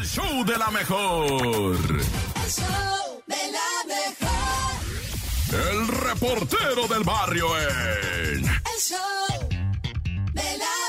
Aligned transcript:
El 0.00 0.06
show 0.06 0.44
de 0.46 0.56
la 0.56 0.70
mejor. 0.70 1.30
El 1.30 2.50
show 2.50 3.22
de 3.26 3.52
la 3.52 3.84
mejor. 3.86 4.72
El 5.52 5.88
reportero 5.88 6.88
del 6.88 7.04
barrio 7.04 7.46
en. 7.58 8.46
El 8.46 8.80
show 8.80 9.48
de 10.32 10.56
la 10.56 10.80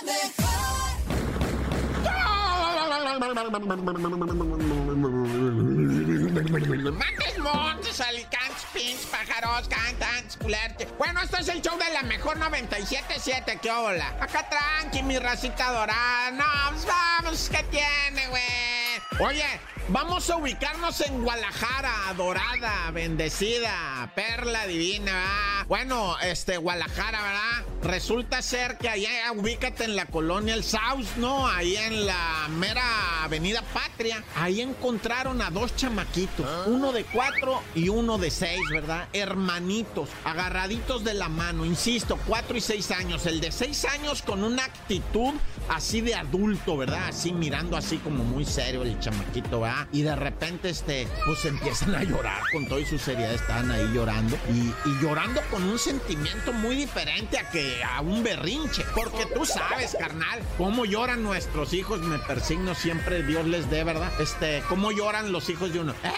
Montes, 6.92 7.40
montes, 7.40 8.00
alicantes, 8.00 8.66
pins, 8.74 9.06
pájaros, 9.08 9.68
cantantes, 9.68 10.38
culerte. 10.38 10.88
Bueno, 10.98 11.22
esto 11.22 11.38
es 11.38 11.50
el 11.50 11.62
show 11.62 11.78
de 11.78 11.92
la 11.92 12.04
mejor 12.04 12.40
97.7, 12.40 13.60
¿qué 13.60 13.72
hola? 13.72 14.08
Acá 14.22 14.48
tranqui, 14.48 15.04
mi 15.04 15.20
racita 15.20 15.70
dorada. 15.74 16.32
No, 16.32 16.46
pues 16.72 16.86
vamos, 16.86 17.50
¿qué 17.50 17.64
tiene, 17.64 18.28
güey? 18.30 18.81
Oye, 19.20 19.44
vamos 19.90 20.30
a 20.30 20.38
ubicarnos 20.38 21.02
en 21.02 21.22
Guadalajara, 21.22 22.14
dorada, 22.18 22.90
bendecida, 22.92 24.12
perla 24.16 24.66
divina, 24.66 25.12
¿verdad? 25.12 25.52
Bueno, 25.68 26.16
este, 26.20 26.58
Guadalajara, 26.58 27.22
¿verdad? 27.22 27.66
Resulta 27.84 28.42
ser 28.42 28.78
que 28.78 28.90
allá, 28.90 29.32
ubícate 29.36 29.86
en 29.86 29.96
la 29.96 30.06
colonia 30.06 30.54
El 30.54 30.64
South, 30.64 31.06
¿no? 31.18 31.48
Ahí 31.48 31.76
en 31.78 32.06
la 32.06 32.48
mera 32.50 33.24
avenida 33.24 33.64
Patria. 33.74 34.24
Ahí 34.36 34.62
encontraron 34.62 35.42
a 35.42 35.50
dos 35.50 35.76
chamaquitos, 35.76 36.68
uno 36.68 36.92
de 36.92 37.06
cuatro 37.06 37.62
y 37.74 37.90
uno 37.90 38.18
de 38.18 38.32
seis, 38.32 38.62
¿verdad? 38.70 39.08
Hermanitos, 39.14 40.10
agarraditos 40.26 41.04
de 41.04 41.14
la 41.14 41.30
mano, 41.30 41.66
insisto, 41.66 42.20
cuatro 42.28 42.58
y 42.58 42.62
seis 42.62 42.92
años. 42.92 43.26
El 43.26 43.40
de 43.40 43.52
seis 43.52 43.86
años 43.86 44.22
con 44.22 44.44
una 44.44 44.66
actitud 44.66 45.34
así 45.70 46.02
de 46.02 46.16
adulto, 46.16 46.78
¿verdad? 46.78 47.08
Así 47.08 47.32
mirando 47.32 47.78
así 47.78 47.98
como 47.98 48.24
muy 48.24 48.46
serio 48.46 48.84
el 48.84 49.00
chamaquito, 49.02 49.60
¿verdad? 49.60 49.88
Y 49.92 50.04
de 50.04 50.16
repente, 50.16 50.70
este, 50.70 51.08
pues 51.26 51.44
empiezan 51.46 51.94
a 51.96 52.04
llorar 52.04 52.42
con 52.54 52.68
toda 52.68 52.86
su 52.86 52.98
seriedad, 52.98 53.34
estaban 53.34 53.70
ahí 53.72 53.92
llorando 53.94 54.38
y, 54.50 54.74
y 54.90 55.02
llorando 55.02 55.42
con 55.52 55.64
un 55.64 55.78
sentimiento 55.78 56.54
muy 56.54 56.76
diferente 56.76 57.38
a 57.38 57.50
que 57.50 57.84
a 57.84 58.00
un 58.02 58.24
berrinche. 58.24 58.86
Porque 58.96 59.26
tú 59.34 59.46
sabes, 59.46 59.96
carnal, 60.00 60.40
cómo 60.58 60.86
lloran 60.86 61.24
nuestros 61.24 61.74
hijos, 61.74 62.00
me 62.02 62.18
persigno 62.20 62.74
siempre, 62.76 63.24
Dios 63.24 63.46
les 63.46 63.70
dé, 63.70 63.84
¿verdad? 63.84 64.12
Este, 64.22 64.64
cómo 64.70 64.92
lloran 64.92 65.32
los 65.34 65.50
hijos 65.50 65.74
de 65.74 65.80
uno. 65.80 65.92
¡Eh! 66.04 66.12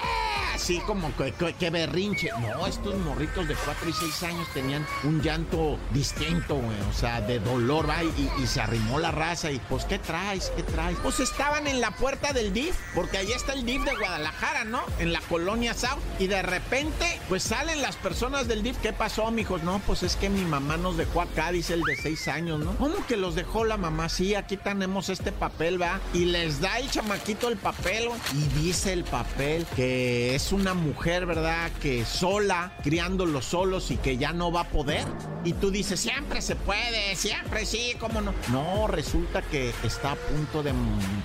Así 0.54 0.80
como 0.82 1.12
que, 1.18 1.34
que- 1.60 1.70
berrinche. 1.72 2.30
No, 2.40 2.68
estos 2.68 2.96
morritos 3.00 3.48
de 3.48 3.56
4 3.56 3.90
y 3.90 3.94
6 3.94 4.24
años 4.24 4.48
tenían 4.54 4.86
un 5.04 5.20
llanto 5.22 5.80
distinto. 5.92 6.56
O 6.58 6.94
sea, 6.94 7.22
de 7.22 7.40
dolor, 7.40 7.90
va. 7.90 8.04
Y, 8.04 8.30
y 8.42 8.46
se 8.46 8.62
arrimó 8.62 9.00
la 9.00 9.10
raza. 9.12 9.50
Y 9.52 9.58
pues, 9.68 9.84
¿qué 9.86 9.98
traes? 9.98 10.52
¿Qué 10.56 10.62
traes? 10.62 10.96
Pues 11.02 11.20
estaban 11.20 11.66
en 11.66 11.82
la 11.82 11.90
puerta 11.92 12.34
del 12.34 12.54
DIF, 12.54 12.73
porque 12.94 13.18
ahí 13.18 13.32
está 13.32 13.54
el 13.54 13.66
DIF 13.66 13.84
de 13.84 13.96
Guadalajara, 13.96 14.64
¿no? 14.64 14.82
En 15.00 15.14
la 15.14 15.22
colonia 15.22 15.74
South. 15.74 16.00
Y 16.20 16.28
de 16.28 16.42
repente, 16.42 17.20
pues 17.30 17.44
salen 17.44 17.82
las 17.82 17.96
personas 17.96 18.48
del 18.48 18.64
DIF. 18.64 18.78
¿Qué 18.78 18.94
pasó, 18.94 19.32
mijos? 19.32 19.64
No, 19.64 19.80
pues 19.80 20.04
es 20.04 20.16
que 20.16 20.30
mi 20.30 20.44
mamá 20.46 20.78
nos 20.78 20.98
dejó 20.98 21.22
acá, 21.22 21.52
dice 21.52 21.74
el 21.74 21.82
de 21.82 21.96
6 21.96 22.28
años, 22.28 22.60
¿no? 22.60 22.76
¿Cómo 22.78 23.06
que 23.08 23.18
los 23.18 23.36
dejó 23.36 23.66
la 23.66 23.78
mamá? 23.78 24.10
Sí, 24.10 24.36
aquí 24.36 24.58
tenemos 24.58 25.10
este 25.10 25.32
papel, 25.32 25.82
va. 25.82 26.00
Y 26.14 26.26
les 26.26 26.62
da 26.62 26.80
el 26.80 26.90
chamaquito 26.90 27.50
el 27.50 27.58
papel, 27.58 28.10
güey, 28.10 28.20
Y 28.34 28.62
dice 28.62 28.94
el 28.94 29.04
papel 29.04 29.66
que 29.76 30.36
es 30.36 30.52
una 30.52 30.74
mujer, 30.74 31.26
¿verdad? 31.26 31.72
Que 31.82 32.06
sola, 32.06 32.74
criándolos 32.84 33.46
solos 33.46 33.92
y 33.92 33.98
que 33.98 34.18
ya 34.18 34.34
no 34.34 34.52
va 34.52 34.62
a 34.62 34.70
poder. 34.70 35.06
Y 35.44 35.54
tú 35.54 35.72
dices, 35.72 36.00
siempre 36.00 36.42
se 36.42 36.56
puede, 36.56 37.16
siempre 37.16 37.66
sí, 37.66 37.96
¿cómo 38.00 38.22
no? 38.22 38.34
No, 38.50 38.88
resulta 38.88 39.42
que 39.42 39.74
está 39.84 40.14
a 40.14 40.16
punto 40.16 40.64
de, 40.64 40.74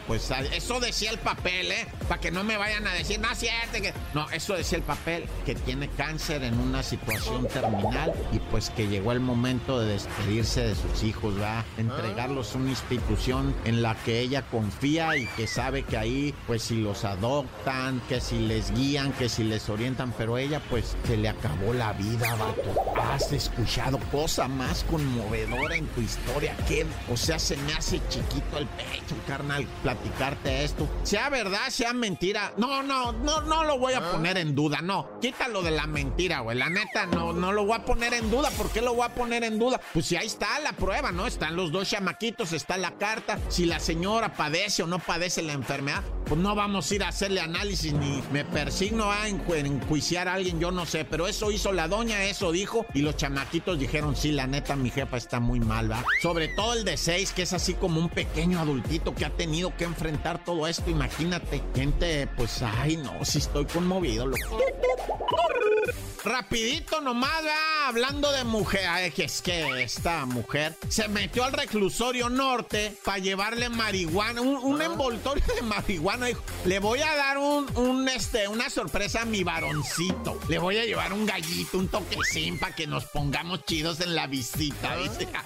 pues, 0.06 0.30
eso 0.52 0.80
decía 0.80 1.10
el 1.10 1.18
papel, 1.18 1.27
¿eh? 1.44 1.86
Para 2.08 2.20
que 2.20 2.30
no 2.30 2.44
me 2.44 2.56
vayan 2.56 2.86
a 2.86 2.92
decir, 2.92 3.20
no, 3.20 3.30
es 3.30 3.38
cierto 3.38 3.82
que... 3.82 3.92
No, 4.14 4.28
eso 4.30 4.54
decía 4.54 4.78
el 4.78 4.84
papel, 4.84 5.24
que 5.44 5.54
tiene 5.54 5.88
cáncer 5.88 6.42
en 6.42 6.58
una 6.58 6.82
situación 6.82 7.46
terminal 7.48 8.12
y 8.32 8.38
pues 8.38 8.70
que 8.70 8.88
llegó 8.88 9.12
el 9.12 9.20
momento 9.20 9.80
de 9.80 9.92
despedirse 9.92 10.62
de 10.62 10.74
sus 10.74 11.02
hijos, 11.02 11.34
¿verdad? 11.34 11.64
Entregarlos 11.76 12.54
a 12.54 12.58
una 12.58 12.70
institución 12.70 13.54
en 13.64 13.82
la 13.82 13.94
que 13.94 14.20
ella 14.20 14.42
confía 14.42 15.16
y 15.16 15.26
que 15.36 15.46
sabe 15.46 15.82
que 15.82 15.96
ahí, 15.96 16.34
pues, 16.46 16.62
si 16.62 16.76
los 16.76 17.04
adoptan, 17.04 18.00
que 18.08 18.20
si 18.20 18.38
les 18.38 18.72
guían, 18.72 19.12
que 19.12 19.28
si 19.28 19.44
les 19.44 19.68
orientan, 19.68 20.12
pero 20.16 20.38
ella, 20.38 20.60
pues, 20.70 20.96
se 21.06 21.16
le 21.16 21.28
acabó 21.28 21.72
la 21.74 21.92
vida, 21.92 22.34
vato. 22.34 22.74
Has 23.00 23.32
escuchado 23.32 23.98
cosa 24.10 24.48
más 24.48 24.84
conmovedora 24.84 25.76
en 25.76 25.86
tu 25.88 26.00
historia 26.00 26.56
que, 26.66 26.86
o 27.10 27.16
sea, 27.16 27.38
se 27.38 27.56
me 27.56 27.72
hace 27.74 28.00
chiquito 28.08 28.58
el 28.58 28.66
pecho, 28.66 29.16
carnal, 29.26 29.66
platicarte 29.82 30.64
esto. 30.64 30.88
Sea 31.18 31.30
verdad, 31.30 31.68
sea 31.70 31.92
mentira. 31.92 32.52
No, 32.58 32.80
no, 32.84 33.10
no, 33.10 33.40
no 33.40 33.64
lo 33.64 33.76
voy 33.76 33.92
a 33.94 34.12
poner 34.12 34.38
en 34.38 34.54
duda, 34.54 34.80
no. 34.82 35.18
Quítalo 35.20 35.62
de 35.62 35.72
la 35.72 35.88
mentira, 35.88 36.38
güey. 36.40 36.56
La 36.56 36.68
neta, 36.70 37.06
no, 37.06 37.32
no 37.32 37.50
lo 37.52 37.64
voy 37.64 37.74
a 37.76 37.84
poner 37.84 38.14
en 38.14 38.30
duda. 38.30 38.50
¿Por 38.50 38.70
qué 38.70 38.80
lo 38.82 38.94
voy 38.94 39.04
a 39.04 39.08
poner 39.14 39.42
en 39.42 39.58
duda? 39.58 39.80
Pues 39.92 40.06
si 40.06 40.14
ahí 40.14 40.28
está 40.28 40.60
la 40.60 40.74
prueba, 40.74 41.10
¿no? 41.10 41.26
Están 41.26 41.56
los 41.56 41.72
dos 41.72 41.90
chamaquitos, 41.90 42.52
está 42.52 42.76
la 42.76 42.92
carta. 42.98 43.36
Si 43.48 43.66
la 43.66 43.80
señora 43.80 44.34
padece 44.34 44.84
o 44.84 44.86
no 44.86 45.00
padece 45.00 45.42
la 45.42 45.54
enfermedad, 45.54 46.04
pues 46.26 46.40
no 46.40 46.54
vamos 46.54 46.88
a 46.88 46.94
ir 46.94 47.02
a 47.02 47.08
hacerle 47.08 47.40
análisis 47.40 47.92
ni 47.94 48.22
me 48.30 48.44
persigno 48.44 49.10
a 49.10 49.26
enju- 49.28 49.56
enjuiciar 49.56 50.28
a 50.28 50.34
alguien, 50.34 50.60
yo 50.60 50.70
no 50.70 50.86
sé. 50.86 51.04
Pero 51.04 51.26
eso 51.26 51.50
hizo 51.50 51.72
la 51.72 51.88
doña, 51.88 52.22
eso 52.26 52.52
dijo. 52.52 52.86
Y 52.94 53.02
los 53.02 53.16
chamaquitos 53.16 53.76
dijeron, 53.80 54.14
sí, 54.14 54.30
la 54.30 54.46
neta, 54.46 54.76
mi 54.76 54.90
jefa 54.90 55.16
está 55.16 55.40
muy 55.40 55.58
mal, 55.58 55.90
¿va? 55.90 56.04
Sobre 56.22 56.46
todo 56.46 56.74
el 56.74 56.84
de 56.84 56.96
seis, 56.96 57.32
que 57.32 57.42
es 57.42 57.52
así 57.52 57.74
como 57.74 57.98
un 57.98 58.08
pequeño 58.08 58.60
adultito 58.60 59.16
que 59.16 59.24
ha 59.24 59.30
tenido 59.30 59.76
que 59.76 59.82
enfrentar 59.82 60.44
todo 60.44 60.68
esto. 60.68 60.88
Imagínate, 60.88 61.07
gente, 61.74 62.26
pues, 62.36 62.62
ay, 62.62 62.96
no, 62.96 63.24
si 63.24 63.38
estoy 63.38 63.64
conmovido, 63.66 64.26
loco. 64.26 64.58
Rapidito 66.28 67.00
nomás, 67.00 67.42
hablando 67.86 68.30
de 68.32 68.44
mujer, 68.44 68.86
ay, 68.86 69.10
es 69.16 69.40
que 69.40 69.82
esta 69.82 70.26
mujer 70.26 70.76
se 70.90 71.08
metió 71.08 71.42
al 71.42 71.54
reclusorio 71.54 72.28
norte 72.28 72.94
para 73.02 73.16
llevarle 73.16 73.70
marihuana, 73.70 74.42
un, 74.42 74.58
un 74.58 74.82
envoltorio 74.82 75.42
de 75.54 75.62
marihuana. 75.62 76.26
Dijo, 76.26 76.42
le 76.66 76.80
voy 76.80 77.00
a 77.00 77.16
dar 77.16 77.38
un, 77.38 77.66
un, 77.78 78.06
este, 78.10 78.46
una 78.46 78.68
sorpresa 78.68 79.22
a 79.22 79.24
mi 79.24 79.42
varoncito. 79.42 80.38
Le 80.50 80.58
voy 80.58 80.76
a 80.76 80.84
llevar 80.84 81.14
un 81.14 81.24
gallito, 81.24 81.78
un 81.78 81.88
toquecín 81.88 82.58
para 82.58 82.74
que 82.74 82.86
nos 82.86 83.06
pongamos 83.06 83.64
chidos 83.64 84.02
en 84.02 84.14
la 84.14 84.26
visita, 84.26 84.98
dice. 84.98 85.28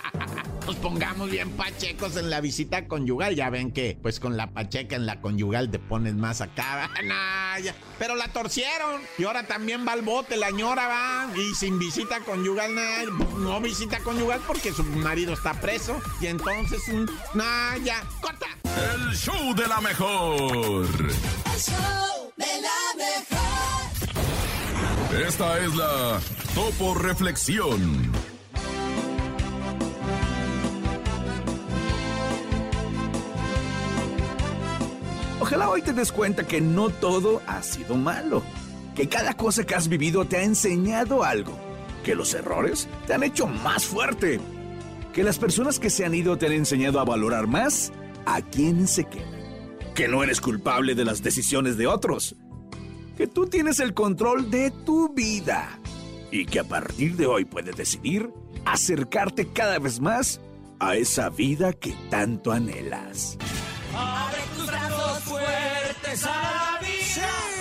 Nos 0.67 0.77
pongamos 0.77 1.29
bien 1.29 1.51
pachecos 1.57 2.17
en 2.17 2.31
la 2.31 2.41
visita 2.41 2.87
conyugal. 2.87 3.35
Ya 3.35 3.51
ven 3.51 3.73
que, 3.73 3.99
pues 4.01 4.21
con 4.21 4.37
la 4.37 4.53
pacheca 4.53 4.95
en 4.95 5.07
la 5.07 5.21
conyugal 5.21 5.71
te 5.73 5.81
pones 5.81 6.15
más 6.15 6.41
acá. 6.41 6.91
Nah, 7.03 7.59
ya. 7.59 7.75
Pero 7.99 8.15
la 8.15 8.29
torcieron. 8.29 9.03
Y 9.19 9.25
ahora 9.25 9.43
también 9.43 9.85
va 9.87 9.93
al 9.93 10.03
bote, 10.03 10.37
la 10.37 10.51
ñora 10.51 10.72
va. 10.75 11.29
Y 11.37 11.55
sin 11.55 11.79
visita 11.79 12.21
conyugal, 12.21 12.75
nah, 12.75 13.05
no 13.39 13.61
visita 13.61 14.01
conyugal 14.01 14.41
porque 14.47 14.73
su 14.73 14.83
marido 14.85 15.33
está 15.33 15.55
preso. 15.55 16.01
Y 16.21 16.27
entonces, 16.27 16.81
mm, 16.89 17.05
nah, 17.35 17.77
ya, 17.79 18.03
corta. 18.21 18.47
El 18.65 19.15
show 19.17 19.55
de 19.55 19.69
la 19.69 19.81
mejor. 19.81 20.87
El 20.87 21.61
show 21.61 22.33
de 22.37 22.47
la 22.63 22.95
mejor. 22.97 23.23
Esta 25.27 25.59
es 25.59 25.75
la 25.75 26.21
Topo 26.55 26.95
Reflexión. 26.95 28.13
Ojalá 35.43 35.69
hoy 35.69 35.83
te 35.83 35.93
des 35.93 36.13
cuenta 36.13 36.45
que 36.45 36.61
no 36.61 36.89
todo 36.89 37.43
ha 37.47 37.63
sido 37.63 37.97
malo, 37.97 38.43
que 38.95 39.09
cada 39.09 39.35
cosa 39.35 39.65
que 39.65 39.75
has 39.75 39.89
vivido 39.89 40.25
te 40.25 40.37
ha 40.37 40.43
enseñado 40.43 41.25
algo, 41.25 41.59
que 42.05 42.15
los 42.15 42.35
errores 42.35 42.89
te 43.07 43.15
han 43.15 43.23
hecho 43.23 43.47
más 43.47 43.85
fuerte, 43.85 44.41
que 45.13 45.23
las 45.23 45.39
personas 45.39 45.79
que 45.79 45.91
se 45.91 46.05
han 46.05 46.15
ido 46.15 46.37
te 46.37 46.47
han 46.47 46.53
enseñado 46.53 47.01
a 47.01 47.05
valorar 47.05 47.47
más 47.47 47.93
a 48.27 48.43
quienes 48.43 48.91
se 48.91 49.05
quedan, 49.05 49.31
que 49.95 50.09
no 50.09 50.23
eres 50.23 50.41
culpable 50.41 50.95
de 50.95 51.05
las 51.05 51.23
decisiones 51.23 51.77
de 51.77 51.87
otros, 51.87 52.37
que 53.17 53.27
tú 53.27 53.47
tienes 53.47 53.81
el 53.81 53.95
control 53.95 54.51
de 54.51 54.71
tu 54.71 55.13
vida 55.13 55.79
y 56.31 56.47
que 56.47 56.61
a 56.61 56.65
partir 56.65 57.17
de 57.17 57.27
hoy 57.27 57.45
puedes 57.45 57.77
decidir 57.77 58.31
acercarte 58.65 59.49
cada 59.49 59.79
vez 59.79 60.01
más 60.01 60.41
a 60.81 60.97
esa 60.97 61.29
vida 61.29 61.73
que 61.73 61.95
tanto 62.11 62.53
anhelas. 62.53 63.39
Abre 63.95 64.39
tus 64.57 64.67
brazos 64.67 65.19
fuertes 65.25 66.25
a 66.25 66.29
la 66.29 66.81
vida. 66.81 67.52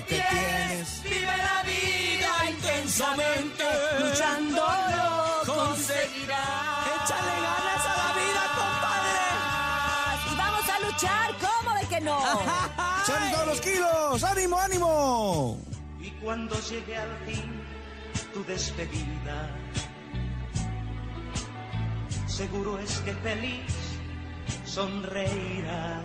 Lo, 0.00 0.06
que, 0.06 0.22
tienes. 0.30 1.02
Vive 1.02 1.36
la 1.36 1.62
vida 1.62 2.50
intensamente. 2.50 3.64
Luchando 4.00 4.62
lo 4.96 5.52
conseguirás. 5.52 6.86
Échale 7.04 7.34
ganas 7.48 7.86
a 7.86 7.96
la 7.96 8.10
vida, 8.20 8.42
compadre. 8.60 9.26
Y 10.30 10.36
vamos 10.36 10.68
a 10.68 10.80
luchar, 10.80 11.34
¿cómo 11.40 11.74
de 11.76 11.86
que 11.86 12.00
no? 12.00 12.20
¡Salen 13.06 13.32
todos 13.32 13.46
los 13.46 13.60
kilos! 13.60 14.24
¡Ánimo, 14.24 14.58
ánimo! 14.58 15.58
Y 16.00 16.10
cuando 16.22 16.58
llegue 16.60 16.96
al 16.96 17.16
fin 17.26 17.62
tu 18.32 18.44
despedida. 18.44 19.56
Seguro 22.26 22.78
es 22.78 22.98
que 23.00 23.12
feliz 23.14 23.74
sonreirás 24.64 26.04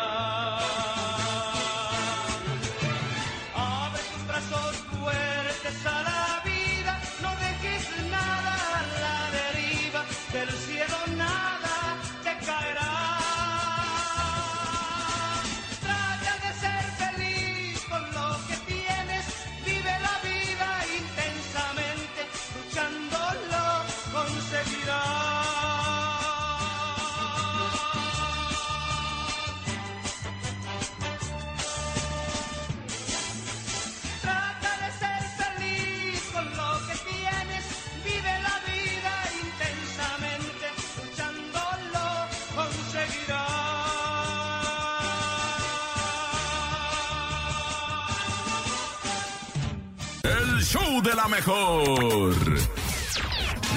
El 50.61 50.67
show 50.67 51.01
de 51.01 51.15
la 51.15 51.27
mejor. 51.27 52.35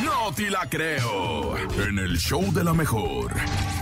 No 0.04 0.34
te 0.36 0.50
la 0.50 0.68
creo. 0.68 1.56
En 1.56 1.98
el 1.98 2.18
show 2.18 2.52
de 2.52 2.62
la 2.62 2.74
mejor. 2.74 3.32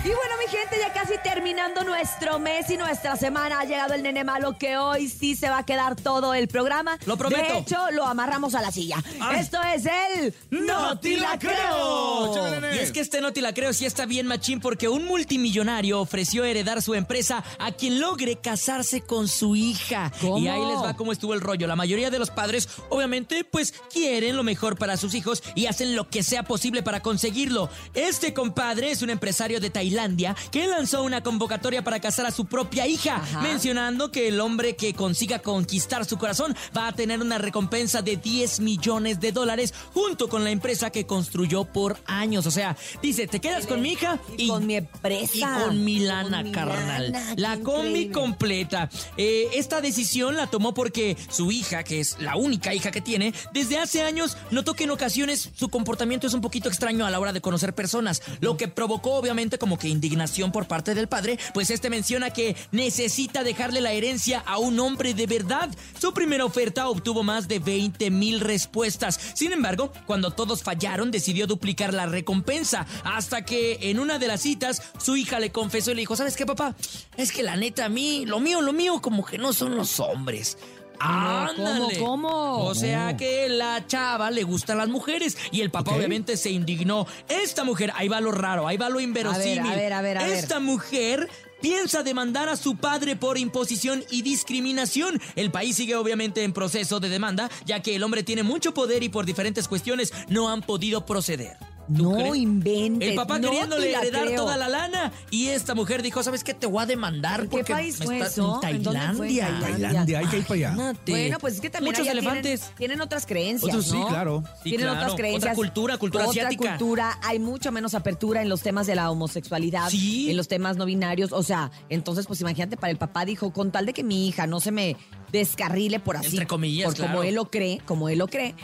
Y 0.04 0.08
bueno, 0.08 0.34
mi 0.38 0.49
gente, 0.49 0.76
ya 0.78 0.93
casi 0.93 1.14
terminando 1.25 1.82
nuestro 1.82 2.38
mes 2.38 2.70
y 2.70 2.76
nuestra 2.76 3.16
semana 3.16 3.58
ha 3.58 3.64
llegado 3.64 3.94
el 3.94 4.04
nene 4.04 4.22
malo 4.22 4.56
que 4.56 4.76
hoy 4.76 5.08
sí 5.08 5.34
se 5.34 5.49
va 5.49 5.58
a 5.58 5.66
quedar 5.66 5.96
todo 5.96 6.32
el 6.32 6.46
programa. 6.46 6.96
Lo 7.04 7.16
prometo. 7.16 7.43
De 7.43 7.58
hecho, 7.58 7.90
lo 7.90 8.04
amarramos 8.04 8.54
a 8.54 8.62
la 8.62 8.70
silla. 8.70 9.02
Ay. 9.20 9.40
Esto 9.40 9.58
es 9.75 9.84
el 9.87 10.34
¡No 10.73 10.99
te 10.99 11.17
la 11.17 11.39
creo! 11.39 12.73
Y 12.75 12.79
es 12.79 12.93
que 12.93 13.01
este 13.01 13.21
no 13.21 13.33
te 13.33 13.41
la 13.41 13.53
creo 13.55 13.73
sí 13.73 13.85
está 13.87 14.07
bien 14.07 14.27
machín 14.27 14.61
porque 14.61 14.89
un 14.89 15.05
multimillonario 15.05 16.01
ofreció 16.01 16.45
heredar 16.45 16.83
su 16.83 16.95
empresa 16.95 17.45
a 17.59 17.73
quien 17.73 18.01
logre 18.01 18.37
casarse 18.37 19.03
con 19.03 19.29
su 19.29 19.55
hija. 19.57 20.11
¿Cómo? 20.21 20.39
Y 20.39 20.49
ahí 20.49 20.65
les 20.67 20.79
va 20.83 20.95
cómo 20.95 21.13
estuvo 21.13 21.35
el 21.35 21.41
rollo. 21.41 21.67
La 21.67 21.77
mayoría 21.77 22.11
de 22.11 22.19
los 22.19 22.31
padres, 22.31 22.69
obviamente, 22.89 23.45
pues 23.45 23.75
quieren 23.93 24.37
lo 24.37 24.43
mejor 24.43 24.77
para 24.79 24.97
sus 24.97 25.15
hijos 25.15 25.43
y 25.55 25.67
hacen 25.67 25.95
lo 25.97 26.09
que 26.09 26.23
sea 26.23 26.43
posible 26.43 26.83
para 26.83 27.01
conseguirlo. 27.01 27.69
Este 27.95 28.33
compadre 28.35 28.91
es 28.91 29.03
un 29.03 29.11
empresario 29.11 29.61
de 29.61 29.71
Tailandia 29.71 30.35
que 30.51 30.67
lanzó 30.67 31.03
una 31.03 31.23
convocatoria 31.23 31.85
para 31.85 32.01
casar 32.01 32.27
a 32.27 32.31
su 32.31 32.47
propia 32.47 32.87
hija, 32.87 33.17
Ajá. 33.17 33.41
mencionando 33.43 34.11
que 34.11 34.29
el 34.29 34.41
hombre 34.41 34.77
que 34.77 34.95
consiga 34.95 35.41
conquistar 35.41 36.05
su 36.05 36.17
corazón 36.19 36.57
va 36.77 36.89
a 36.89 36.93
tener 36.93 37.21
una 37.21 37.39
recompensa 37.39 38.03
de 38.03 38.17
10 38.17 38.61
millones 38.61 39.21
de 39.21 39.33
dólares 39.33 39.75
junto 39.93 40.29
con 40.29 40.45
la 40.45 40.51
empresa 40.51 40.62
que 40.62 41.06
construyó 41.06 41.64
por 41.64 41.99
años. 42.06 42.47
O 42.47 42.50
sea, 42.50 42.76
dice, 43.03 43.26
te 43.26 43.41
quedas 43.41 43.67
con 43.67 43.81
mi 43.82 43.93
hija 43.93 44.19
Y 44.37 44.49
con 44.49 44.67
mi 44.67 44.76
empresa. 44.76 45.32
y 45.35 45.41
con 45.64 45.85
mi 45.85 45.99
lana, 45.99 46.38
Con 46.38 46.44
mi 46.44 46.53
carnal. 46.53 47.12
lana, 47.12 47.35
La 47.37 47.59
combi 47.59 47.88
increíble. 47.88 48.12
completa. 48.12 48.88
Eh, 49.17 49.49
esta 49.55 49.81
decisión 49.81 50.37
la 50.37 50.47
tomó 50.47 50.73
porque 50.73 51.17
su 51.31 51.50
hija, 51.53 51.82
que 51.85 52.00
es 52.00 52.17
la 52.20 52.37
única 52.37 52.75
hija 52.75 52.91
que 52.91 53.00
tiene, 53.00 53.35
desde 53.53 53.79
hace 53.79 54.03
años 54.03 54.37
notó 54.50 54.75
que 54.75 54.85
en 54.85 54.91
ocasiones 54.91 55.50
su 55.55 55.69
comportamiento 55.69 56.26
es 56.26 56.35
un 56.35 56.41
poquito 56.41 56.69
extraño 56.69 57.05
a 57.06 57.11
la 57.11 57.19
hora 57.20 57.32
de 57.32 57.41
conocer 57.41 57.75
personas, 57.75 58.23
lo 58.41 58.56
que 58.56 58.69
provocó 58.69 59.14
obviamente 59.14 59.59
como 59.59 59.79
que 59.79 59.88
indignación 59.88 60.53
por 60.53 60.67
parte 60.67 60.94
del 60.94 61.09
padre, 61.09 61.38
pues 61.55 61.70
este 61.70 61.91
menciona 61.91 62.31
que 62.31 62.56
necesita 62.70 63.43
dejarle 63.43 63.81
la 63.81 63.93
herencia 63.93 64.43
a 64.47 64.59
un 64.59 64.79
hombre 64.81 65.14
de 65.14 65.26
verdad. 65.26 65.69
Su 66.00 66.12
primera 66.14 66.44
oferta 66.44 66.88
obtuvo 66.88 67.23
más 67.23 67.49
de 67.49 67.59
20 67.59 68.11
mil 68.11 68.41
respuestas. 68.41 69.19
Sin 69.35 69.53
embargo, 69.53 69.93
cuando 70.06 70.31
todos 70.52 70.64
fallaron, 70.64 71.10
decidió 71.10 71.46
duplicar 71.46 71.94
la 71.94 72.04
recompensa, 72.04 72.87
hasta 73.04 73.43
que 73.43 73.78
en 73.81 73.99
una 73.99 74.19
de 74.19 74.28
las 74.28 74.43
citas 74.43 74.82
su 74.99 75.16
hija 75.16 75.40
le 75.40 75.50
confesó 75.50 75.93
y 75.93 75.94
le 75.94 76.00
dijo, 76.00 76.14
¿sabes 76.14 76.37
qué, 76.37 76.44
papá? 76.44 76.75
Es 77.16 77.32
que 77.32 77.43
la 77.43 77.56
neta 77.56 77.87
a 77.87 77.88
mí, 77.88 78.26
lo 78.26 78.38
mío, 78.38 78.60
lo 78.60 78.75
mío, 78.75 79.00
como 79.00 79.25
que 79.25 79.38
no 79.38 79.54
son 79.54 79.76
los 79.76 79.99
hombres. 79.99 80.58
Ándale. 80.99 81.99
¿cómo, 81.99 82.28
cómo? 82.28 82.64
O 82.66 82.75
sea 82.75 83.16
que 83.16 83.49
la 83.49 83.87
chava 83.87 84.31
le 84.31 84.43
gustan 84.43 84.76
las 84.76 84.88
mujeres 84.88 85.38
y 85.50 85.62
el 85.62 85.70
papá 85.70 85.94
obviamente 85.94 86.37
se 86.37 86.50
indignó. 86.50 87.06
Esta 87.28 87.64
mujer, 87.64 87.90
ahí 87.96 88.08
va 88.08 88.20
lo 88.20 88.31
raro, 88.31 88.69
ahí 88.69 88.76
va 88.76 88.90
lo 88.90 89.00
inverosímil. 89.00 89.60
A 89.60 89.62
ver, 89.62 89.72
a 89.72 89.76
ver, 89.76 89.93
a 89.94 90.02
ver, 90.02 90.19
a 90.19 90.25
ver. 90.25 90.32
Esta 90.37 90.60
mujer 90.60 91.31
piensa 91.62 92.03
demandar 92.03 92.50
a 92.50 92.56
su 92.56 92.76
padre 92.76 93.17
por 93.17 93.38
imposición 93.38 94.05
y 94.11 94.20
discriminación. 94.20 95.20
El 95.37 95.50
país 95.50 95.76
sigue 95.76 95.97
obviamente 95.97 96.44
en 96.44 96.53
proceso 96.53 97.00
de 97.00 97.09
demanda, 97.09 97.49
ya 97.64 97.81
que 97.81 97.97
el 97.97 98.03
hombre 98.03 98.23
tiene 98.23 98.43
mucho 98.43 98.75
poder 98.75 99.03
y 99.03 99.09
por 99.09 99.25
diferentes 99.25 99.69
cuestiones 99.69 100.12
no 100.29 100.50
han 100.50 100.61
podido 100.61 101.06
proceder. 101.06 101.56
¿Tú 101.94 102.02
No 102.11 102.14
crees? 102.14 102.37
inventes. 102.37 103.08
El 103.11 103.14
papá 103.17 103.38
no 103.38 103.50
queriéndole 103.50 103.93
heredar 103.93 104.25
creo. 104.26 104.37
toda 104.43 104.56
la 104.56 104.69
lana 104.69 105.12
y 105.31 105.49
esta 105.49 105.75
mujer 105.75 106.02
dijo, 106.02 106.23
¿sabes 106.23 106.44
qué? 106.44 106.55
Te 106.55 106.67
voy 106.67 106.82
a 106.82 106.87
demandar 106.87 107.40
¿En 107.40 107.46
qué 107.49 107.50
porque 107.58 107.73
país 107.73 107.99
me 108.00 108.06
fue 108.06 108.17
estás 108.19 108.32
eso? 108.32 108.55
en. 108.62 108.82
Tailandia. 108.82 109.49
En 109.49 109.61
Tailandia, 109.61 110.19
hay 110.20 110.26
que 110.26 110.38
ir 110.38 110.44
para 110.44 110.70
allá. 110.70 110.94
Bueno, 111.06 111.38
pues 111.38 111.55
es 111.55 111.61
que 111.61 111.70
también 111.70 111.93
Muchos 111.93 112.02
allá 112.08 112.12
elefantes. 112.12 112.61
Tienen, 112.61 112.76
tienen 112.76 113.00
otras 113.00 113.26
creencias, 113.26 113.75
Otros 113.75 113.87
sí, 113.87 114.00
claro. 114.08 114.43
Sí, 114.62 114.70
tienen 114.70 114.87
claro. 114.87 115.00
otras 115.00 115.14
creencias. 115.14 115.43
Otra 115.44 115.55
cultura, 115.55 115.99
cultura 115.99 116.25
otra 116.29 116.43
asiática. 116.49 116.76
cultura. 116.76 117.19
Hay 117.23 117.38
mucho 117.38 117.73
menos 117.73 117.94
apertura 117.94 118.43
en 118.43 118.49
los 118.49 118.62
temas 118.62 118.87
de 118.87 118.94
la 118.94 119.11
homosexualidad, 119.11 119.88
Sí. 119.90 120.31
en 120.31 120.37
los 120.37 120.49
temas 120.49 120.76
no 120.76 120.85
binarios. 120.87 121.32
O 121.32 121.43
sea, 121.43 121.70
entonces, 121.88 122.26
pues 122.26 122.40
imagínate, 122.40 122.76
para 122.76 122.90
el 122.90 122.96
papá 122.96 123.25
dijo, 123.25 123.52
con 123.52 123.73
tal 123.73 123.87
de 123.87 123.93
que 123.93 124.02
mi 124.05 124.28
hija 124.28 124.46
no 124.46 124.61
se 124.61 124.70
me 124.73 124.96
descarrile 125.32 125.99
por 125.99 126.17
así, 126.17 126.28
Entre 126.28 126.46
comillas, 126.46 126.94
por 126.94 127.06
como 127.06 127.23
él 127.23 127.35
lo 127.37 127.50
cree, 127.50 127.81
como 127.87 128.08
él 128.11 128.19
lo 128.19 128.28
cree, 128.28 128.55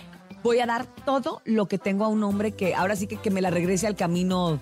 voy 0.43 0.61
a 0.61 0.67
dar 0.67 0.87
todo 1.05 1.43
lo 1.45 1.67
que 1.67 1.79
tengo 1.79 2.05
a 2.05 2.09
un 2.09 2.23
hombre 2.23 2.53
que 2.53 2.75
ahora 2.75 2.97
sí 2.97 3.07
que, 3.07 3.17
que 3.17 3.31
me 3.31 3.41
la 3.41 3.51
regrese 3.51 3.87
al 3.87 3.97
camino. 3.97 4.61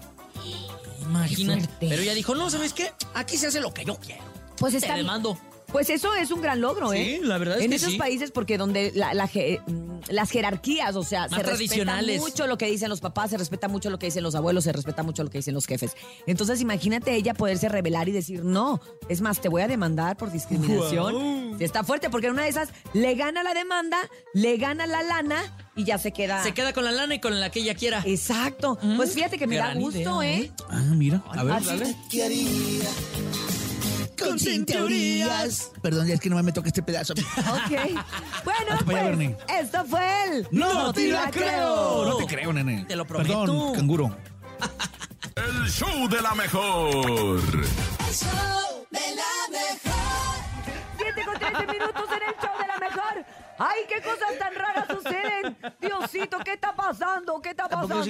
Imagínate. 1.03 1.69
Pero 1.81 2.03
ella 2.03 2.15
dijo, 2.15 2.35
no, 2.35 2.51
¿sabes 2.51 2.73
qué? 2.73 2.93
Aquí 3.15 3.37
se 3.37 3.47
hace 3.49 3.61
lo 3.61 3.73
que 3.73 3.85
yo 3.85 3.97
quiero. 3.97 4.25
Pues 4.59 4.73
Te 4.73 4.79
está 4.79 4.95
bien. 4.95 5.07
demando. 5.07 5.39
Pues 5.77 5.91
eso 5.91 6.15
es 6.15 6.31
un 6.31 6.41
gran 6.41 6.63
logro, 6.63 6.93
Sí, 6.93 6.99
¿eh? 6.99 7.21
la 7.23 7.37
verdad 7.37 7.59
es 7.59 7.65
en 7.65 7.69
que 7.71 7.77
esos 7.77 7.93
sí. 7.93 7.99
países, 7.99 8.31
porque 8.31 8.57
donde 8.57 8.93
la- 8.95 9.13
la 9.13 9.29
je- 9.29 9.61
mm, 9.67 10.05
las 10.09 10.31
jerarquías, 10.31 10.97
o 10.97 11.03
sea, 11.03 11.29
Más 11.29 11.43
se 11.43 11.43
respeta 11.43 12.01
mucho 12.19 12.47
lo 12.47 12.57
que 12.57 12.71
dicen 12.71 12.89
los 12.89 13.01
papás, 13.01 13.29
se 13.29 13.37
respeta 13.37 13.69
mucho 13.69 13.91
lo 13.91 13.99
que 13.99 14.07
dicen 14.07 14.23
los 14.23 14.35
abuelos, 14.35 14.65
se 14.65 14.73
respeta 14.73 15.03
mucho 15.03 15.23
lo 15.23 15.29
que 15.29 15.37
dicen 15.37 15.53
los 15.53 15.67
jefes. 15.67 15.93
Entonces, 16.27 16.63
imagínate 16.63 17.15
ella 17.15 17.35
poderse 17.35 17.69
rebelar 17.69 18.09
y 18.09 18.13
decir, 18.13 18.43
no, 18.43 18.81
es 19.11 19.21
más, 19.21 19.41
te 19.43 19.51
voy 19.51 19.61
a 19.61 19.69
demandar 19.69 20.17
por 20.17 20.33
discriminación. 20.33 21.59
Sí, 21.59 21.65
Está 21.65 21.85
fuerte, 21.85 22.09
porque 22.09 22.29
en 22.29 22.33
una 22.35 22.45
de 22.45 22.49
esas 22.49 22.71
le 22.95 23.15
gana 23.15 23.43
la 23.43 23.53
demanda, 23.53 23.99
le 24.33 24.57
gana 24.57 24.87
la 24.87 25.03
lana 25.03 25.43
y 25.77 25.85
ya 25.85 25.99
se 25.99 26.11
queda. 26.13 26.43
Se 26.43 26.53
queda 26.55 26.73
con 26.73 26.85
la 26.85 26.93
lana 26.93 27.17
y 27.17 27.21
con 27.21 27.39
la 27.39 27.51
que 27.51 27.61
ella 27.61 27.75
quiera. 27.75 28.03
Exacto. 28.07 28.79
Mm, 28.83 28.97
Pues 28.97 29.13
fíjate 29.13 29.37
que 29.39 29.47
me 29.47 29.57
da 29.57 29.75
gusto, 29.75 30.23
idea, 30.23 30.25
¿eh? 30.39 30.41
¿eh? 30.45 30.53
Ah, 30.71 30.83
mira. 30.95 31.23
A 31.33 31.45
ver, 31.45 31.55
Así- 31.55 31.67
dale. 31.67 31.97
Con 34.19 34.39
sin 34.39 34.65
teorías. 34.67 35.71
Perdón, 35.83 36.11
es 36.11 36.21
que 36.21 36.31
no 36.31 36.43
me 36.43 36.53
toca 36.53 36.69
este 36.69 36.83
pedazo. 36.83 37.13
Ok. 37.13 37.95
Bueno, 38.45 38.61
Hasta 38.75 38.75
allá, 38.75 38.85
pues, 38.85 39.05
Bernie. 39.05 39.37
esto 39.61 39.85
fue 39.87 40.25
el... 40.25 40.49
¡No 40.53 40.93
te 40.93 41.09
la 41.09 41.31
creo! 41.31 42.05
No 42.07 42.17
te 42.17 42.27
creo, 42.27 42.53
nene. 42.53 42.85
Te 42.87 42.95
lo 42.97 43.05
prometo. 43.05 43.41
Perdón, 43.41 43.75
canguro. 43.75 44.17
El 45.35 45.69
show 45.71 46.09
de 46.09 46.23
la 46.23 46.35
mejor. 46.35 46.95
El 46.95 48.15
show 48.15 48.87
de 48.91 49.01
la 49.17 49.51
mejor. 49.51 50.37
7 50.97 51.25
con 51.25 51.39
13 51.39 51.67
minutos 51.73 52.05
en 52.09 52.29
el 52.29 52.35
show 52.41 52.55
de 52.61 52.67
la 52.69 52.79
mejor. 52.89 53.27
¡Ay, 53.59 53.81
qué 53.89 54.03
cosas 54.03 54.39
tan 54.39 54.55
raras 54.55 54.87
suceden! 54.89 55.57
Diosito, 55.81 56.39
¿qué 56.45 56.53
está 56.53 56.75
pasando? 56.75 57.41
¿Qué 57.41 57.51
está 57.51 57.69
pasando? 57.69 58.03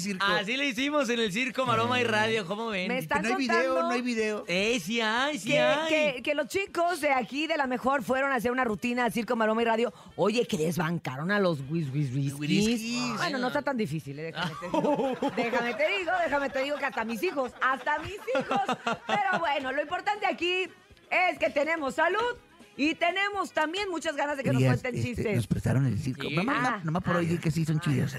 circo? 0.00 0.24
Así 0.24 0.56
le 0.56 0.66
hicimos 0.66 1.08
en 1.10 1.18
el 1.20 1.32
circo, 1.32 1.66
maroma 1.66 2.00
y 2.00 2.04
radio, 2.04 2.46
¿cómo 2.46 2.66
ven? 2.68 2.88
Me 2.88 2.98
están 2.98 3.22
no 3.22 3.28
hay 3.28 3.34
contando 3.46 3.62
video, 3.62 3.82
no 3.82 3.90
hay 3.90 4.02
video. 4.02 4.44
Eh, 4.48 4.80
sí 4.80 5.00
hay, 5.00 5.38
sí 5.38 5.50
que, 5.50 5.60
hay. 5.60 5.88
que- 6.14 6.22
que 6.22 6.34
los 6.34 6.48
chicos 6.48 7.00
de 7.00 7.12
aquí 7.12 7.46
de 7.46 7.56
la 7.56 7.66
mejor 7.66 8.02
fueron 8.02 8.32
a 8.32 8.36
hacer 8.36 8.50
una 8.50 8.64
rutina 8.64 9.04
al 9.04 9.12
Circo 9.12 9.36
Maroma 9.36 9.62
y 9.62 9.64
Radio. 9.64 9.92
Oye, 10.16 10.46
que 10.46 10.56
desbancaron 10.56 11.30
a 11.30 11.38
los 11.40 11.58
Whis 11.70 11.90
Whis 11.92 12.12
Whis. 12.34 13.16
Bueno, 13.18 13.38
no 13.38 13.48
está 13.48 13.62
tan 13.62 13.76
difícil, 13.76 14.18
¿eh? 14.18 14.32
déjame 14.32 14.52
te 14.60 14.66
digo. 14.66 15.16
Déjame 15.36 15.74
te 15.74 15.88
digo, 15.98 16.12
déjame 16.24 16.50
te 16.50 16.62
digo 16.62 16.76
que 16.78 16.84
hasta 16.86 17.04
mis 17.04 17.22
hijos, 17.22 17.52
hasta 17.60 17.98
mis 17.98 18.14
hijos. 18.14 18.60
Pero 19.06 19.38
bueno, 19.38 19.72
lo 19.72 19.82
importante 19.82 20.26
aquí 20.26 20.68
es 21.10 21.38
que 21.38 21.50
tenemos 21.50 21.94
salud 21.94 22.36
Y 22.78 22.94
tenemos 22.94 23.52
también 23.52 23.88
muchas 23.90 24.14
ganas 24.16 24.36
de 24.36 24.42
que 24.44 24.52
nos 24.52 24.62
cuenten 24.62 24.94
este, 24.94 25.06
chistes. 25.14 25.36
nos 25.36 25.46
prestaron 25.46 25.86
el 25.86 25.98
circo. 25.98 26.22
Sí. 26.28 26.36
Nomás, 26.36 26.56
Ah. 26.58 26.62
nomás- 26.62 26.84
nomás 26.84 27.02
por 27.02 27.16
oír 27.16 27.40
que 27.40 27.50
sí 27.50 27.64
son 27.64 27.80
chidos. 27.80 28.14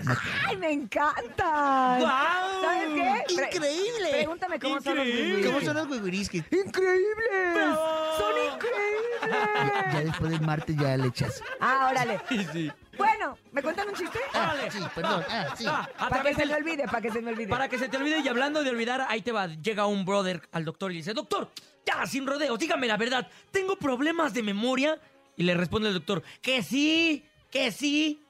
¡Ay, 0.47 0.57
me 0.57 0.71
encantan! 0.71 1.99
¡Guau! 1.99 2.61
¿Sabes 2.63 2.87
qué? 3.27 3.35
Pre- 3.35 3.45
¡Increíble! 3.53 4.09
Pregúntame 4.11 4.59
cómo 4.59 4.81
son 4.81 4.95
los. 4.97 5.05
¿Cómo 5.45 5.61
son 5.61 5.75
los? 5.75 5.87
¡Increíbles! 5.97 7.75
¡Son 8.17 8.33
Ya, 8.35 8.43
ya 8.43 8.55
increíbles! 8.55 10.05
después 10.05 10.31
del 10.31 10.41
martes 10.41 10.75
ya 10.75 10.97
le 10.97 11.07
echas. 11.07 11.43
Ah, 11.59 11.89
órale. 11.91 12.19
Sí. 12.53 12.71
Bueno, 12.97 13.37
¿me 13.51 13.61
cuentan 13.61 13.89
un 13.89 13.93
chiste? 13.93 14.17
Órale. 14.33 14.71
Sí, 14.71 14.79
perdón. 14.95 15.23
Ah, 15.29 15.45
sí. 15.55 15.65
Ah, 15.67 15.87
a 15.97 16.09
Para 16.09 16.09
que 16.09 16.13
través 16.15 16.35
se 16.35 16.41
del- 16.41 16.49
me 16.49 16.55
olvide, 16.55 16.85
para 16.87 17.01
que 17.01 17.11
se 17.11 17.21
me 17.21 17.31
olvide. 17.31 17.47
Para 17.47 17.67
que 17.69 17.77
se 17.77 17.89
te 17.89 17.97
olvide 17.97 18.19
y 18.21 18.27
hablando 18.27 18.63
de 18.63 18.69
olvidar, 18.71 19.05
ahí 19.07 19.21
te 19.21 19.31
va. 19.31 19.45
Llega 19.47 19.85
un 19.85 20.03
brother 20.03 20.41
al 20.51 20.65
doctor 20.65 20.89
y 20.91 20.95
le 20.95 20.99
dice, 21.01 21.13
doctor, 21.13 21.51
ya, 21.87 22.05
sin 22.05 22.27
rodeos, 22.27 22.59
dígame 22.59 22.87
la 22.87 22.97
verdad, 22.97 23.25
¿tengo 23.51 23.77
problemas 23.77 24.33
de 24.33 24.43
memoria? 24.43 24.99
Y 25.37 25.43
le 25.43 25.53
responde 25.53 25.87
el 25.87 25.93
doctor, 25.93 26.21
que 26.41 26.61
sí, 26.61 27.23
que 27.49 27.71
sí. 27.71 28.21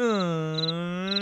Ah, 0.00 1.18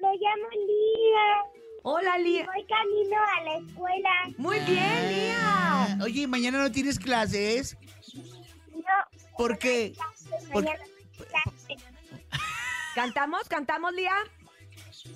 me 0.00 0.08
llamo 0.08 0.48
Lía. 0.52 1.42
Hola, 1.82 2.18
Lía. 2.18 2.46
Voy 2.46 2.64
camino 2.66 3.16
a 3.20 3.42
la 3.42 3.56
escuela. 3.58 4.10
Muy 4.38 4.58
bien, 4.60 5.08
Lía. 5.08 5.36
Ah, 5.40 5.98
Oye, 6.04 6.26
¿mañana 6.28 6.58
no 6.58 6.70
tienes 6.70 6.98
clases? 7.00 7.76
No, 9.38 9.44
¿Por 9.44 9.58
qué? 9.58 9.94
Por- 10.52 10.64
mañana 10.64 10.84
no 10.84 10.96
hay 10.98 11.26
clases. 11.28 11.84
¿Cantamos? 12.94 13.48
¿Cantamos, 13.48 13.92
Lía? 13.92 14.14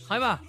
Ahí 0.08 0.20
va. 0.20 0.40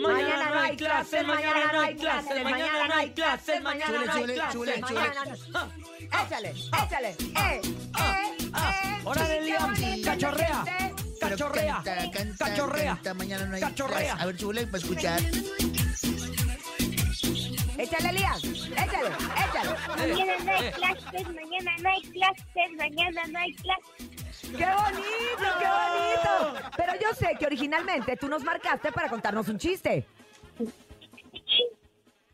Mañana 0.00 0.50
no 0.50 0.60
hay 0.60 0.76
clases, 0.76 1.26
mañana 1.26 1.72
no 1.72 1.80
hay 1.80 1.94
clases, 1.96 2.42
mañana 2.44 2.88
no 2.88 2.94
hay 2.94 3.10
clases, 3.10 3.62
mañana 3.62 3.98
no 4.06 4.12
hay 4.12 4.20
Chule, 4.22 4.34
clases, 4.34 4.52
chule, 4.54 4.72
chule, 4.80 4.94
mañana 5.00 5.24
no- 5.50 5.72
Échale, 6.24 6.50
échale. 6.84 7.08
Eh, 7.10 7.60
eh, 7.60 8.36
eh. 8.40 9.40
Lía. 9.42 9.58
qué 9.58 9.64
bonito 9.64 10.10
Cachorrea. 10.10 10.64
Cachorrea. 11.20 11.82
Cachorrea. 12.38 12.94
canta, 12.94 13.14
mañana 13.14 13.44
no 13.46 13.54
hay 13.56 13.60
Cachorrea. 13.60 13.98
clases. 13.98 14.22
A 14.22 14.26
ver, 14.26 14.36
chule, 14.36 14.66
para 14.66 14.78
escuchar. 14.78 15.20
Échale, 17.78 18.12
Lía. 18.12 18.32
Échale, 18.36 19.10
échale. 19.44 19.74
Mañana 19.96 20.36
no 20.44 20.52
hay 20.52 20.70
clases, 20.72 21.28
mañana 21.34 21.72
no 21.82 21.88
hay 21.88 22.02
clases, 22.02 22.72
mañana 22.76 23.22
no 23.32 23.38
hay 23.38 23.54
clases. 23.54 24.10
¡Qué 24.42 24.66
bonito, 24.66 25.46
qué 25.58 25.68
bonito! 25.74 26.70
Pero 26.76 26.92
yo 27.00 27.14
sé 27.14 27.34
que 27.38 27.46
originalmente 27.46 28.16
tú 28.16 28.28
nos 28.28 28.44
marcaste 28.44 28.92
para 28.92 29.08
contarnos 29.08 29.48
un 29.48 29.58
chiste. 29.58 30.06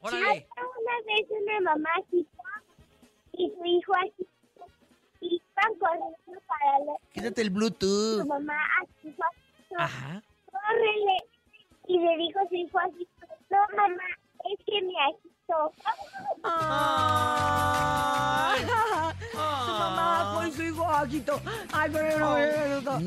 Órale. 0.03 0.47
Una 0.57 0.97
vez 1.07 1.27
una 1.31 1.61
mamá 1.73 1.91
agita 1.99 2.43
y 3.33 3.51
su 3.51 3.65
hijo 3.65 3.95
agita 3.95 4.67
y 5.21 5.35
iban 5.37 5.79
corriendo 5.79 6.43
para 6.47 6.79
la 6.85 6.93
Quítate 7.13 7.41
el 7.43 7.49
su 7.49 7.55
Bluetooth. 7.55 8.27
mamá 8.27 8.57
agitó, 8.83 9.23
Ajá. 9.79 10.23
córrele. 10.51 11.17
Y 11.87 11.99
le 11.99 12.17
dijo 12.19 12.39
a 12.41 12.49
su 12.49 12.55
hijo 12.55 12.79
así, 12.79 13.09
no 13.51 13.59
mamá, 13.77 14.05
es 14.51 14.59
que 14.67 14.81
me 14.83 14.93
Ay, 17.73 18.61
Su 19.33 19.39
mamá 19.39 20.33
con 20.35 20.53
su 20.53 20.63
hijo. 20.63 20.87
Ay, 20.93 21.91
pero 21.93 22.19
no 22.19 22.35
me 22.35 22.75
gusta. 22.77 22.99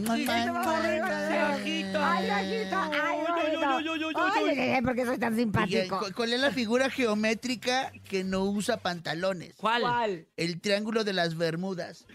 Ay, 4.15 4.81
¿por 4.81 4.95
qué 4.95 5.05
soy 5.05 5.17
tan 5.17 5.35
simpático? 5.35 5.99
¿cu- 5.99 6.11
¿Cuál 6.15 6.33
es 6.33 6.39
la 6.39 6.51
figura 6.51 6.89
geométrica 6.89 7.91
que 8.07 8.23
no 8.23 8.43
usa 8.45 8.77
pantalones? 8.77 9.53
¿Cuál? 9.55 9.81
¿Cuál? 9.81 10.27
El 10.37 10.59
triángulo 10.61 11.03
de 11.03 11.13
las 11.13 11.35
Bermudas. 11.37 12.05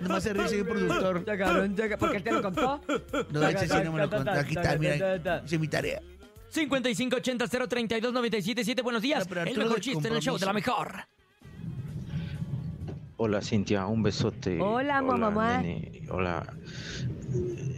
Nomás 0.00 0.22
se 0.22 0.32
ríe 0.32 0.58
el 0.60 0.66
productor. 0.66 1.24
Llegaron, 1.24 1.74
llegaron. 1.76 1.98
¿Por 1.98 2.12
qué 2.12 2.20
te 2.20 2.32
lo 2.32 2.42
contó? 2.42 2.80
No, 3.30 3.48
ese 3.48 3.68
sí 3.68 3.74
no 3.84 3.92
me 3.92 4.00
lo 4.02 4.10
contó. 4.10 4.30
Aquí 4.30 4.54
está, 4.56 4.76
mira. 4.76 5.42
Hice 5.44 5.58
mi 5.58 5.68
tarea. 5.68 6.00
5580-032-977. 6.54 8.82
Buenos 8.82 9.02
días. 9.02 9.26
El 9.46 9.58
mejor 9.58 9.80
chiste 9.80 10.08
en 10.08 10.14
el 10.14 10.20
show 10.20 10.38
de 10.38 10.46
la 10.46 10.52
mejor. 10.52 10.92
Hola 13.20 13.42
Cintia, 13.42 13.84
un 13.86 14.00
besote. 14.02 14.60
Hola, 14.60 15.02
mamá. 15.02 15.58
nene. 15.58 16.02
Hola 16.10 16.46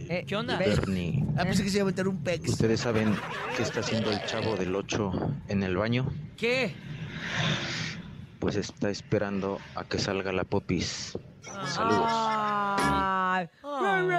Eh, 0.07 0.23
¿Qué 0.27 0.35
onda? 0.35 0.55
Bernie. 0.57 1.25
Ah, 1.35 1.43
pensé 1.43 1.63
que 1.63 1.69
se 1.71 1.77
iba 1.77 1.83
a 1.83 1.87
meter 1.87 2.07
un 2.07 2.23
pex. 2.23 2.47
¿Ustedes 2.47 2.79
saben 2.79 3.15
qué 3.57 3.63
está 3.63 3.79
haciendo 3.79 4.11
el 4.11 4.23
chavo 4.25 4.55
del 4.55 4.75
8 4.75 5.11
en 5.47 5.63
el 5.63 5.75
baño? 5.77 6.07
¿Qué? 6.37 6.75
Pues 8.41 8.55
está 8.55 8.89
esperando 8.89 9.59
a 9.75 9.83
que 9.83 9.99
salga 9.99 10.31
la 10.31 10.43
popis. 10.43 11.15
Saludos. 11.67 12.07
Ay. 12.09 13.47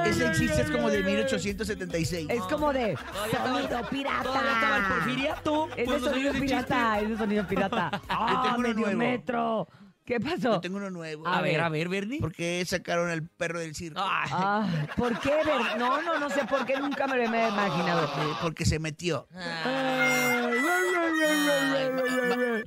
Ese 0.07 0.31
chiste 0.33 0.63
es 0.63 0.71
como 0.71 0.89
de 0.91 1.03
1876. 1.03 2.29
Es 2.31 2.43
como 2.43 2.73
de 2.73 2.97
sonido 3.31 3.83
pirata. 3.91 4.23
Todavía 4.23 4.53
estaba 4.53 4.77
el 4.77 4.85
porfiriato. 4.85 5.69
Es 5.77 5.89
de 5.91 6.01
sonido 6.01 6.33
pirata, 6.35 7.01
es 7.01 7.09
de 7.11 7.17
sonido 7.19 7.47
pirata. 7.49 7.91
Yo 7.93 7.99
Ah, 8.09 8.41
tengo 8.45 8.59
uno 8.59 8.69
medio 8.69 8.81
nuevo. 8.87 8.99
metro. 8.99 9.69
¿Qué 10.05 10.19
pasó? 10.21 10.37
Yo 10.55 10.61
tengo 10.61 10.77
uno 10.79 10.91
nuevo. 10.91 11.27
A 11.29 11.41
ver, 11.43 11.61
a 11.61 11.69
ver, 11.69 11.89
Bernie. 11.89 12.21
¿Por 12.21 12.33
qué 12.33 12.65
sacaron 12.67 13.09
al 13.11 13.23
perro 13.25 13.59
del 13.61 13.75
circo? 13.75 14.01
Ay, 14.03 14.31
Ah, 14.33 14.67
¿Por 14.97 15.19
qué? 15.21 15.31
Ver? 15.31 15.79
No, 15.79 16.01
no, 16.03 16.19
no 16.19 16.29
sé 16.31 16.45
por 16.45 16.65
qué 16.65 16.77
nunca 16.79 17.07
me 17.09 17.17
lo 17.17 17.23
he 17.23 17.27
imaginado. 17.27 18.05
Eh, 18.07 18.35
Porque 18.41 18.65
se 18.65 18.79
metió. 18.79 19.27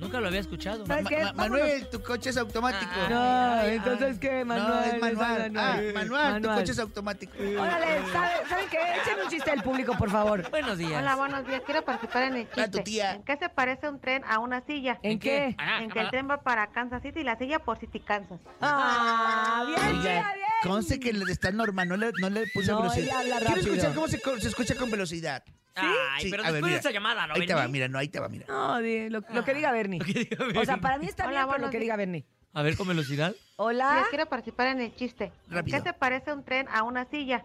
Nunca 0.00 0.20
lo 0.20 0.28
había 0.28 0.40
escuchado. 0.40 0.86
¿Sabes 0.86 1.06
qué? 1.08 1.22
Ma- 1.24 1.32
Manuel, 1.32 1.88
tu 1.88 2.02
coche 2.02 2.30
es 2.30 2.36
automático. 2.36 2.90
No, 3.08 3.62
entonces 3.62 4.18
¿qué, 4.18 4.44
Manuel? 4.44 4.68
No, 4.68 4.82
es 4.84 5.00
manual. 5.00 5.52
No, 5.52 5.60
Ah, 5.60 5.80
manual, 5.94 6.42
tu 6.42 6.48
coche 6.48 6.72
es 6.72 6.78
automático. 6.78 7.32
Órale, 7.38 7.86
¿sabe- 8.12 8.48
¿saben 8.48 8.66
qué? 8.70 8.78
Échenme 9.02 9.24
un 9.24 9.30
chiste 9.30 9.50
del 9.50 9.62
público, 9.62 9.94
por 9.98 10.10
favor. 10.10 10.48
Buenos 10.50 10.78
días. 10.78 11.00
Hola, 11.00 11.16
buenos 11.16 11.46
días. 11.46 11.62
Quiero 11.64 11.84
participar 11.84 12.22
en 12.24 12.36
el 12.36 12.48
Ah, 12.52 12.54
tu 12.54 12.60
chiste. 12.62 12.82
tía. 12.82 13.14
¿En 13.14 13.22
qué 13.22 13.36
se 13.36 13.48
parece 13.48 13.88
un 13.88 14.00
tren 14.00 14.22
a 14.28 14.38
una 14.38 14.64
silla? 14.66 14.98
¿En 15.02 15.18
qué? 15.18 15.54
Ah, 15.58 15.82
En 15.82 15.90
que 15.90 16.00
el 16.00 16.06
ah, 16.06 16.10
tren 16.10 16.28
va 16.30 16.42
para 16.42 16.66
Kansas 16.68 17.02
City 17.02 17.20
y 17.20 17.24
la 17.24 17.36
silla 17.38 17.58
por 17.58 17.78
City, 17.78 18.00
Kansas. 18.00 18.38
Ah, 18.60 19.64
bien, 19.66 19.78
Oiga, 19.80 20.02
tía, 20.02 20.32
bien. 20.34 20.46
conste 20.62 21.00
que 21.00 21.10
está 21.28 21.50
normal, 21.52 21.88
no 21.88 21.96
le, 21.96 22.12
no 22.20 22.30
le 22.30 22.46
puse 22.52 22.70
No, 22.70 22.82
velocidad. 22.82 23.22
Quiero 23.22 23.60
escuchar 23.60 23.94
cómo 23.94 24.08
se 24.08 24.48
escucha 24.48 24.74
con 24.74 24.90
velocidad. 24.90 25.42
Ay, 25.76 26.22
Sí, 26.24 26.30
pero 26.30 26.42
a 26.42 26.46
ver, 26.46 26.54
después 26.54 26.70
mira. 26.70 26.74
de 26.74 26.80
esa 26.80 26.90
llamada, 26.90 27.26
¿no, 27.26 27.34
Ahí 27.34 27.46
te 27.46 27.54
va, 27.54 27.60
Bernie? 27.62 27.72
mira, 27.72 27.88
no, 27.88 27.98
ahí 27.98 28.08
te 28.08 28.18
va, 28.20 28.28
mira. 28.28 28.46
No, 28.48 28.78
di- 28.80 29.10
lo, 29.10 29.22
lo 29.30 29.44
que 29.44 29.54
diga 29.54 29.70
Bernie. 29.72 30.00
O 30.56 30.64
sea, 30.64 30.78
para 30.78 30.98
mí 30.98 31.06
está 31.06 31.24
Hola, 31.24 31.30
bien, 31.30 31.40
pero 31.40 31.42
lo 31.42 31.48
buenos 31.48 31.70
que 31.70 31.76
días. 31.78 31.82
diga 31.82 31.96
Bernie. 31.96 32.24
A 32.54 32.62
ver, 32.62 32.76
con 32.76 32.88
velocidad. 32.88 33.34
Hola. 33.56 34.06
Quiero 34.08 34.26
participar 34.26 34.68
en 34.68 34.80
el 34.80 34.94
chiste. 34.96 35.32
¿En 35.48 35.54
Rápido. 35.56 35.76
qué 35.78 35.84
se 35.90 35.92
parece 35.92 36.32
un 36.32 36.42
tren 36.44 36.66
a 36.72 36.82
una 36.84 37.04
silla? 37.04 37.44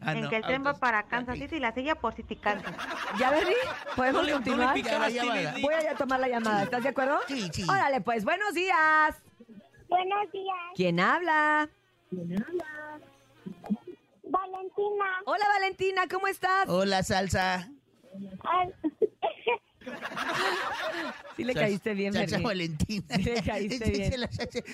Ah, 0.00 0.12
en 0.12 0.22
no. 0.22 0.30
que 0.30 0.36
el 0.36 0.42
tren 0.42 0.54
va 0.64 0.70
Entonces, 0.70 0.80
para 0.80 1.02
Kansas 1.02 1.36
City 1.38 1.56
y 1.56 1.60
la 1.60 1.74
silla 1.74 1.96
por 1.96 2.14
City, 2.14 2.36
Kansas. 2.36 2.72
¿Ya, 3.18 3.30
Bernie? 3.30 3.54
¿Podemos 3.96 4.22
No 4.22 4.26
le- 4.26 4.32
no 4.32 4.38
le 4.38 4.44
continuar? 4.44 4.74
picaste, 4.74 5.12
Ya, 5.12 5.24
ya, 5.24 5.34
ya. 5.34 5.42
Bernie. 5.50 5.62
Voy 5.62 5.74
a 5.74 5.82
ya 5.82 5.94
tomar 5.96 6.20
la 6.20 6.28
llamada. 6.28 6.62
¿Estás 6.62 6.82
de 6.84 6.88
acuerdo? 6.88 7.18
Sí, 7.28 7.50
sí. 7.52 7.64
Órale, 7.68 8.00
pues, 8.00 8.24
buenos 8.24 8.54
días. 8.54 9.16
Buenos 9.88 10.32
días. 10.32 10.56
¿Quién 10.76 11.00
habla? 11.00 11.68
Valentina. 14.78 15.04
Hola 15.26 15.44
Valentina, 15.54 16.02
¿cómo 16.10 16.26
estás? 16.28 16.68
Hola, 16.68 17.02
salsa. 17.02 17.68
Ay, 18.44 18.68
Sí 21.36 21.44
le 21.44 21.54
caíste 21.54 21.94
bien, 21.94 22.12
Salsa 22.12 22.30
Ferni. 22.30 22.44
Valentina. 22.44 23.04
Sí 23.16 23.22
le 23.22 23.42
caíste 23.42 23.90
bien. 23.90 24.20
La- 24.20 24.28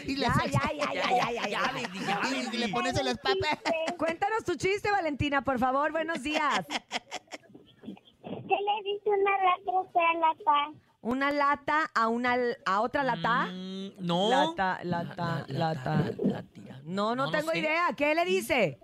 y 0.06 0.16
la 0.16 0.28
Ya, 0.28 0.44
ya, 0.46 0.60
ya, 0.72 0.92
ya, 0.94 1.10
ya, 1.10 1.30
ya, 1.32 1.48
ya, 1.48 1.72
Bendy, 1.72 1.98
ya, 2.00 2.20
Y 2.52 2.56
le 2.58 2.68
pones 2.70 2.98
en 2.98 3.04
las 3.04 3.18
papas. 3.18 3.58
Cuéntanos 3.98 4.44
tu 4.44 4.56
chiste, 4.56 4.90
Valentina, 4.90 5.42
por 5.42 5.58
favor. 5.58 5.92
Buenos 5.92 6.22
días. 6.22 6.64
¿Qué 6.66 7.90
le 8.22 8.82
dice 8.84 9.10
una 9.10 9.30
rata 9.36 9.70
a 9.70 9.80
otra 9.80 10.14
lata? 10.14 10.78
Una 11.02 11.30
lata 11.30 11.90
a 11.94 12.08
una 12.08 12.36
a 12.64 12.80
otra 12.80 13.04
lata. 13.04 13.46
Mm, 13.52 13.90
no. 13.98 14.30
Lata, 14.30 14.80
lata, 14.84 15.44
lata. 15.48 16.10
La. 16.22 16.42
No, 16.84 17.14
no, 17.14 17.16
No, 17.16 17.26
no 17.26 17.30
tengo 17.30 17.50
sé. 17.52 17.58
idea. 17.58 17.88
¿Qué 17.96 18.14
le 18.14 18.24
dice? 18.24 18.78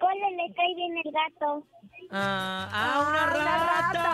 ¿Cómo 0.00 0.30
le 0.30 0.52
cae 0.54 0.74
bien 0.76 0.96
el 1.04 1.12
gato? 1.12 1.64
Ah, 2.10 2.68
ah, 2.72 2.94
Ah, 2.94 3.00
una 3.08 3.26
rata. 3.26 3.92
rata. 3.92 4.10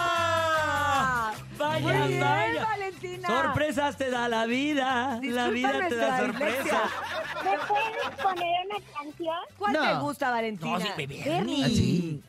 Ah, 0.00 1.32
vaya, 1.58 1.80
Muy 1.98 2.08
bien, 2.08 2.20
vaya. 2.20 2.64
Valentina. 2.64 3.28
Sorpresas 3.28 3.96
te 3.96 4.10
da 4.10 4.28
la 4.28 4.46
vida. 4.46 5.18
la 5.22 5.48
Disculpa 5.50 5.50
vida 5.50 5.88
te 5.88 5.96
da 5.96 6.18
sorpresas. 6.18 6.90
¿Me 7.44 7.58
puedes 7.66 8.10
poner 8.22 8.66
una 8.66 8.78
canción? 8.96 9.36
¿Cuál 9.58 9.72
No. 9.72 9.82
te 9.82 9.94
gusta, 10.00 10.30
Valentina? 10.30 10.70
No, 10.78 10.80
sí, 10.80 10.88
bebé. 10.96 11.22
Bernie. 11.24 11.64
Ah, 11.64 11.68
sí. 11.68 12.22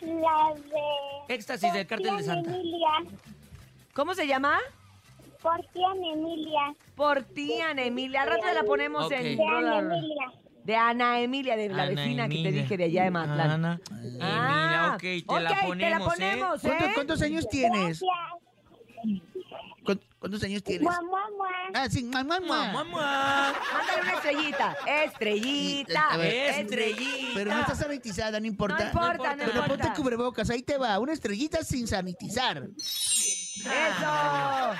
La 0.00 0.54
de... 0.54 1.34
Éxtasis 1.34 1.72
del 1.72 1.86
cártel 1.86 2.16
de 2.18 2.22
Santa. 2.22 2.50
Emilia. 2.50 2.88
¿Cómo 3.94 4.14
se 4.14 4.26
llama? 4.26 4.58
Por 5.42 5.60
ti, 5.72 5.82
Ana 5.84 6.08
Emilia. 6.12 6.74
Por 6.94 7.22
ti, 7.22 7.60
Ana 7.60 7.82
Emilia. 7.82 8.22
Al 8.22 8.28
rato 8.30 8.46
la 8.54 8.62
ponemos 8.62 9.06
Ok. 9.06 9.12
en 9.12 9.38
Roller. 9.38 9.84
Emilia. 9.84 10.32
De 10.66 10.74
Ana 10.74 11.20
Emilia, 11.20 11.56
de 11.56 11.68
la 11.68 11.84
Ana 11.84 11.94
vecina 11.94 12.28
que 12.28 12.42
te 12.42 12.50
dije 12.50 12.76
de 12.76 12.84
allá 12.84 13.04
de 13.04 13.10
Matlán. 13.12 13.50
Ana 13.52 13.80
Emilia, 13.92 14.92
ok, 14.94 15.00
te 15.00 15.40
la 15.40 15.50
ok, 15.52 15.56
ponemos, 15.64 15.78
te 15.78 15.90
la 15.90 15.96
¿eh? 15.96 16.00
ponemos, 16.04 16.64
¿eh? 16.64 16.68
¿Cuántos, 16.68 16.92
cuántos 16.94 17.22
años 17.22 17.48
tienes? 17.48 18.00
¿Cuántos, 19.84 20.06
cuántos 20.18 20.42
años 20.42 20.64
tienes? 20.64 20.88
Ah, 21.72 21.88
sí, 21.88 22.02
mamá, 22.02 22.40
mamá. 22.40 22.72
Mándale 22.72 24.02
una 24.02 24.12
estrellita. 24.14 24.76
Estrellita. 25.04 26.16
Ver. 26.16 26.60
Estrellita. 26.60 27.32
Pero 27.34 27.50
no 27.52 27.60
está 27.60 27.74
sanitizada, 27.76 28.40
no 28.40 28.46
importa. 28.46 28.78
No 28.78 28.86
importa, 28.86 29.06
no 29.08 29.14
importa. 29.14 29.46
Pero 29.46 29.60
ponte 29.60 29.74
importa. 29.74 29.94
cubrebocas, 29.94 30.50
ahí 30.50 30.62
te 30.62 30.78
va. 30.78 30.98
Una 30.98 31.12
estrellita 31.12 31.62
sin 31.62 31.86
sanitizar. 31.86 32.66
¡Eso! 33.66 34.70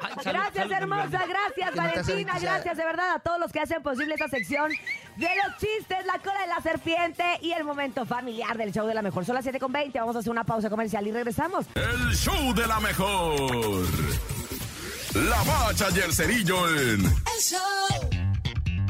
Ay, 0.00 0.14
salud, 0.22 0.38
Gracias, 0.40 0.54
salud, 0.54 0.72
hermosa. 0.72 1.26
Gracias, 1.26 1.74
Valentina. 1.74 2.38
Gracias, 2.40 2.76
de 2.76 2.84
verdad, 2.84 3.14
a 3.14 3.18
todos 3.18 3.38
los 3.38 3.52
que 3.52 3.60
hacen 3.60 3.82
posible 3.82 4.14
esta 4.14 4.28
sección 4.28 4.70
de 5.16 5.28
los 5.44 5.56
chistes, 5.58 6.04
la 6.06 6.18
cola 6.18 6.40
de 6.40 6.46
la 6.48 6.60
serpiente 6.60 7.24
y 7.40 7.52
el 7.52 7.64
momento 7.64 8.04
familiar 8.06 8.56
del 8.56 8.72
show 8.72 8.86
de 8.86 8.94
la 8.94 9.02
mejor. 9.02 9.24
Son 9.24 9.34
las 9.34 9.44
7 9.44 9.58
con 9.58 9.72
20. 9.72 9.98
Vamos 9.98 10.16
a 10.16 10.20
hacer 10.20 10.30
una 10.30 10.44
pausa 10.44 10.70
comercial 10.70 11.06
y 11.06 11.12
regresamos. 11.12 11.66
El 11.74 12.14
show 12.14 12.54
de 12.54 12.66
la 12.66 12.80
mejor. 12.80 13.86
La 15.14 15.42
bacha 15.44 15.88
y 15.94 16.00
el 16.00 16.12
cerillo 16.12 16.68
en 16.68 17.04
El 17.04 17.40
show 17.40 17.60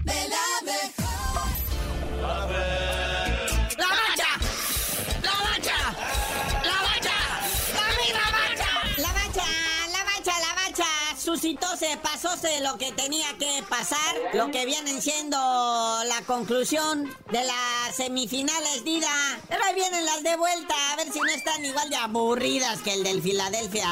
de 0.05 0.29
la 0.29 0.65
mejor. 0.65 1.07
Pasóse 12.03 12.49
de 12.49 12.61
lo 12.61 12.77
que 12.77 12.91
tenía 12.91 13.27
que 13.39 13.63
pasar. 13.69 14.17
Lo 14.35 14.51
que 14.51 14.67
vienen 14.67 15.01
siendo 15.01 15.37
la 15.37 16.21
conclusión 16.27 17.09
de 17.31 17.45
las 17.45 17.95
semifinales, 17.95 18.83
Dida. 18.85 19.39
Pero 19.49 19.63
ahí 19.63 19.75
vienen 19.77 20.05
las 20.05 20.25
de 20.25 20.37
vuelta. 20.37 20.75
A 20.93 20.97
ver 20.97 21.13
si 21.13 21.21
no 21.21 21.29
están 21.29 21.65
igual 21.65 21.89
de 21.89 21.97
aburridas 21.97 22.81
que 22.83 22.95
el 22.95 23.05
del 23.05 23.23
Philadelphia 23.23 23.87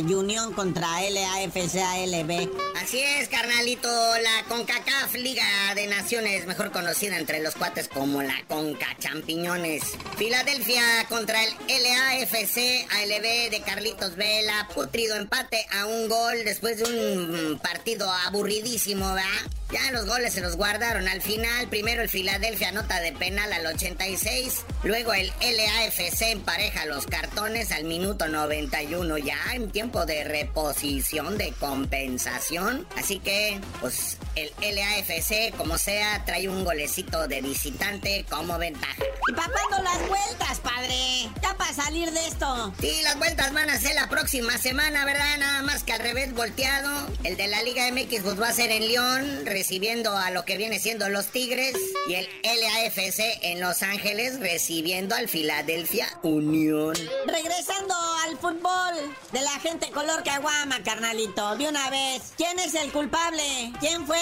Union 0.00 0.52
contra 0.52 1.00
LAFC-ALB. 1.00 2.50
Así 2.76 3.00
es, 3.00 3.28
carnalito, 3.28 3.88
la 3.88 4.44
CONCACAF 4.48 5.14
Liga 5.14 5.74
de 5.74 5.86
Naciones, 5.86 6.46
mejor 6.46 6.70
conocida 6.72 7.16
entre 7.16 7.40
los 7.42 7.54
cuates 7.54 7.88
como 7.88 8.22
la 8.22 8.44
CONCA 8.48 8.96
Champiñones. 8.98 9.82
Filadelfia 10.16 10.82
contra 11.08 11.42
el 11.42 11.52
LAFC 11.68 12.86
ALB 12.90 13.50
de 13.50 13.62
Carlitos 13.64 14.16
Vela, 14.16 14.68
putrido 14.74 15.16
empate 15.16 15.66
a 15.72 15.86
un 15.86 16.08
gol 16.08 16.44
después 16.44 16.78
de 16.78 16.84
un 16.84 16.97
mm, 16.98 17.58
partido 17.58 18.10
aburridísimo, 18.10 19.14
¿verdad? 19.14 19.50
Ya 19.70 19.90
los 19.92 20.06
goles 20.06 20.32
se 20.32 20.40
los 20.40 20.56
guardaron 20.56 21.08
al 21.08 21.20
final. 21.20 21.68
Primero 21.68 22.00
el 22.00 22.08
Filadelfia 22.08 22.70
anota 22.70 23.00
de 23.00 23.12
penal 23.12 23.52
al 23.52 23.66
86. 23.66 24.64
Luego 24.82 25.12
el 25.12 25.30
LAFC 25.40 26.22
empareja 26.22 26.86
los 26.86 27.06
cartones 27.06 27.70
al 27.72 27.84
minuto 27.84 28.28
91. 28.28 29.18
Ya 29.18 29.36
en 29.52 29.70
tiempo 29.70 30.06
de 30.06 30.24
reposición, 30.24 31.36
de 31.36 31.52
compensación. 31.52 32.86
Así 32.96 33.18
que, 33.18 33.60
pues, 33.80 34.16
el 34.36 34.50
LAFC, 34.74 35.54
como 35.56 35.76
sea, 35.76 36.24
trae 36.24 36.48
un 36.48 36.64
golecito 36.64 37.28
de 37.28 37.42
visitante 37.42 38.24
como 38.30 38.56
ventaja. 38.56 39.02
Y 39.28 39.32
papando 39.32 39.82
las 39.82 40.08
vueltas, 40.08 40.60
padre. 40.60 41.28
Ya 41.42 41.54
para 41.58 41.74
salir 41.74 42.10
de 42.10 42.26
esto. 42.26 42.72
Sí, 42.80 43.00
las 43.02 43.18
vueltas 43.18 43.52
van 43.52 43.68
a 43.68 43.78
ser 43.78 43.94
la 43.94 44.08
próxima 44.08 44.56
semana, 44.56 45.04
¿verdad? 45.04 45.36
Nada 45.38 45.62
más 45.62 45.82
que 45.82 45.92
al 45.92 46.00
revés 46.00 46.32
volteado. 46.32 46.87
El 47.24 47.36
de 47.36 47.48
la 47.48 47.62
Liga 47.62 47.90
MX 47.90 48.22
pues, 48.22 48.40
va 48.40 48.48
a 48.48 48.52
ser 48.52 48.70
en 48.70 48.86
León, 48.86 49.44
recibiendo 49.44 50.16
a 50.16 50.30
lo 50.30 50.44
que 50.44 50.56
viene 50.56 50.78
siendo 50.78 51.08
los 51.08 51.26
Tigres. 51.26 51.74
Y 52.08 52.14
el 52.14 52.28
LAFC 52.42 53.20
en 53.42 53.60
Los 53.60 53.82
Ángeles, 53.82 54.40
recibiendo 54.40 55.14
al 55.14 55.28
Philadelphia 55.28 56.08
Unión. 56.22 56.94
Regresando 57.26 57.94
al 58.24 58.38
fútbol 58.38 59.14
de 59.32 59.42
la 59.42 59.58
gente 59.60 59.90
color 59.90 60.22
caguama, 60.22 60.82
carnalito, 60.82 61.56
de 61.56 61.68
una 61.68 61.90
vez. 61.90 62.22
¿Quién 62.36 62.58
es 62.58 62.74
el 62.74 62.92
culpable? 62.92 63.72
¿Quién 63.80 64.06
fue 64.06 64.20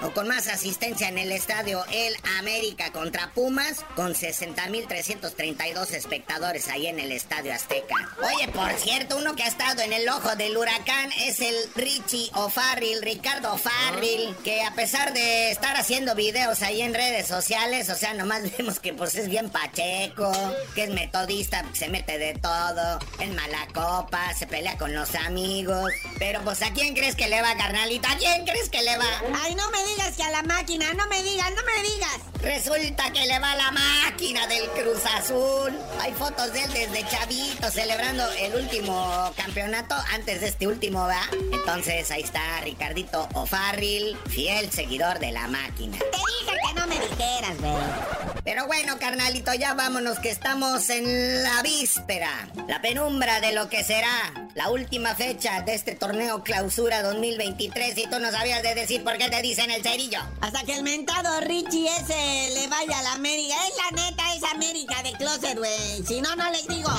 o 0.00 0.10
con 0.10 0.26
más 0.26 0.48
asistencia 0.48 1.06
en 1.06 1.16
el 1.16 1.30
estadio 1.30 1.84
El 1.92 2.16
América 2.40 2.90
contra 2.90 3.32
Pumas, 3.34 3.84
con 3.94 4.14
60.332 4.14 5.92
espectadores 5.92 6.66
ahí 6.66 6.88
en 6.88 6.98
el 6.98 7.12
estadio 7.12 7.54
Azteca. 7.54 7.94
Oye, 8.20 8.48
por 8.48 8.72
cierto, 8.72 9.16
uno 9.16 9.36
que 9.36 9.44
ha 9.44 9.48
estado 9.48 9.82
en 9.82 9.92
el 9.92 10.08
ojo 10.08 10.34
del 10.34 10.56
huracán 10.56 11.12
es 11.20 11.38
el 11.38 11.54
Richie 11.76 12.32
O'Farrill, 12.34 13.00
Ricardo 13.00 13.52
O'Farrill, 13.52 14.34
que 14.42 14.64
a 14.64 14.74
pesar 14.74 15.12
de 15.12 15.52
estar 15.52 15.76
haciendo 15.76 16.16
videos 16.16 16.62
ahí 16.62 16.82
en 16.82 16.94
redes 16.94 17.28
sociales, 17.28 17.90
o 17.90 17.94
sea, 17.94 18.12
nomás 18.14 18.42
vemos 18.58 18.80
que 18.80 18.92
pues 18.92 19.14
es 19.14 19.28
bien 19.28 19.50
pacheco, 19.50 20.32
que 20.74 20.82
es 20.82 20.90
metódico 20.90 21.27
modista, 21.28 21.62
se 21.74 21.88
mete 21.88 22.16
de 22.16 22.32
todo, 22.34 22.98
en 23.18 23.34
mala 23.34 23.68
copa, 23.74 24.32
se 24.32 24.46
pelea 24.46 24.78
con 24.78 24.94
los 24.94 25.14
amigos. 25.14 25.92
Pero 26.18 26.40
pues, 26.42 26.62
¿a 26.62 26.72
quién 26.72 26.94
crees 26.94 27.16
que 27.16 27.28
le 27.28 27.42
va, 27.42 27.54
carnalito? 27.54 28.08
¿A 28.08 28.16
quién 28.16 28.46
crees 28.46 28.70
que 28.70 28.80
le 28.80 28.96
va? 28.96 29.04
Ay, 29.42 29.54
no 29.54 29.70
me 29.70 29.84
digas 29.88 30.16
que 30.16 30.22
a 30.22 30.30
la 30.30 30.42
máquina, 30.42 30.94
no 30.94 31.06
me 31.08 31.22
digas, 31.22 31.50
no 31.50 31.62
me 31.64 31.82
digas. 31.86 32.18
Resulta 32.40 33.12
que 33.12 33.26
le 33.26 33.38
va 33.40 33.54
la 33.56 33.70
máquina 33.72 34.46
del 34.46 34.70
Cruz 34.70 35.04
Azul. 35.04 35.76
Hay 36.00 36.14
fotos 36.14 36.50
de 36.54 36.62
él 36.62 36.72
desde 36.72 37.06
chavito 37.08 37.70
celebrando 37.70 38.24
el 38.32 38.54
último 38.54 39.30
campeonato 39.36 39.96
antes 40.14 40.40
de 40.40 40.48
este 40.48 40.66
último, 40.66 41.06
¿va? 41.06 41.28
Entonces 41.52 42.10
ahí 42.10 42.22
está 42.22 42.60
Ricardito 42.62 43.28
O'Farrill, 43.34 44.16
fiel 44.30 44.70
seguidor 44.72 45.18
de 45.18 45.32
la 45.32 45.46
máquina. 45.48 45.98
Te 45.98 46.06
dije 46.06 46.58
que 46.66 46.80
no 46.80 46.86
me 46.86 46.94
dijeras, 46.94 47.58
güey. 47.60 48.27
Pero 48.48 48.66
bueno, 48.66 48.98
carnalito, 48.98 49.52
ya 49.52 49.74
vámonos 49.74 50.20
que 50.20 50.30
estamos 50.30 50.88
en 50.88 51.42
la 51.42 51.60
víspera, 51.60 52.48
la 52.66 52.80
penumbra 52.80 53.42
de 53.42 53.52
lo 53.52 53.68
que 53.68 53.84
será 53.84 54.08
la 54.54 54.70
última 54.70 55.14
fecha 55.14 55.60
de 55.60 55.74
este 55.74 55.94
torneo 55.94 56.42
clausura 56.42 57.02
2023 57.02 57.98
y 57.98 58.06
tú 58.06 58.18
no 58.18 58.30
sabías 58.30 58.62
de 58.62 58.74
decir 58.74 59.04
por 59.04 59.18
qué 59.18 59.28
te 59.28 59.42
dicen 59.42 59.70
el 59.70 59.82
cerillo. 59.82 60.20
Hasta 60.40 60.62
que 60.62 60.76
el 60.76 60.82
mentado 60.82 61.38
Richie 61.42 61.90
ese 61.90 62.54
le 62.54 62.68
vaya 62.68 62.98
a 62.98 63.02
la 63.02 63.12
América. 63.12 63.54
Es 63.68 63.74
la 63.76 64.02
neta, 64.02 64.34
es 64.34 64.42
América 64.44 65.02
de 65.02 65.12
closet, 65.12 65.58
güey. 65.58 66.06
Si 66.06 66.22
no, 66.22 66.34
no 66.34 66.50
les 66.50 66.66
digo. 66.68 66.90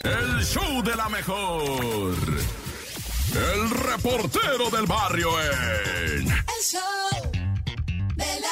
El 0.00 0.44
show 0.44 0.82
de 0.82 0.96
la 0.96 1.08
mejor. 1.08 2.16
El 3.32 3.70
reportero 3.70 4.70
del 4.70 4.86
barrio 4.86 5.30
en. 5.40 6.26
El 6.26 6.64
show 6.64 7.30
de 8.16 8.40
la 8.40 8.51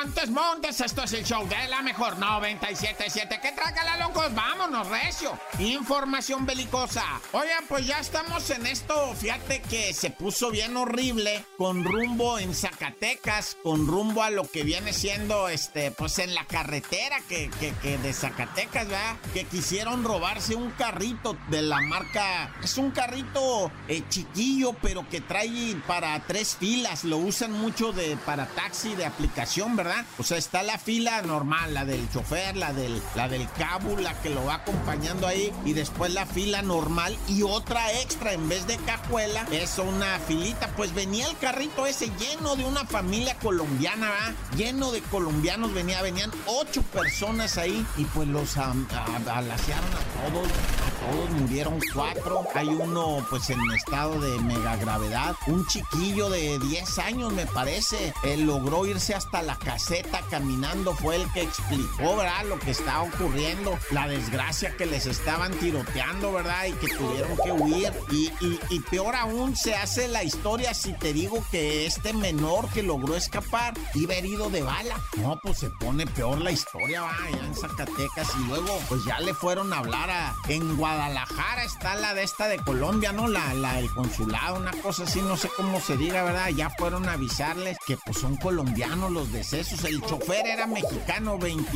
Montes, 0.00 0.30
Montes, 0.30 0.80
esto 0.80 1.02
es 1.02 1.12
el 1.12 1.26
show 1.26 1.46
de 1.46 1.68
la 1.68 1.82
mejor 1.82 2.16
977. 2.16 3.38
¿Qué 3.42 3.52
trágala, 3.52 3.98
locos? 3.98 4.34
Vámonos, 4.34 4.88
recio. 4.88 5.38
Información 5.58 6.46
belicosa. 6.46 7.04
Oigan, 7.32 7.66
pues 7.68 7.86
ya 7.86 8.00
estamos 8.00 8.48
en 8.48 8.66
esto. 8.66 9.14
Fíjate 9.14 9.60
que 9.60 9.92
se 9.92 10.10
puso 10.10 10.50
bien 10.50 10.74
horrible 10.78 11.44
con 11.58 11.84
rumbo 11.84 12.38
en 12.38 12.54
Zacatecas, 12.54 13.58
con 13.62 13.86
rumbo 13.86 14.22
a 14.22 14.30
lo 14.30 14.44
que 14.44 14.62
viene 14.62 14.94
siendo, 14.94 15.50
este, 15.50 15.90
pues 15.90 16.18
en 16.18 16.34
la 16.34 16.46
carretera 16.46 17.18
que 17.28 17.50
de 17.82 18.12
Zacatecas, 18.14 18.88
¿verdad? 18.88 19.16
Que 19.34 19.44
quisieron 19.44 20.02
robarse 20.02 20.54
un 20.54 20.70
carrito 20.70 21.36
de 21.50 21.60
la 21.60 21.82
marca. 21.82 22.54
Es 22.64 22.78
un 22.78 22.90
carrito 22.90 23.70
eh, 23.86 24.02
chiquillo, 24.08 24.72
pero 24.80 25.06
que 25.10 25.20
trae 25.20 25.76
para 25.86 26.18
tres 26.20 26.56
filas. 26.58 27.04
Lo 27.04 27.18
usan 27.18 27.52
mucho 27.52 27.92
de, 27.92 28.16
para 28.24 28.46
taxi 28.46 28.94
de 28.94 29.04
aplicación, 29.04 29.76
¿verdad? 29.76 29.89
O 30.18 30.22
sea, 30.22 30.38
está 30.38 30.62
la 30.62 30.78
fila 30.78 31.22
normal, 31.22 31.74
la 31.74 31.84
del 31.84 32.10
chofer, 32.12 32.56
la 32.56 32.72
del, 32.72 33.02
la 33.14 33.28
del 33.28 33.48
cabo, 33.52 33.96
la 33.98 34.14
que 34.20 34.30
lo 34.30 34.44
va 34.44 34.54
acompañando 34.54 35.26
ahí, 35.26 35.52
y 35.64 35.72
después 35.72 36.12
la 36.12 36.26
fila 36.26 36.62
normal 36.62 37.16
y 37.28 37.42
otra 37.42 37.92
extra 38.00 38.32
en 38.32 38.48
vez 38.48 38.66
de 38.66 38.76
cajuela, 38.78 39.46
es 39.50 39.78
una 39.78 40.18
filita. 40.20 40.68
Pues 40.76 40.94
venía 40.94 41.26
el 41.28 41.36
carrito 41.38 41.86
ese 41.86 42.10
lleno 42.18 42.56
de 42.56 42.64
una 42.64 42.84
familia 42.84 43.34
colombiana. 43.38 44.10
Lleno 44.56 44.90
de 44.92 45.00
colombianos 45.02 45.72
venía, 45.74 46.02
venían 46.02 46.30
ocho 46.46 46.82
personas 46.82 47.56
ahí 47.58 47.84
y 47.96 48.04
pues 48.06 48.28
los 48.28 48.56
am- 48.56 48.86
a- 48.92 49.04
a 49.16 50.30
todos, 50.30 50.48
a 50.48 51.10
todos 51.12 51.30
murieron 51.40 51.78
cuatro. 51.94 52.44
Hay 52.54 52.68
uno 52.68 53.24
pues 53.30 53.48
en 53.50 53.58
estado 53.72 54.20
de 54.20 54.38
mega 54.40 54.76
gravedad, 54.76 55.34
un 55.46 55.66
chiquillo 55.66 56.28
de 56.30 56.58
10 56.58 56.98
años 56.98 57.32
me 57.32 57.46
parece, 57.46 58.12
él 58.24 58.42
logró 58.46 58.86
irse 58.86 59.14
hasta 59.14 59.42
la 59.42 59.56
caseta 59.80 60.20
caminando, 60.30 60.94
fue 60.94 61.16
el 61.16 61.32
que 61.32 61.40
explicó, 61.42 62.16
¿verdad? 62.16 62.44
Lo 62.46 62.58
que 62.58 62.70
estaba 62.70 63.02
ocurriendo, 63.02 63.78
la 63.90 64.06
desgracia 64.06 64.76
que 64.76 64.84
les 64.84 65.06
estaban 65.06 65.52
tiroteando, 65.54 66.32
¿verdad? 66.32 66.66
Y 66.66 66.72
que 66.72 66.88
tuvieron 66.94 67.36
que 67.42 67.50
huir. 67.52 67.92
Y, 68.10 68.26
y- 68.44 68.60
y 68.68 68.80
peor 68.80 69.14
aún 69.16 69.56
se 69.56 69.74
hace 69.74 70.06
la 70.08 70.22
historia 70.22 70.74
si 70.74 70.92
te 70.92 71.12
digo 71.14 71.42
que 71.50 71.86
este 71.86 72.12
menor 72.12 72.68
que 72.68 72.82
logró 72.82 73.16
escapar 73.16 73.72
iba 73.94 74.14
herido 74.14 74.50
de 74.50 74.62
bala. 74.62 74.96
No, 75.16 75.38
pues 75.42 75.58
se 75.58 75.70
pone 75.70 76.06
peor 76.06 76.40
la 76.42 76.50
historia, 76.52 77.00
va, 77.02 77.14
allá 77.24 77.46
en 77.46 77.54
Zacatecas. 77.54 78.28
Y 78.38 78.48
luego, 78.48 78.78
pues 78.88 79.02
ya 79.06 79.18
le 79.20 79.32
fueron 79.32 79.72
a 79.72 79.78
hablar 79.78 80.10
a... 80.10 80.34
En 80.48 80.76
Guadalajara 80.76 81.64
está 81.64 81.94
la 81.94 82.12
de 82.14 82.22
esta 82.22 82.48
de 82.48 82.58
Colombia, 82.58 83.12
¿no? 83.12 83.28
La, 83.28 83.54
la 83.54 83.74
del 83.74 83.90
consulado, 83.92 84.56
una 84.56 84.72
cosa 84.82 85.04
así, 85.04 85.20
no 85.22 85.36
sé 85.38 85.48
cómo 85.56 85.80
se 85.80 85.96
diga, 85.96 86.22
¿verdad? 86.22 86.48
Ya 86.50 86.68
fueron 86.78 87.08
a 87.08 87.12
avisarles 87.12 87.78
que 87.86 87.96
pues 87.96 88.18
son 88.18 88.36
colombianos 88.36 89.10
los 89.10 89.32
decesos. 89.32 89.69
El 89.84 90.00
chofer 90.02 90.46
era 90.46 90.66
mexicano, 90.66 91.38
20, 91.38 91.70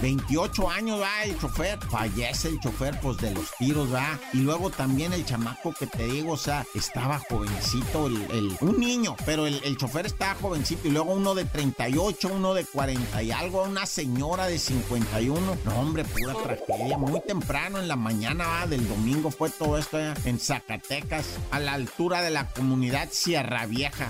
28 0.00 0.70
años, 0.70 1.00
va, 1.00 1.24
el 1.24 1.38
chofer. 1.38 1.78
Fallece 1.90 2.48
el 2.48 2.60
chofer, 2.60 2.98
pues 3.00 3.18
de 3.18 3.32
los 3.32 3.50
tiros, 3.58 3.92
va. 3.92 4.18
Y 4.32 4.38
luego 4.38 4.70
también 4.70 5.12
el 5.12 5.24
chamaco 5.24 5.72
que 5.72 5.86
te 5.86 6.06
digo, 6.06 6.32
o 6.32 6.36
sea, 6.36 6.64
estaba 6.74 7.18
jovencito, 7.28 8.06
el, 8.06 8.16
el- 8.30 8.56
un 8.60 8.78
niño, 8.80 9.16
pero 9.26 9.46
el, 9.46 9.76
chofer 9.76 10.06
estaba 10.06 10.34
jovencito. 10.40 10.86
Y 10.88 10.90
luego 10.90 11.12
uno 11.12 11.34
de 11.34 11.44
38, 11.44 12.30
uno 12.32 12.54
de 12.54 12.64
40 12.64 13.22
y 13.22 13.30
algo, 13.32 13.62
una 13.64 13.86
señora 13.86 14.46
de 14.46 14.58
51. 14.58 15.56
No, 15.64 15.78
hombre, 15.80 16.04
pura 16.04 16.34
tragedia. 16.34 16.96
Muy 16.98 17.20
temprano 17.20 17.78
en 17.78 17.88
la 17.88 17.96
mañana 17.96 18.46
va, 18.46 18.66
del 18.66 18.88
domingo 18.88 19.30
fue 19.30 19.50
todo 19.50 19.78
esto 19.78 19.96
allá 19.98 20.14
en 20.24 20.38
Zacatecas, 20.40 21.26
a 21.50 21.60
la 21.60 21.74
altura 21.74 22.22
de 22.22 22.30
la 22.30 22.48
comunidad 22.50 23.08
Sierra 23.10 23.66
Vieja. 23.66 24.08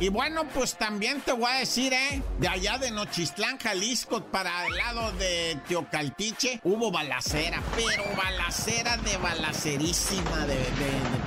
Y 0.00 0.08
bueno, 0.08 0.42
pues 0.52 0.76
también 0.76 1.20
te 1.20 1.32
voy 1.32 1.50
a 1.50 1.54
decir, 1.56 1.92
¿eh? 1.92 2.22
De 2.38 2.48
allá 2.48 2.78
de 2.78 2.90
Nochistlán, 2.90 3.58
Jalisco, 3.58 4.22
para 4.24 4.66
el 4.66 4.74
lado 4.76 5.12
de 5.12 5.58
Teocaltiche, 5.68 6.60
hubo 6.64 6.90
balacera, 6.90 7.62
pero 7.76 8.04
balacera 8.16 8.96
de 8.98 9.16
balacerísima, 9.16 10.46
de, 10.46 10.58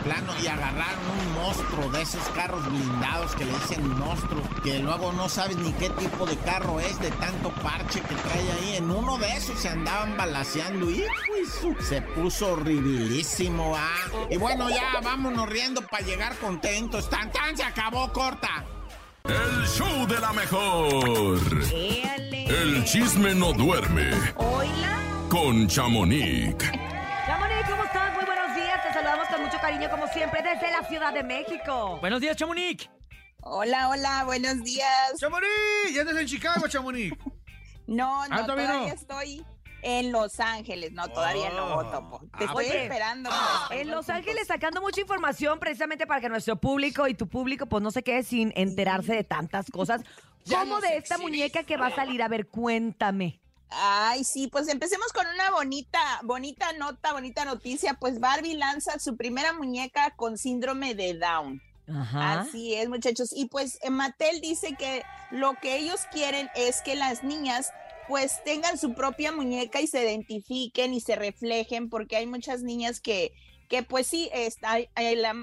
plano, 0.04 0.34
y 0.44 0.48
agarraron 0.48 1.00
un 1.10 1.34
monstruo 1.34 1.90
de 1.92 2.02
esos 2.02 2.22
carros 2.36 2.64
blindados 2.70 3.34
que 3.36 3.46
le 3.46 3.54
dicen 3.54 3.88
monstruos, 3.98 4.46
que 4.64 4.80
luego 4.80 5.12
no 5.14 5.30
sabes 5.30 5.58
ni 5.58 5.72
qué 5.74 5.90
tipo 5.92 6.26
de 6.26 6.38
carro 6.38 6.80
es, 6.80 7.00
de 7.00 7.10
tanto 7.12 7.50
parche 7.64 8.02
que 8.02 8.16
trae 8.16 8.52
ahí. 8.52 8.76
En 8.76 8.92
uno 8.92 9.18
de 9.18 9.28
esos 9.34 9.60
se 9.60 9.70
andaban 9.70 10.18
balaceando 10.18 10.92
y 10.92 11.04
pues, 11.28 11.88
se 11.88 12.02
puso 12.02 12.54
horribilísimo, 12.54 13.76
¿ah? 13.76 14.28
Y 14.30 14.38
bueno, 14.38 14.70
ya 14.70 15.00
vámonos 15.02 15.50
riendo 15.50 15.82
para 15.82 16.06
llegar 16.06 16.36
contentos. 16.38 17.10
Tan, 17.10 17.32
tan, 17.32 17.56
se 17.56 17.64
acabó, 17.64 17.87
corta. 17.92 18.66
El 19.24 19.66
show 19.68 20.06
de 20.08 20.20
la 20.20 20.34
mejor. 20.34 21.40
El 21.72 22.84
chisme 22.86 23.34
no 23.36 23.54
duerme. 23.54 24.12
Hola. 24.36 25.00
Con 25.30 25.68
Chamonix. 25.68 26.56
Chamonix, 27.26 27.70
¿cómo 27.70 27.84
estás? 27.84 28.14
Muy 28.16 28.26
buenos 28.26 28.56
días. 28.56 28.84
Te 28.84 28.94
saludamos 28.94 29.28
con 29.28 29.44
mucho 29.44 29.58
cariño, 29.60 29.90
como 29.90 30.08
siempre, 30.08 30.42
desde 30.42 30.72
la 30.72 30.84
Ciudad 30.88 31.14
de 31.14 31.24
México. 31.24 31.98
Buenos 32.00 32.22
días, 32.22 32.36
Chamonix. 32.38 32.90
Hola, 33.42 33.90
hola, 33.90 34.24
buenos 34.26 34.64
días. 34.64 35.14
¡Chamonix! 35.20 35.48
¿Ya 35.94 36.02
andas 36.02 36.18
en 36.18 36.28
Chicago, 36.28 36.68
Chamonix? 36.68 37.16
No, 37.90 38.28
no, 38.28 38.36
Ah, 38.36 38.46
¿todavía 38.46 38.66
todavía 38.68 38.88
no? 38.90 38.94
estoy 38.94 39.46
en 39.88 40.12
Los 40.12 40.42
Ángeles. 40.42 40.92
No, 40.92 41.08
todavía 41.08 41.50
no, 41.52 41.90
Topo. 41.90 42.20
Te 42.38 42.44
Ah, 42.44 42.48
estoy 42.48 42.66
oye, 42.66 42.84
esperando. 42.84 43.30
En 43.72 43.90
Los 43.90 44.10
Ángeles 44.10 44.48
sacando 44.48 44.82
mucha 44.82 45.00
información 45.00 45.60
precisamente 45.60 46.06
para 46.06 46.20
que 46.20 46.28
nuestro 46.28 46.58
público 46.58 47.08
y 47.08 47.14
tu 47.14 47.28
público 47.28 47.68
pues 47.68 47.82
no 47.82 47.90
se 47.92 48.04
quede 48.04 48.24
sin 48.24 48.52
enterarse 48.58 49.14
de 49.14 49.24
tantas 49.24 49.72
cosas. 49.72 50.02
Nos 50.46 50.82
de 50.82 50.98
esta 50.98 51.18
muñeca 51.18 51.64
que 51.64 51.78
va 51.78 51.88
a 51.88 51.96
salir. 51.96 52.22
A 52.22 52.28
ver, 52.28 52.48
cuéntame. 52.48 53.40
Ay, 53.70 54.24
sí, 54.24 54.48
pues 54.48 54.68
empecemos 54.68 55.12
con 55.14 55.26
una 55.28 55.52
bonita, 55.52 56.00
bonita 56.24 56.72
nota, 56.74 57.14
bonita 57.14 57.46
noticia. 57.46 57.94
Pues 57.94 58.20
Barbie 58.20 58.56
lanza 58.56 59.00
su 59.00 59.16
primera 59.16 59.54
muñeca 59.54 60.12
con 60.16 60.38
síndrome 60.38 60.96
de 60.96 61.14
Down. 61.14 61.62
Ajá. 61.90 62.42
Así 62.42 62.76
es, 62.76 62.90
muchachos. 62.90 63.30
Y 63.34 63.46
pues 63.48 63.80
Mattel 63.90 64.42
dice 64.42 64.76
que 64.78 65.04
lo 65.32 65.54
que 65.62 65.78
ellos 65.78 66.02
quieren 66.12 66.50
es 66.56 66.82
que 66.82 66.96
las 66.96 67.24
niñas 67.24 67.72
pues 68.08 68.44
tengan 68.44 68.78
su 68.78 68.94
propia 68.94 69.32
muñeca 69.32 69.82
y 69.82 69.88
se 69.88 70.04
identifiquen 70.04 70.94
y 70.94 71.02
se 71.02 71.16
reflejen, 71.16 71.90
porque 71.90 72.16
hay 72.16 72.26
muchas 72.26 72.64
niñas 72.64 73.00
que, 73.00 73.34
que 73.68 73.84
pues 73.84 74.08
sí, 74.08 74.30
está, 74.34 74.78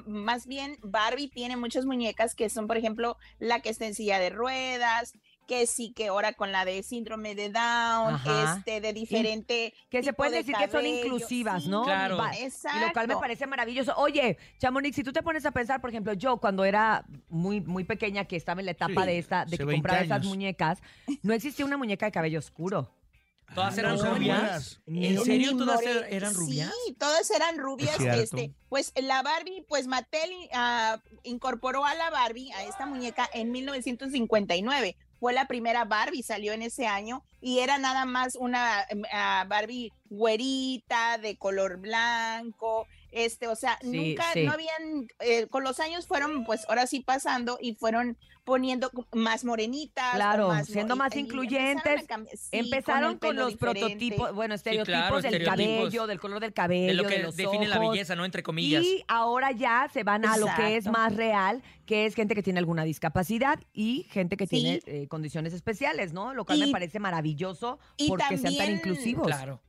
más 0.07 0.47
bien 0.47 0.79
Barbie 0.83 1.29
tiene 1.29 1.57
muchas 1.57 1.85
muñecas 1.85 2.35
que 2.35 2.49
son, 2.49 2.67
por 2.67 2.77
ejemplo, 2.77 3.17
la 3.39 3.61
que 3.61 3.69
está 3.69 3.87
en 3.87 3.95
silla 3.95 4.19
de 4.19 4.31
ruedas, 4.31 5.15
que 5.47 5.67
sí, 5.67 5.93
que 5.93 6.09
ahora 6.09 6.33
con 6.33 6.53
la 6.53 6.65
de 6.65 6.83
síndrome 6.83 7.35
de 7.35 7.51
Down, 7.51 8.15
Ajá. 8.15 8.57
este, 8.59 8.81
de 8.81 8.93
diferente. 8.93 9.75
Que 9.91 10.03
se 10.03 10.13
puede 10.13 10.33
de 10.33 10.37
decir 10.39 10.55
que 10.57 10.69
son 10.71 10.87
inclusivas, 10.87 11.65
Sí, 11.65 11.69
¿no? 11.69 11.85
Claro. 11.85 12.17
Va- 12.17 12.33
Y 12.37 12.43
lo 12.45 12.51
cual 12.51 12.73
me 12.79 12.87
Exacto. 12.87 13.21
parece 13.21 13.47
maravilloso. 13.47 13.95
Oye, 13.97 14.39
Chamonix, 14.59 14.97
si 14.97 15.03
tú 15.05 15.13
te 15.13 15.23
pones 15.23 15.45
a 15.47 15.51
pensar, 15.53 15.81
por 15.81 15.91
ejemplo, 15.91 16.13
yo 16.15 16.39
cuando 16.39 16.65
era 16.65 17.05
muy, 17.29 17.61
muy 17.61 17.85
pequeña, 17.85 18.25
que 18.25 18.37
estaba 18.37 18.61
en 18.61 18.67
la 18.67 18.73
etapa 18.73 19.03
Sí, 19.03 19.07
de 19.07 19.19
esta, 19.19 19.45
de 19.45 19.57
que 19.57 19.65
20 19.65 19.75
compraba 19.83 20.01
esas 20.03 20.17
años. 20.19 20.27
muñecas, 20.29 20.83
no 21.23 21.33
existía 21.35 21.65
una 21.65 21.77
muñeca 21.77 22.07
de 22.07 22.13
cabello 22.13 22.39
oscuro. 22.39 22.91
¿Todas 23.55 23.77
Ah, 23.77 23.81
eran 23.83 23.97
no, 23.99 24.15
rubias? 24.15 24.81
¿En 24.87 25.23
serio 25.23 25.53
Ni 25.53 25.59
todas 25.59 25.77
more- 25.83 26.01
er- 26.01 26.07
eran 26.11 26.35
rubias? 26.35 26.73
Sí, 26.87 26.95
todas 26.95 27.31
eran 27.31 27.59
rubias. 27.59 28.01
Este, 28.01 28.55
pues 28.71 28.91
la 28.97 29.23
Barbie, 29.23 29.63
pues 29.69 29.87
Mattel 29.87 30.31
ah, 30.55 30.99
incorporó 31.25 31.85
a 31.85 31.95
la 31.95 32.09
Barbie, 32.09 32.51
a 32.53 32.65
esta 32.65 32.87
muñeca, 32.87 33.29
en 33.35 33.53
1959. 33.53 34.97
Fue 35.25 35.33
la 35.33 35.47
primera 35.47 35.87
Barbie, 35.87 36.23
salió 36.23 36.53
en 36.53 36.61
ese 36.61 36.87
año 36.87 37.23
y 37.41 37.61
era 37.61 37.79
nada 37.79 38.05
más 38.05 38.37
una 38.37 38.87
ah, 39.11 39.47
Barbie 39.49 39.91
güerita 40.11 41.17
de 41.17 41.39
color 41.39 41.79
blanco, 41.79 42.87
este, 43.15 43.49
o 43.49 43.57
sea, 43.57 43.79
Sí, 43.81 44.11
nunca, 44.11 44.25
sí. 44.33 44.43
no 44.45 44.53
habían, 44.53 45.09
eh, 45.21 45.47
con 45.49 45.65
los 45.65 45.81
años 45.81 46.07
fueron, 46.07 46.45
pues 46.45 46.67
ahora 46.69 46.87
sí 46.87 47.01
pasando 47.01 47.59
y 47.61 47.75
fueron 47.75 48.19
poniendo 48.45 48.91
más 49.13 49.45
morenitas. 49.45 50.15
Claro, 50.17 50.49
más 50.49 50.67
siendo 50.67 50.97
más 50.97 51.17
y 51.17 51.21
incluyentes. 51.21 52.05
empezaron 52.53 53.15
sí, 53.15 53.19
con, 53.21 53.37
los 53.37 53.53
diferente. 53.53 53.81
prototipos, 53.81 54.35
bueno, 54.35 54.55
estereotipos 54.55 54.87
claro, 54.99 55.17
del 55.23 55.35
estereotipos. 55.35 55.77
cabello, 55.85 56.07
del 56.07 56.21
color 56.21 56.41
del 56.41 56.53
cabello, 56.53 56.87
De 56.89 56.95
lo 56.95 57.07
que 57.07 57.19
los 57.21 57.37
define 57.37 57.67
la 57.69 57.79
belleza, 57.79 58.15
¿no? 58.17 58.25
Entre 58.25 58.43
comillas. 58.43 58.83
Y 58.85 59.03
ahora 59.09 59.53
ya 59.53 59.89
se 59.93 60.03
van 60.03 60.27
a 60.27 60.37
lo 60.37 60.47
que 60.57 60.77
es 60.77 60.87
más 60.87 61.17
real, 61.17 61.63
que 61.87 62.05
es 62.07 62.15
gente 62.15 62.35
que 62.35 62.43
tiene 62.43 62.59
alguna 62.59 62.85
discapacidad 62.85 63.59
y 63.73 64.07
gente 64.11 64.37
que 64.37 64.47
Sí. 64.47 64.57
tiene 64.61 64.81
eh, 64.87 65.09
condiciones 65.09 65.53
especiales, 65.55 66.13
¿no? 66.13 66.35
Lo 66.35 66.45
cual 66.45 66.59
me 66.59 66.69
parece 66.69 66.99
maravilloso 66.99 67.79
y 67.97 68.09
porque 68.09 68.25
sean 68.37 68.43
tan 68.43 68.57
también- 68.57 68.73
inclusivos. 68.77 69.27
Claro. 69.27 69.61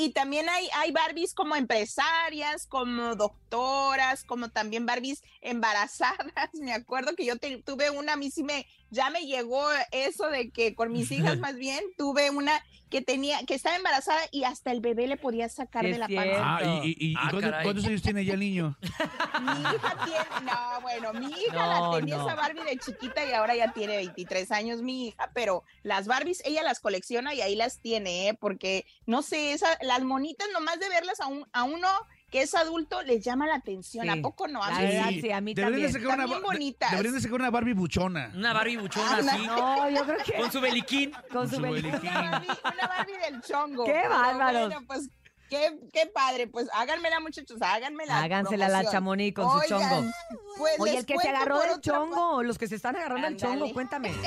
Y 0.00 0.10
también 0.10 0.48
hay, 0.48 0.68
hay 0.76 0.92
Barbies 0.92 1.34
como 1.34 1.56
empresarias, 1.56 2.68
como 2.68 3.16
doctoras, 3.16 4.22
como 4.22 4.48
también 4.48 4.86
Barbies 4.86 5.24
embarazadas. 5.40 6.50
Me 6.54 6.72
acuerdo 6.72 7.16
que 7.16 7.26
yo 7.26 7.34
tuve 7.36 7.90
una, 7.90 8.12
a 8.12 8.16
mí 8.16 8.30
sí 8.30 8.44
me, 8.44 8.64
ya 8.90 9.10
me 9.10 9.26
llegó 9.26 9.66
eso 9.92 10.28
de 10.28 10.50
que 10.50 10.74
con 10.74 10.92
mis 10.92 11.10
hijas 11.12 11.38
más 11.38 11.56
bien, 11.56 11.84
tuve 11.96 12.30
una 12.30 12.52
que 12.90 13.02
tenía, 13.02 13.44
que 13.44 13.52
estaba 13.54 13.76
embarazada 13.76 14.18
y 14.32 14.44
hasta 14.44 14.70
el 14.72 14.80
bebé 14.80 15.06
le 15.06 15.18
podía 15.18 15.50
sacar 15.50 15.84
Sí, 15.84 15.90
de 15.90 15.98
la 15.98 16.08
panza. 16.08 16.56
Ah, 16.56 16.60
¿y, 16.82 16.88
y- 16.88 16.96
y- 17.08 17.10
y 17.12 17.14
Ah, 17.18 17.28
cuántos, 17.62 17.84
años 17.84 18.00
tiene 18.00 18.24
ya 18.24 18.32
el 18.32 18.40
niño? 18.40 18.78
Mi 19.42 19.60
hija 19.60 19.96
tiene, 20.06 20.50
no, 20.50 20.80
bueno, 20.80 21.12
mi 21.12 21.26
hija 21.26 21.52
No, 21.52 21.90
la 21.92 21.98
tenía 21.98 22.16
no. 22.16 22.24
esa 22.26 22.34
Barbie 22.34 22.64
de 22.64 22.78
chiquita 22.78 23.26
y 23.26 23.32
ahora 23.32 23.54
ya 23.54 23.72
tiene 23.74 23.96
23 23.96 24.50
años 24.52 24.80
mi 24.80 25.08
hija, 25.08 25.30
pero 25.34 25.64
las 25.82 26.06
Barbies 26.06 26.42
ella 26.46 26.62
las 26.62 26.80
colecciona 26.80 27.34
y 27.34 27.42
ahí 27.42 27.56
las 27.56 27.80
tiene, 27.80 28.28
¿eh? 28.30 28.34
porque 28.34 28.86
no 29.04 29.20
sé, 29.20 29.52
esa, 29.52 29.76
las 29.82 30.02
monitas 30.02 30.48
nomás 30.54 30.80
de 30.80 30.88
verlas 30.88 31.20
a, 31.20 31.26
un, 31.26 31.46
a 31.52 31.64
uno 31.64 31.88
que 32.30 32.42
es 32.42 32.54
adulto 32.54 33.02
les 33.02 33.24
llama 33.24 33.46
la 33.46 33.54
atención, 33.54 34.04
Sí, 34.04 34.10
¿a 34.10 34.20
poco 34.22 34.48
no? 34.48 34.62
A 34.62 34.70
mí 34.72 34.82
verdad, 34.82 35.08
sí. 35.08 35.20
sí, 35.22 35.32
a 35.32 35.40
mí 35.40 35.54
Deberían 35.54 35.80
de 35.80 35.92
también. 35.92 35.92
sacar 35.92 36.06
una, 36.06 36.24
Están 36.24 36.28
bien 36.28 36.42
ba- 36.42 36.48
de- 36.50 36.56
bonitas. 36.58 36.90
deberían 36.90 37.14
de 37.14 37.20
sacar 37.20 37.34
una 37.40 37.50
Barbie 37.50 37.72
buchona. 37.74 38.32
Una 38.34 38.52
Barbie 38.52 38.76
buchona 38.76 39.10
Ah, 39.10 39.18
así. 39.32 39.46
No, 39.46 39.90
yo 39.90 40.04
creo 40.04 40.18
que 40.24 40.32
Con 40.34 40.52
su 40.52 40.60
beliquín. 40.60 41.12
con 41.32 41.48
su 41.48 41.56
su 41.56 41.62
beliquín. 41.62 41.90
beliquín. 41.92 42.10
Una 42.10 42.30
Barbie, 42.30 42.48
una 42.64 42.86
Barbie 42.88 43.18
del 43.18 43.40
chongo. 43.42 43.84
¡Qué 43.84 43.92
Pero 43.92 44.10
bárbaros! 44.10 44.66
Bueno, 44.68 44.86
pues 44.86 45.08
qué, 45.48 45.78
qué 45.92 46.06
padre, 46.06 46.46
pues 46.48 46.68
háganmela 46.74 47.20
muchachos, 47.20 47.62
háganmela. 47.62 48.22
Hágansela 48.22 48.66
a 48.66 48.68
la 48.68 48.74
promoción. 48.80 48.92
Chamonix 48.92 49.34
con 49.34 49.62
su 49.62 49.68
chongo. 49.68 50.10
Pues 50.58 50.74
Oye, 50.80 50.98
el 50.98 51.06
que 51.06 51.16
se 51.18 51.28
agarró 51.30 51.60
del 51.60 51.80
chongo, 51.80 52.42
los 52.42 52.58
que 52.58 52.68
se 52.68 52.74
están 52.74 52.96
agarrando 52.96 53.26
del 53.28 53.36
chongo, 53.38 53.72
cuéntame. 53.72 54.12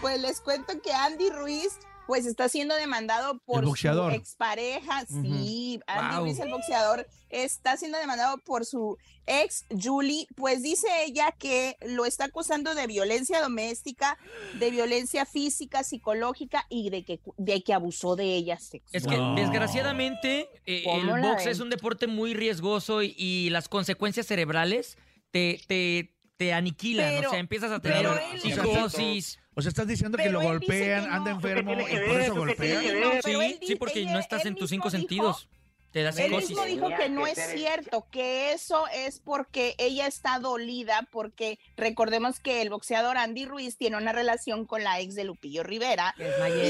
Pues 0.00 0.20
les 0.20 0.40
cuento 0.40 0.80
que 0.82 0.92
Andy 0.92 1.30
Ruiz 1.30 1.78
pues 2.08 2.24
está 2.24 2.48
siendo 2.48 2.74
demandado 2.74 3.38
por 3.44 3.62
su 3.66 4.10
expareja, 4.14 5.04
sí, 5.06 5.78
Andy 5.86 6.14
Wow. 6.16 6.24
Ruiz 6.24 6.38
el 6.40 6.48
boxeador 6.48 7.06
está 7.28 7.76
siendo 7.76 7.98
demandado 7.98 8.38
por 8.38 8.64
su 8.64 8.96
ex 9.26 9.66
Julie, 9.70 10.26
pues 10.34 10.62
dice 10.62 10.86
ella 11.04 11.34
que 11.38 11.76
lo 11.86 12.06
está 12.06 12.24
acusando 12.24 12.74
de 12.74 12.86
violencia 12.86 13.42
doméstica, 13.42 14.16
de 14.58 14.70
violencia 14.70 15.26
física, 15.26 15.84
psicológica 15.84 16.64
y 16.70 16.88
de 16.88 17.04
que 17.04 17.20
de 17.36 17.62
que 17.62 17.74
abusó 17.74 18.16
de 18.16 18.24
ella 18.36 18.58
Es 18.90 19.06
que 19.06 19.18
desgraciadamente 19.36 20.48
eh, 20.64 20.84
¿Cómo 20.84 21.14
el 21.16 21.20
box 21.22 21.44
ven? 21.44 21.48
es 21.52 21.60
un 21.60 21.68
deporte 21.68 22.06
muy 22.06 22.32
riesgoso 22.32 23.02
y, 23.02 23.14
y 23.18 23.50
las 23.50 23.68
consecuencias 23.68 24.26
cerebrales 24.26 24.96
te, 25.30 25.60
te, 25.68 26.14
te 26.38 26.54
aniquilan. 26.54 27.10
Pero- 27.16 27.28
o 27.28 27.30
sea, 27.32 27.38
empiezas 27.40 27.70
a 27.70 27.80
tener 27.80 28.08
psicosis. 28.40 29.38
O 29.58 29.62
sea, 29.62 29.70
estás 29.70 29.88
diciendo 29.88 30.16
que 30.16 30.30
lo 30.30 30.40
él 30.40 30.46
golpean, 30.46 31.02
que 31.02 31.08
no. 31.10 31.14
anda 31.16 31.30
enfermo 31.32 31.72
y 31.72 31.76
por 31.76 31.84
ver? 31.90 32.20
eso 32.20 32.32
¿Eso 32.32 32.44
qué 32.44 32.54
tiene 32.54 32.74
golpean. 32.76 33.00
No, 33.00 33.22
Sí, 33.22 33.30
él 33.32 33.58
sí, 33.66 33.74
porque 33.74 34.04
no 34.06 34.18
estás 34.20 34.42
él 34.42 34.48
en 34.48 34.54
tus 34.54 34.70
cinco 34.70 34.88
dijo- 34.88 34.98
sentidos. 34.98 35.48
Te 35.90 36.02
da 36.02 36.10
Él 36.10 36.16
psicosis. 36.16 36.50
mismo 36.50 36.64
dijo 36.66 36.88
que 36.98 37.08
no 37.08 37.26
es 37.26 37.38
cierto, 37.54 38.06
que 38.10 38.52
eso 38.52 38.84
es 38.94 39.20
porque 39.20 39.74
ella 39.78 40.06
está 40.06 40.38
dolida, 40.38 41.08
porque 41.10 41.58
recordemos 41.78 42.40
que 42.40 42.60
el 42.60 42.68
boxeador 42.68 43.16
Andy 43.16 43.46
Ruiz 43.46 43.78
tiene 43.78 43.96
una 43.96 44.12
relación 44.12 44.66
con 44.66 44.84
la 44.84 45.00
ex 45.00 45.14
de 45.14 45.24
Lupillo 45.24 45.62
Rivera. 45.62 46.14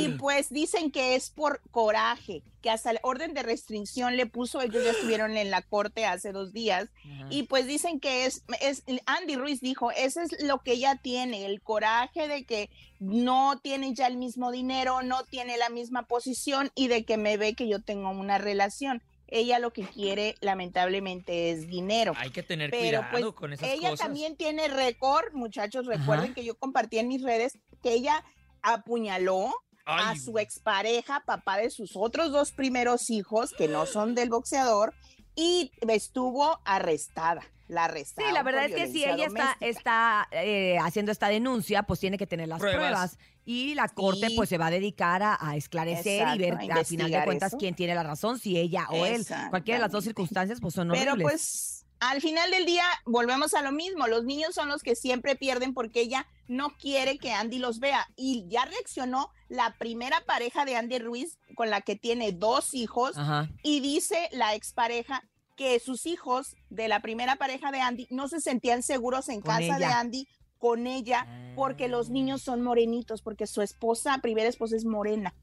Y 0.00 0.10
pues 0.10 0.50
dicen 0.50 0.92
que 0.92 1.16
es 1.16 1.30
por 1.30 1.60
coraje, 1.72 2.42
que 2.62 2.70
hasta 2.70 2.90
el 2.90 2.98
orden 3.02 3.34
de 3.34 3.42
restricción 3.42 4.16
le 4.16 4.26
puso, 4.26 4.60
ellos 4.60 4.84
ya 4.84 4.90
estuvieron 4.90 5.36
en 5.36 5.50
la 5.50 5.62
corte 5.62 6.06
hace 6.06 6.32
dos 6.32 6.52
días, 6.52 6.88
y 7.30 7.44
pues 7.44 7.66
dicen 7.66 8.00
que 8.00 8.26
es, 8.26 8.42
es, 8.60 8.82
Andy 9.06 9.36
Ruiz 9.36 9.60
dijo, 9.60 9.90
eso 9.92 10.20
es 10.20 10.42
lo 10.42 10.58
que 10.58 10.72
ella 10.72 10.98
tiene, 11.02 11.46
el 11.46 11.60
coraje 11.60 12.28
de 12.28 12.44
que 12.44 12.70
no 12.98 13.60
tiene 13.62 13.94
ya 13.94 14.06
el 14.06 14.16
mismo 14.16 14.50
dinero, 14.50 15.02
no 15.02 15.24
tiene 15.24 15.56
la 15.56 15.68
misma 15.68 16.06
posición 16.06 16.70
y 16.74 16.88
de 16.88 17.04
que 17.04 17.16
me 17.16 17.36
ve 17.36 17.54
que 17.54 17.68
yo 17.68 17.80
tengo 17.80 18.10
una 18.10 18.38
relación. 18.38 19.02
Ella 19.30 19.58
lo 19.58 19.74
que 19.74 19.82
quiere 19.82 20.36
lamentablemente 20.40 21.50
es 21.50 21.68
dinero. 21.68 22.14
Hay 22.16 22.30
que 22.30 22.42
tener 22.42 22.70
Pero 22.70 23.02
cuidado 23.10 23.10
pues 23.10 23.34
con 23.34 23.52
esas 23.52 23.68
ella 23.68 23.90
cosas. 23.90 24.06
también 24.06 24.36
tiene 24.36 24.68
récord, 24.68 25.34
muchachos, 25.34 25.86
recuerden 25.86 26.32
que 26.32 26.44
yo 26.44 26.58
compartí 26.58 26.98
en 26.98 27.08
mis 27.08 27.22
redes 27.22 27.58
que 27.82 27.92
ella 27.92 28.24
apuñaló 28.62 29.52
a 29.88 30.16
su 30.16 30.38
expareja, 30.38 31.22
papá 31.26 31.56
de 31.58 31.70
sus 31.70 31.92
otros 31.96 32.30
dos 32.30 32.52
primeros 32.52 33.10
hijos, 33.10 33.52
que 33.56 33.68
no 33.68 33.86
son 33.86 34.14
del 34.14 34.28
boxeador, 34.30 34.94
y 35.34 35.70
estuvo 35.88 36.60
arrestada. 36.64 37.42
La 37.68 37.82
Sí, 37.84 37.90
arrestaron. 37.90 38.32
la 38.34 38.42
verdad 38.42 38.62
por 38.62 38.70
es 38.70 38.76
que 38.76 38.92
si 38.92 39.04
ella 39.04 39.26
está, 39.26 39.26
doméstica. 39.26 39.56
está 39.60 40.28
eh, 40.32 40.78
haciendo 40.82 41.12
esta 41.12 41.28
denuncia, 41.28 41.82
pues 41.82 42.00
tiene 42.00 42.16
que 42.16 42.26
tener 42.26 42.48
las 42.48 42.60
pruebas. 42.60 42.78
Pruebas. 42.80 43.18
Y 43.44 43.74
la 43.74 43.88
corte 43.88 44.28
Sí. 44.28 44.36
pues 44.36 44.48
se 44.48 44.56
va 44.56 44.66
a 44.66 44.70
dedicar 44.70 45.22
a, 45.22 45.36
a 45.38 45.54
esclarecer 45.56 46.20
Exacto, 46.22 46.34
y 46.36 46.38
ver 46.38 46.52
a 46.54 46.56
al 46.76 46.84
final 46.86 47.10
de 47.10 47.46
eso. 47.46 47.58
quién 47.58 47.74
tiene 47.74 47.94
la 47.94 48.02
razón, 48.02 48.38
si 48.38 48.56
ella 48.58 48.86
o 48.90 49.04
él. 49.04 49.24
Cualquiera 49.50 49.78
de 49.78 49.82
las 49.82 49.92
dos 49.92 50.04
circunstancias 50.04 50.60
pues 50.62 50.72
son 50.74 50.88
Pero 50.92 51.12
horribles. 51.12 51.22
pues 51.22 51.77
al 52.00 52.20
final 52.20 52.50
del 52.50 52.64
día 52.64 52.84
volvemos 53.04 53.54
a 53.54 53.62
lo 53.62 53.72
mismo. 53.72 54.06
Los 54.06 54.24
niños 54.24 54.54
son 54.54 54.68
los 54.68 54.82
que 54.82 54.94
siempre 54.94 55.36
pierden 55.36 55.74
porque 55.74 56.00
ella 56.00 56.26
no 56.46 56.70
quiere 56.76 57.18
que 57.18 57.32
Andy 57.32 57.58
los 57.58 57.80
vea. 57.80 58.08
Y 58.16 58.46
ya 58.48 58.64
reaccionó 58.64 59.30
la 59.48 59.76
primera 59.78 60.20
pareja 60.26 60.64
de 60.64 60.76
Andy 60.76 60.98
Ruiz 60.98 61.38
con 61.54 61.70
la 61.70 61.80
que 61.80 61.96
tiene 61.96 62.32
dos 62.32 62.74
hijos 62.74 63.16
Ajá. 63.16 63.48
y 63.62 63.80
dice 63.80 64.28
la 64.32 64.54
expareja 64.54 65.22
que 65.56 65.80
sus 65.80 66.06
hijos 66.06 66.54
de 66.70 66.86
la 66.86 67.00
primera 67.00 67.36
pareja 67.36 67.72
de 67.72 67.80
Andy 67.80 68.06
no 68.10 68.28
se 68.28 68.40
sentían 68.40 68.82
seguros 68.82 69.28
en 69.28 69.40
casa 69.40 69.78
de. 69.78 69.84
Andy 69.86 70.28
con 70.58 70.86
ella 70.86 71.26
porque 71.56 71.88
los 71.88 72.10
niños 72.10 72.42
son 72.42 72.62
morenitos, 72.62 73.22
porque 73.22 73.46
su 73.46 73.62
esposa, 73.62 74.18
primera 74.18 74.48
esposa 74.48 74.76
es 74.76 74.84
morena. 74.84 75.34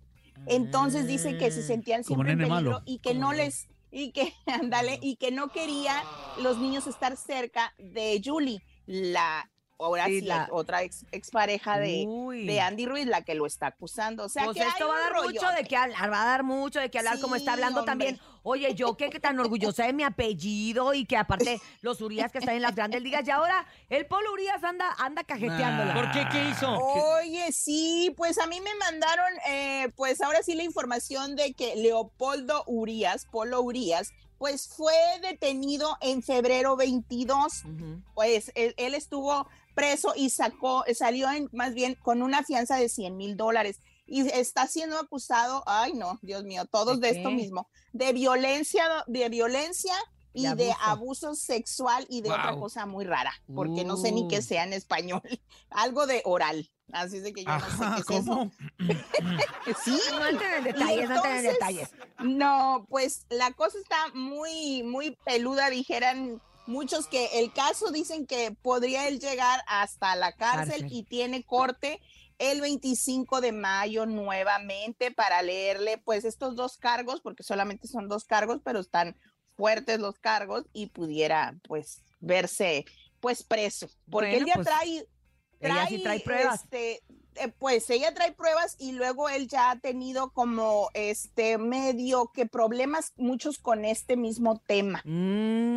Entonces 0.45 1.07
dicen 1.07 1.37
que 1.37 1.51
se 1.51 1.63
sentían 1.63 2.03
Como 2.03 2.23
siempre 2.23 2.33
en 2.33 2.39
peligro 2.39 2.55
malo. 2.71 2.81
y 2.85 2.99
que 2.99 3.13
no 3.13 3.33
les 3.33 3.67
y 3.95 4.11
que 4.11 4.33
ándale 4.45 4.99
y 5.01 5.15
que 5.15 5.31
no 5.31 5.47
quería 5.49 6.03
los 6.41 6.57
niños 6.57 6.85
estar 6.85 7.15
cerca 7.15 7.73
de 7.77 8.21
Julie, 8.23 8.61
la 8.85 9.49
ahora 9.77 10.05
Sí, 10.05 10.19
sí, 10.21 10.25
la- 10.25 10.47
otra 10.51 10.83
ex, 10.83 11.05
expareja 11.11 11.77
de, 11.79 12.05
de 12.45 12.61
Andy 12.61 12.85
Ruiz, 12.85 13.05
la 13.07 13.23
que 13.23 13.35
lo 13.35 13.45
está 13.45 13.67
acusando. 13.67 14.23
O 14.25 14.29
sea, 14.29 14.45
Pues 14.45 14.57
que 14.57 14.63
esto 14.63 14.87
va 14.87 14.97
a 14.97 15.01
dar 15.11 15.23
mucho 15.23 15.47
de 15.49 15.63
qué 15.63 15.75
hablar, 15.75 16.11
va 16.11 16.21
a 16.21 16.25
dar 16.25 16.43
mucho 16.43 16.79
de 16.79 16.89
qué 16.89 16.99
hablar, 16.99 17.19
como 17.19 17.35
está 17.35 17.53
hablando 17.53 17.79
hombre. 17.81 17.91
también. 17.91 18.19
Oye, 18.47 18.75
yo 18.75 18.95
que, 18.95 19.09
que 19.09 19.19
tan 19.19 19.39
orgullosa 19.39 19.85
de 19.85 19.93
mi 19.93 20.03
apellido 20.03 20.93
y 20.93 21.05
que 21.05 21.17
aparte 21.17 21.59
los 21.81 21.99
Urias 22.01 22.31
que 22.31 22.37
están 22.37 22.55
en 22.55 22.61
las 22.61 22.75
grandes 22.75 23.01
ligas 23.01 23.27
y 23.27 23.31
ahora 23.31 23.65
el 23.89 24.05
Polo 24.05 24.31
Urias 24.33 24.63
anda, 24.63 24.85
anda 24.99 25.23
cajeteándola. 25.23 25.93
¿Por 25.95 26.11
qué? 26.11 26.27
¿Qué 26.31 26.49
hizo? 26.49 26.77
Oye, 26.77 27.51
sí, 27.51 28.13
pues 28.15 28.37
a 28.37 28.45
mí 28.45 28.61
me 28.61 28.75
mandaron, 28.75 29.33
eh, 29.47 29.89
pues 29.95 30.21
ahora 30.21 30.43
sí 30.43 30.53
la 30.53 30.63
información 30.63 31.35
de 31.35 31.53
que 31.53 31.75
Leopoldo 31.75 32.63
Urias, 32.67 33.25
Polo 33.31 33.61
Urias, 33.61 34.13
pues 34.37 34.67
fue 34.67 34.93
detenido 35.21 35.97
en 36.01 36.21
febrero 36.21 36.75
22. 36.75 37.65
Ujú. 37.65 38.01
Pues 38.13 38.51
él, 38.55 38.73
él 38.77 38.95
estuvo 38.95 39.47
preso 39.75 40.13
y 40.15 40.29
sacó, 40.29 40.83
salió 40.93 41.29
en, 41.31 41.49
más 41.51 41.73
bien 41.73 41.95
con 41.95 42.21
una 42.21 42.43
fianza 42.43 42.77
de 42.77 42.89
100 42.89 43.17
mil 43.17 43.37
dólares 43.37 43.79
y 44.07 44.27
está 44.29 44.67
siendo 44.67 44.97
acusado, 44.97 45.63
ay 45.65 45.93
no, 45.93 46.19
Dios 46.21 46.43
mío, 46.43 46.65
todos 46.65 46.99
¿De 46.99 47.11
de, 47.11 47.17
esto 47.17 47.31
mismo, 47.31 47.67
de 47.91 48.13
violencia, 48.13 48.85
de 49.07 49.29
violencia 49.29 49.93
y 50.35 50.43
De 50.47 50.55
de 50.55 50.75
abuso. 50.81 51.33
sexual 51.35 52.05
y 52.09 52.21
de 52.21 52.29
otra 52.29 52.55
cosa 52.57 52.85
muy 52.85 53.05
rara, 53.05 53.33
porque 53.55 53.83
no 53.85 53.97
sé 53.97 54.11
ni 54.11 54.27
qué 54.27 54.41
sea 54.41 54.63
en 54.63 54.73
español, 54.73 55.21
algo 55.69 56.05
de 56.05 56.21
oral, 56.25 56.69
así 56.91 57.17
es 57.17 57.23
de 57.23 57.33
que 57.33 57.43
yo 57.43 57.51
no 57.57 57.59
sé 57.59 58.03
qué 58.07 58.17
es 58.17 58.25
¿cómo? 58.25 58.43
eso. 58.43 58.51
Sí, 59.83 59.97
No 60.11 60.27
en 60.27 60.63
detalles, 60.63 61.09
no 61.09 61.25
en 61.25 61.43
detalles. 61.43 61.89
no, 62.19 62.85
pues 62.89 63.25
la 63.29 63.51
cosa 63.53 63.77
está 63.79 63.97
muy, 64.13 64.83
muy 64.83 65.17
peluda, 65.25 65.69
dijeran 65.69 66.41
muchos 66.67 67.07
que 67.07 67.39
el 67.39 67.51
caso 67.53 67.91
dicen 67.91 68.25
que 68.25 68.51
podría 68.61 69.07
él 69.07 69.19
llegar 69.19 69.61
hasta 69.67 70.15
la 70.15 70.31
cárcel, 70.33 70.81
Cárcel. 70.81 70.87
y 70.91 71.03
tiene 71.03 71.43
corte 71.43 72.01
el 72.37 72.59
25 72.59 73.39
de 73.39 73.51
mayo 73.53 74.05
nuevamente 74.05 75.11
para 75.11 75.41
leerle 75.41 75.97
pues 75.99 76.25
estos 76.25 76.55
dos 76.55 76.77
cargos, 76.77 77.21
porque 77.21 77.43
solamente 77.43 77.87
son 77.87 78.09
dos 78.09 78.25
cargos, 78.25 78.59
pero 78.63 78.79
están 78.79 79.15
fuertes 79.55 79.99
los 79.99 80.19
cargos 80.19 80.65
y 80.73 80.87
pudiera 80.87 81.55
pues 81.67 82.01
verse 82.19 82.85
pues 83.19 83.43
preso, 83.43 83.87
porque 84.09 84.27
Bueno, 84.29 84.37
él 84.37 84.45
ya 84.45 84.53
pues, 84.53 84.67
trae, 84.67 85.87
sí 85.87 86.03
trae 86.03 86.19
pruebas. 86.19 86.63
este, 86.63 87.01
eh, 87.35 87.51
pues 87.59 87.89
ella 87.89 88.13
trae 88.13 88.31
pruebas 88.33 88.75
y 88.79 88.91
luego 88.93 89.29
él 89.29 89.47
ya 89.47 89.71
ha 89.71 89.79
tenido 89.79 90.29
como 90.31 90.89
este 90.93 91.57
medio 91.57 92.31
que 92.33 92.45
problemas 92.45 93.13
muchos 93.17 93.57
con 93.57 93.85
este 93.85 94.17
mismo 94.17 94.61
tema. 94.65 95.01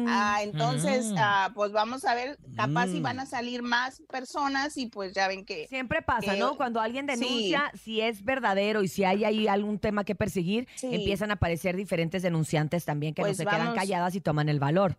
Ah, 0.08 0.40
entonces, 0.42 1.06
Mm. 1.12 1.16
ah, 1.18 1.50
pues 1.54 1.72
vamos 1.72 2.04
a 2.04 2.14
ver, 2.14 2.38
capaz 2.56 2.88
si 2.88 3.00
Mm. 3.00 3.02
van 3.02 3.20
a 3.20 3.26
salir 3.26 3.62
más 3.62 4.02
personas 4.10 4.76
y 4.76 4.86
pues 4.86 5.12
ya 5.12 5.28
ven 5.28 5.44
que... 5.44 5.66
Siempre 5.68 6.02
pasa, 6.02 6.32
que- 6.32 6.38
¿no? 6.38 6.56
Cuando 6.56 6.80
alguien 6.80 7.06
Sí. 7.08 7.16
denuncia, 7.20 7.70
si 7.82 8.00
es 8.00 8.24
verdadero 8.24 8.82
y 8.82 8.88
si 8.88 9.04
hay 9.04 9.24
ahí 9.24 9.48
algún 9.48 9.78
tema 9.78 10.04
que 10.04 10.14
perseguir, 10.14 10.68
Sí. 10.76 10.88
empiezan 10.94 11.30
a 11.30 11.34
aparecer 11.34 11.76
diferentes 11.76 12.22
denunciantes 12.22 12.84
también 12.84 13.14
que 13.14 13.22
Pues 13.22 13.38
no 13.38 13.44
se 13.44 13.50
quedan 13.50 13.74
calladas 13.74 14.14
y 14.14 14.20
toman 14.20 14.48
el 14.48 14.60
valor. 14.60 14.96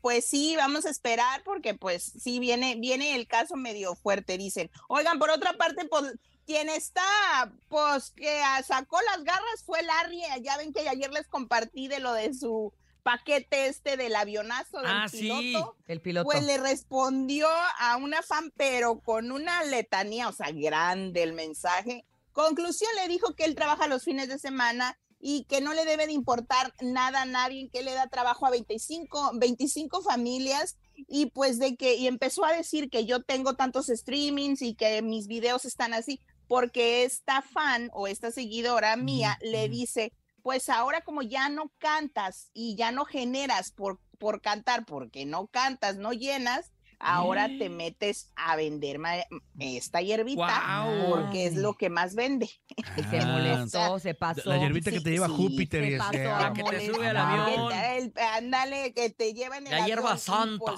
Pues 0.00 0.24
sí, 0.24 0.54
vamos 0.56 0.86
a 0.86 0.90
esperar 0.90 1.42
porque 1.44 1.74
pues 1.74 2.02
sí 2.18 2.38
viene, 2.38 2.76
viene 2.76 3.14
el 3.16 3.26
caso 3.26 3.56
medio 3.56 3.94
fuerte, 3.94 4.38
dicen. 4.38 4.70
Oigan, 4.88 5.18
por 5.18 5.30
otra 5.30 5.52
parte, 5.54 5.84
pues 5.86 6.14
quien 6.46 6.68
está, 6.68 7.52
pues 7.68 8.10
que 8.10 8.40
sacó 8.66 8.98
las 9.02 9.22
garras 9.24 9.62
fue 9.64 9.82
Larry. 9.82 10.22
Ya 10.42 10.56
ven 10.56 10.72
que 10.72 10.88
ayer 10.88 11.12
les 11.12 11.26
compartí 11.28 11.86
de 11.88 12.00
lo 12.00 12.12
de 12.12 12.32
su 12.34 12.72
paquete 13.02 13.66
este 13.66 13.96
del 13.96 14.14
avionazo 14.16 14.78
del 14.78 14.90
Ah, 14.90 15.08
sí. 15.08 15.20
piloto. 15.20 15.76
El 15.86 16.00
piloto. 16.00 16.24
Pues 16.24 16.42
le 16.44 16.58
respondió 16.58 17.48
a 17.78 17.96
una 17.96 18.22
fan, 18.22 18.52
pero 18.56 19.00
con 19.00 19.32
una 19.32 19.64
letanía, 19.64 20.28
o 20.28 20.32
sea, 20.32 20.50
grande 20.52 21.22
el 21.22 21.32
mensaje. 21.32 22.04
Conclusión, 22.32 22.90
le 22.96 23.08
dijo 23.08 23.34
que 23.34 23.44
él 23.44 23.54
trabaja 23.54 23.86
los 23.88 24.04
fines 24.04 24.28
de 24.28 24.38
semana 24.38 24.98
y 25.20 25.44
que 25.44 25.60
no 25.60 25.74
le 25.74 25.84
debe 25.84 26.06
de 26.06 26.12
importar 26.12 26.74
nada 26.80 27.22
a 27.22 27.26
nadie, 27.26 27.68
que 27.70 27.82
le 27.82 27.92
da 27.92 28.08
trabajo 28.08 28.46
a 28.46 28.50
25, 28.50 29.32
25 29.34 30.02
familias 30.02 30.78
y 30.96 31.26
pues 31.26 31.58
de 31.58 31.76
que, 31.76 31.96
y 31.96 32.06
empezó 32.06 32.44
a 32.44 32.52
decir 32.52 32.88
que 32.88 33.04
yo 33.04 33.22
tengo 33.22 33.54
tantos 33.54 33.86
streamings 33.86 34.62
y 34.62 34.74
que 34.74 35.02
mis 35.02 35.26
videos 35.26 35.66
están 35.66 35.92
así, 35.92 36.20
porque 36.48 37.04
esta 37.04 37.42
fan 37.42 37.90
o 37.92 38.06
esta 38.06 38.30
seguidora 38.30 38.96
mía 38.96 39.38
le 39.42 39.68
dice, 39.68 40.12
pues 40.42 40.68
ahora 40.70 41.02
como 41.02 41.22
ya 41.22 41.48
no 41.48 41.70
cantas 41.78 42.50
y 42.54 42.74
ya 42.74 42.90
no 42.90 43.04
generas 43.04 43.72
por, 43.72 44.00
por 44.18 44.40
cantar, 44.40 44.86
porque 44.86 45.26
no 45.26 45.48
cantas, 45.48 45.96
no 45.96 46.12
llenas, 46.12 46.72
ahora 47.00 47.48
te 47.58 47.68
metes 47.68 48.30
a 48.36 48.54
vender 48.56 48.98
ma- 48.98 49.14
esta 49.58 50.00
hierbita 50.02 50.36
Guau. 50.36 51.08
porque 51.10 51.46
es 51.46 51.56
lo 51.56 51.74
que 51.74 51.90
más 51.90 52.14
vende. 52.14 52.48
Se 53.10 53.24
molestó, 53.26 53.98
se 53.98 54.14
pasó. 54.14 54.42
La 54.44 54.58
hierbita 54.58 54.90
que 54.90 55.00
te 55.00 55.10
lleva 55.10 55.28
Júpiter 55.28 55.82
y 55.84 55.98
pasó 55.98 56.10
que- 56.12 56.26
a 56.26 56.40
La 56.40 56.52
que 56.52 56.62
te 56.62 56.86
sube 56.86 57.08
al 57.08 57.16
avión. 57.16 57.72
El- 57.72 58.12
ándale, 58.36 58.92
que 58.94 59.10
te 59.10 59.32
llevan 59.34 59.66
en 59.66 59.72
La 59.72 59.86
hierba 59.86 60.16
santa. 60.18 60.74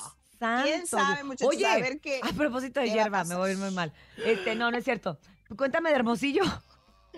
¿Quién 0.65 0.87
Santo 0.89 1.07
sabe, 1.07 1.25
muchachos? 1.25 1.55
Oye, 1.55 1.67
a 1.67 1.77
ver 1.77 2.01
qué. 2.01 2.21
a 2.23 2.33
propósito 2.33 2.81
de 2.81 2.91
hierba, 2.91 3.23
me 3.25 3.37
voy 3.37 3.51
a 3.51 3.53
ir 3.53 3.59
muy 3.59 3.71
mal. 3.71 3.93
Este, 4.25 4.55
no, 4.57 4.71
no 4.73 4.77
es 4.79 4.83
cierto. 4.85 5.19
Cuéntame 5.57 5.91
de 5.91 5.97
Hermosillo. 5.97 6.43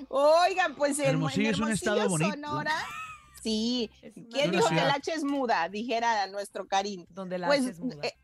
Oigan, 0.09 0.75
pues 0.75 0.99
en, 0.99 1.07
Hermosillo 1.07 1.49
en 1.49 1.55
es 1.55 1.61
un 1.61 1.71
estado 1.71 2.03
Hermosillo, 2.03 2.29
bonito. 2.31 2.49
Sonora. 2.49 2.75
Sí. 3.43 3.91
¿Quién 4.33 4.51
dijo 4.51 4.69
que 4.69 4.79
el 4.79 4.91
H 4.91 5.13
es 5.13 5.25
muda? 5.25 5.69
Dijera 5.69 6.27
nuestro 6.29 6.67
Karim. 6.67 7.07
Donde 7.11 7.39
la 7.39 7.47
Pues, 7.47 7.61
H 7.63 7.71
es 7.71 7.79
muda. 7.81 7.97
eh, 8.07 8.15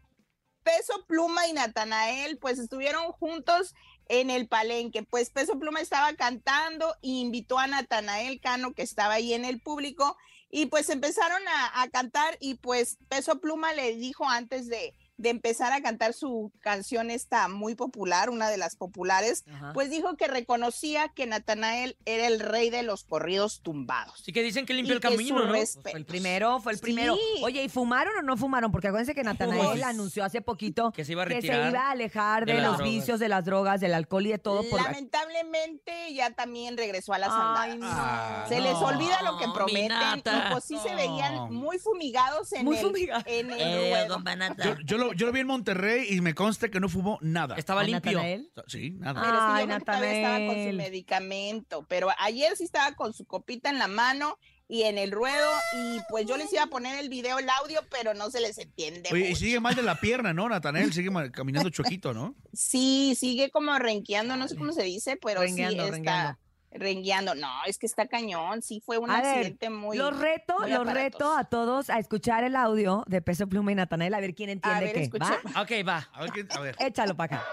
Peso 0.77 1.05
Pluma 1.07 1.49
y 1.49 1.53
Natanael, 1.53 2.39
pues 2.39 2.59
estuvieron 2.61 3.11
juntos 3.13 3.75
en 4.09 4.31
el 4.31 4.47
palenque. 4.47 5.03
Pues 5.03 5.31
Peso 5.31 5.59
Pluma 5.59 5.81
estaba 5.81 6.15
cantando 6.15 6.95
e 7.03 7.09
invitó 7.09 7.59
a 7.59 7.67
Natanael 7.67 8.41
Cano, 8.41 8.73
que 8.73 8.83
estaba 8.83 9.15
ahí 9.15 9.35
en 9.35 9.45
el 9.45 9.61
público, 9.61 10.17
y 10.49 10.67
pues 10.67 10.89
empezaron 10.89 11.43
a, 11.49 11.83
a 11.83 11.89
cantar 11.89 12.37
y 12.41 12.55
pues 12.55 12.99
Peso 13.09 13.41
Pluma 13.41 13.73
le 13.73 13.97
dijo 13.97 14.29
antes 14.29 14.69
de, 14.69 14.95
de 15.21 15.29
empezar 15.29 15.73
a 15.73 15.83
cantar 15.83 16.15
su 16.15 16.51
canción 16.61 17.11
esta 17.11 17.49
muy 17.49 17.75
popular, 17.75 18.31
una 18.31 18.49
de 18.49 18.57
las 18.57 18.75
populares, 18.77 19.45
Ajá. 19.53 19.73
pues 19.75 19.91
dijo 19.91 20.17
que 20.17 20.27
reconocía 20.29 21.09
que 21.09 21.27
Natanael 21.27 21.97
era 22.07 22.27
el 22.27 22.41
rey 22.41 22.71
de 22.71 22.83
los 22.83 23.05
corridos 23.05 23.61
tumbados. 23.63 24.21
Sí 24.25 24.33
que 24.33 24.43
dicen 24.43 24.65
que 24.65 24.73
Y 24.73 24.77
limpia 24.77 24.95
el 24.95 25.01
camino, 25.01 25.45
¿no? 25.45 25.55
Fue 25.83 25.93
el 25.93 26.07
primero, 26.07 26.61
fue 26.61 26.73
el 26.73 26.79
primero. 26.79 27.15
Sí. 27.17 27.43
Oye, 27.45 27.63
¿y 27.65 27.69
fumaron 27.69 28.17
o 28.17 28.23
no 28.23 28.37
fumaron? 28.39 28.73
Porque 28.73 28.89
acuérdense 28.89 29.15
que 29.15 29.23
Natanael 29.23 29.83
anunció 29.85 30.25
hace 30.25 30.41
poquito 30.41 30.91
Que 30.93 31.05
se 31.05 31.13
iba 31.13 31.23
a 31.23 31.27
que 31.27 31.35
se 31.35 31.49
retirar 31.49 31.71
iba 31.71 31.81
a 31.89 31.91
alejar 31.91 32.47
de 32.47 32.55
los 32.55 32.63
drogas. 32.79 32.83
vicios, 32.83 33.21
de 33.21 33.29
las 33.29 33.45
drogas, 33.45 33.81
del 33.81 33.93
alcohol 33.95 34.27
y 34.27 34.31
de 34.31 34.39
todo. 34.39 34.63
Por... 34.71 34.81
Lamentablemente 34.83 36.15
ya 36.15 36.31
también 36.31 36.77
regresó 36.77 37.13
a 37.13 37.19
las 37.19 37.31
Ay, 37.33 37.73
andadas. 37.73 38.43
no. 38.43 38.49
Se 38.49 38.61
les 38.61 38.73
no. 38.73 38.81
olvida 38.87 39.23
lo 39.23 39.39
que 39.39 39.47
prometen 39.55 40.19
y 40.19 40.53
pues 40.53 40.65
sí 40.65 40.77
se 40.83 40.95
veían 40.95 41.53
muy 41.53 41.79
fumigados 41.79 42.53
en 42.53 42.65
Muy 42.65 42.77
el, 42.79 42.83
fumigados. 42.87 43.25
en 43.27 43.51
el 43.51 43.61
Eh, 43.61 43.91
ruedo. 43.91 44.09
don 44.15 44.25
Banata. 44.25 44.65
Yo, 44.65 44.75
yo 44.85 44.99
lo, 44.99 45.10
yo 45.15 45.27
lo 45.27 45.33
vi 45.33 45.41
en 45.41 45.47
Monterrey 45.47 46.07
y 46.11 46.21
me 46.21 46.35
consta 46.35 46.69
que 46.71 46.81
no 46.81 46.89
fumó 46.89 47.19
nada. 47.23 47.57
Estaba 47.57 47.81
¿A 47.83 47.85
limpio. 47.85 48.13
Natanael? 48.13 48.51
Sí, 48.67 48.91
nada. 48.93 49.21
Pero 49.23 49.37
es 49.37 49.85
que 49.85 49.93
yo 50.01 50.05
estaba 50.05 50.39
con 50.47 50.55
su 50.71 50.77
medicamento. 50.77 51.87
Pero 51.89 52.09
ayer 52.19 52.57
sí 52.57 52.65
estaba 52.65 52.95
con 52.95 53.13
su 53.13 53.25
copita 53.25 53.71
en 53.71 53.79
la 53.79 53.89
mano 53.89 54.39
y 54.69 54.83
en 54.83 54.99
el 54.99 55.11
ruedo. 55.11 55.49
Y 55.77 55.99
pues 56.09 56.27
yo 56.27 56.37
les 56.37 56.53
iba 56.53 56.63
a 56.63 56.67
poner 56.69 56.99
el 56.99 57.09
video, 57.09 57.39
el 57.39 57.49
audio, 57.51 57.81
pero 57.91 58.15
no 58.15 58.31
se 58.31 58.41
les 58.41 58.59
entiende. 58.59 59.09
Oye, 59.13 59.31
y 59.31 59.35
sigue 59.37 59.61
mal 59.61 59.75
de 59.75 59.83
la 59.83 59.97
pierna, 59.97 60.33
¿no? 60.33 60.49
Natanael 60.49 60.93
sigue 60.93 61.11
mal- 61.11 61.31
caminando 61.33 61.71
chuequito, 61.71 62.15
¿no? 62.15 62.35
Sí, 62.53 63.15
sigue 63.19 63.51
como 63.51 63.79
renqueando, 63.79 64.37
no 64.37 64.47
sé 64.49 64.57
cómo 64.57 64.73
se 64.73 64.83
dice, 64.85 65.19
pero 65.21 65.41
Rengueando, 65.41 65.75
sí 65.75 65.79
está 65.81 65.93
rengueando. 65.97 66.39
Rengueando. 66.71 67.35
No, 67.35 67.49
es 67.67 67.79
que 67.79 67.87
está 67.87 68.07
cañón. 68.07 68.63
Sí, 68.63 68.81
fue 68.85 68.99
un 68.99 69.11
A 69.11 69.21
ver, 69.21 69.27
accidente 69.27 69.71
muy. 69.71 69.97
los 69.97 70.17
reto, 70.19 70.57
muy 70.61 70.71
los 70.71 70.87
reto 70.93 71.37
a 71.37 71.45
todos 71.45 71.91
a 71.91 71.99
escuchar 71.99 72.45
el 72.45 72.57
audio 72.57 73.05
de 73.07 73.23
Peso 73.23 73.47
Pluma 73.47 73.73
y 73.73 73.75
Natanael, 73.75 74.15
a 74.15 74.21
ver 74.21 74.35
quién 74.35 74.51
entiende 74.51 74.85
ver, 74.87 74.95
qué. 74.95 75.03
escucha. 75.03 75.41
¿Va? 75.57 75.63
Ok, 75.63 75.71
va. 75.87 76.09
A 76.13 76.23
ver, 76.23 76.47
a 76.51 76.61
ver. 76.61 76.77
Échalo 76.79 77.17
para 77.17 77.37
acá. 77.39 77.47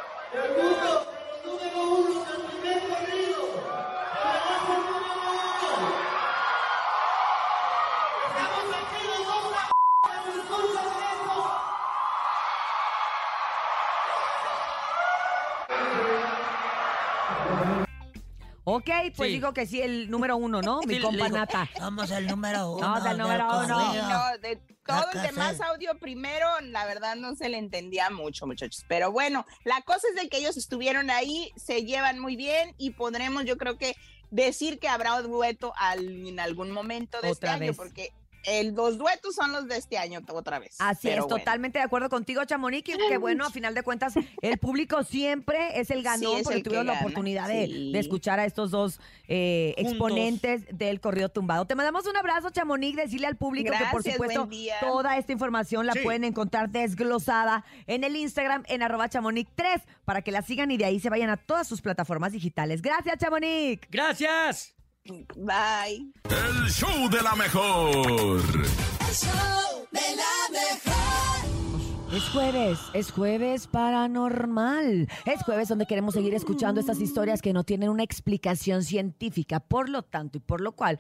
Ok, 18.69 18.89
pues 19.15 19.29
Sí. 19.29 19.35
digo 19.35 19.53
que 19.53 19.65
sí, 19.65 19.81
el 19.81 20.09
número 20.11 20.35
uno, 20.35 20.61
¿no? 20.61 20.81
Mi 20.85 20.95
Sí, 20.95 20.99
compa 21.01 21.29
Nata. 21.29 21.69
Somos 21.77 22.11
el 22.11 22.27
número 22.27 22.71
uno. 22.73 22.81
Vamos 22.81 23.05
al 23.05 23.17
del 23.17 23.17
número 23.19 23.47
uno. 23.47 23.93
No, 24.09 24.37
de 24.39 24.57
todo 24.85 25.05
el 25.13 25.21
demás 25.21 25.61
audio 25.61 25.97
primero, 25.99 26.45
la 26.63 26.85
verdad 26.85 27.15
no 27.15 27.33
se 27.35 27.47
le 27.47 27.59
entendía 27.59 28.09
mucho, 28.09 28.45
muchachos. 28.45 28.83
Pero 28.89 29.09
bueno, 29.09 29.45
la 29.63 29.81
cosa 29.83 30.07
es 30.13 30.21
de 30.21 30.27
que 30.27 30.37
ellos 30.39 30.57
estuvieron 30.57 31.09
ahí, 31.09 31.49
se 31.55 31.85
llevan 31.85 32.19
muy 32.19 32.35
bien 32.35 32.75
y 32.77 32.89
podremos, 32.91 33.45
yo 33.45 33.55
creo 33.57 33.77
que 33.77 33.95
decir 34.31 34.79
que 34.79 34.89
habrá 34.89 35.21
dueto 35.21 35.71
al- 35.77 36.27
en 36.27 36.39
algún 36.41 36.71
momento 36.71 37.21
de 37.21 37.29
Otra 37.31 37.31
este 37.31 37.47
año, 37.47 37.67
vez. 37.67 37.77
porque 37.77 38.11
el, 38.47 38.73
los 38.73 38.97
duetos 38.97 39.35
son 39.35 39.51
los 39.51 39.67
de 39.67 39.77
este 39.77 39.97
año 39.97 40.21
otra 40.33 40.57
vez. 40.59 40.75
Así 40.79 41.09
es, 41.09 41.19
bueno. 41.19 41.27
totalmente 41.37 41.79
de 41.79 41.85
acuerdo 41.85 42.09
contigo, 42.09 42.43
Chamonix. 42.45 42.87
y 42.89 42.97
Que 43.09 43.17
bueno, 43.17 43.45
a 43.45 43.51
final 43.51 43.73
de 43.75 43.83
cuentas, 43.83 44.13
el 44.41 44.57
público 44.57 45.03
siempre 45.03 45.79
es 45.79 45.91
el 45.91 46.01
ganón 46.03 46.19
Sí, 46.19 46.37
es 46.37 46.43
porque 46.43 46.57
el 46.57 46.63
que 46.63 46.69
tuvimos 46.69 46.85
la 46.85 46.93
gana, 46.93 47.05
oportunidad 47.05 47.47
de, 47.47 47.65
sí. 47.67 47.91
de 47.91 47.99
escuchar 47.99 48.39
a 48.39 48.45
estos 48.45 48.71
dos 48.71 48.99
eh, 49.27 49.73
exponentes 49.77 50.65
del 50.71 50.99
corrido 51.01 51.29
tumbado. 51.29 51.65
Te 51.65 51.75
mandamos 51.75 52.05
un 52.07 52.15
abrazo, 52.17 52.49
Chamonix. 52.49 52.95
Decirle 52.95 53.27
al 53.27 53.35
público 53.35 53.71
que, 53.77 53.85
por 53.91 54.01
supuesto, 54.03 54.47
toda 54.79 55.17
esta 55.17 55.31
información 55.31 55.85
la 55.85 55.93
Sí. 55.93 55.99
pueden 56.03 56.23
encontrar 56.23 56.69
desglosada 56.69 57.65
en 57.87 58.03
el 58.03 58.15
Instagram 58.15 58.63
en 58.67 58.81
arroba 58.83 59.09
chamonix3 59.09 59.81
para 60.05 60.21
que 60.21 60.31
la 60.31 60.41
sigan 60.41 60.71
y 60.71 60.77
de 60.77 60.85
ahí 60.85 60.99
se 60.99 61.09
vayan 61.09 61.29
a 61.29 61.37
todas 61.37 61.67
sus 61.67 61.81
plataformas 61.81 62.31
digitales. 62.31 62.81
Gracias, 62.81 63.17
Chamonix. 63.17 63.81
Gracias. 63.91 64.76
Bye. 65.07 66.11
El 66.29 66.69
show 66.69 67.09
de 67.09 67.21
la 67.21 67.35
mejor. 67.35 68.41
El 68.41 69.13
show 69.13 69.87
de 69.91 70.15
la 70.15 70.51
mejor. 70.51 72.13
Es 72.13 72.23
jueves, 72.29 72.79
es 72.93 73.11
jueves 73.11 73.67
paranormal. 73.67 75.07
Es 75.25 75.43
jueves 75.43 75.69
donde 75.69 75.85
queremos 75.85 76.13
seguir 76.13 76.33
escuchando 76.33 76.81
estas 76.81 76.99
historias 76.99 77.41
que 77.41 77.53
no 77.53 77.63
tienen 77.63 77.89
una 77.89 78.03
explicación 78.03 78.83
científica, 78.83 79.59
por 79.59 79.87
lo 79.89 80.03
tanto 80.03 80.37
y 80.37 80.41
por 80.41 80.59
lo 80.61 80.73
cual 80.73 80.99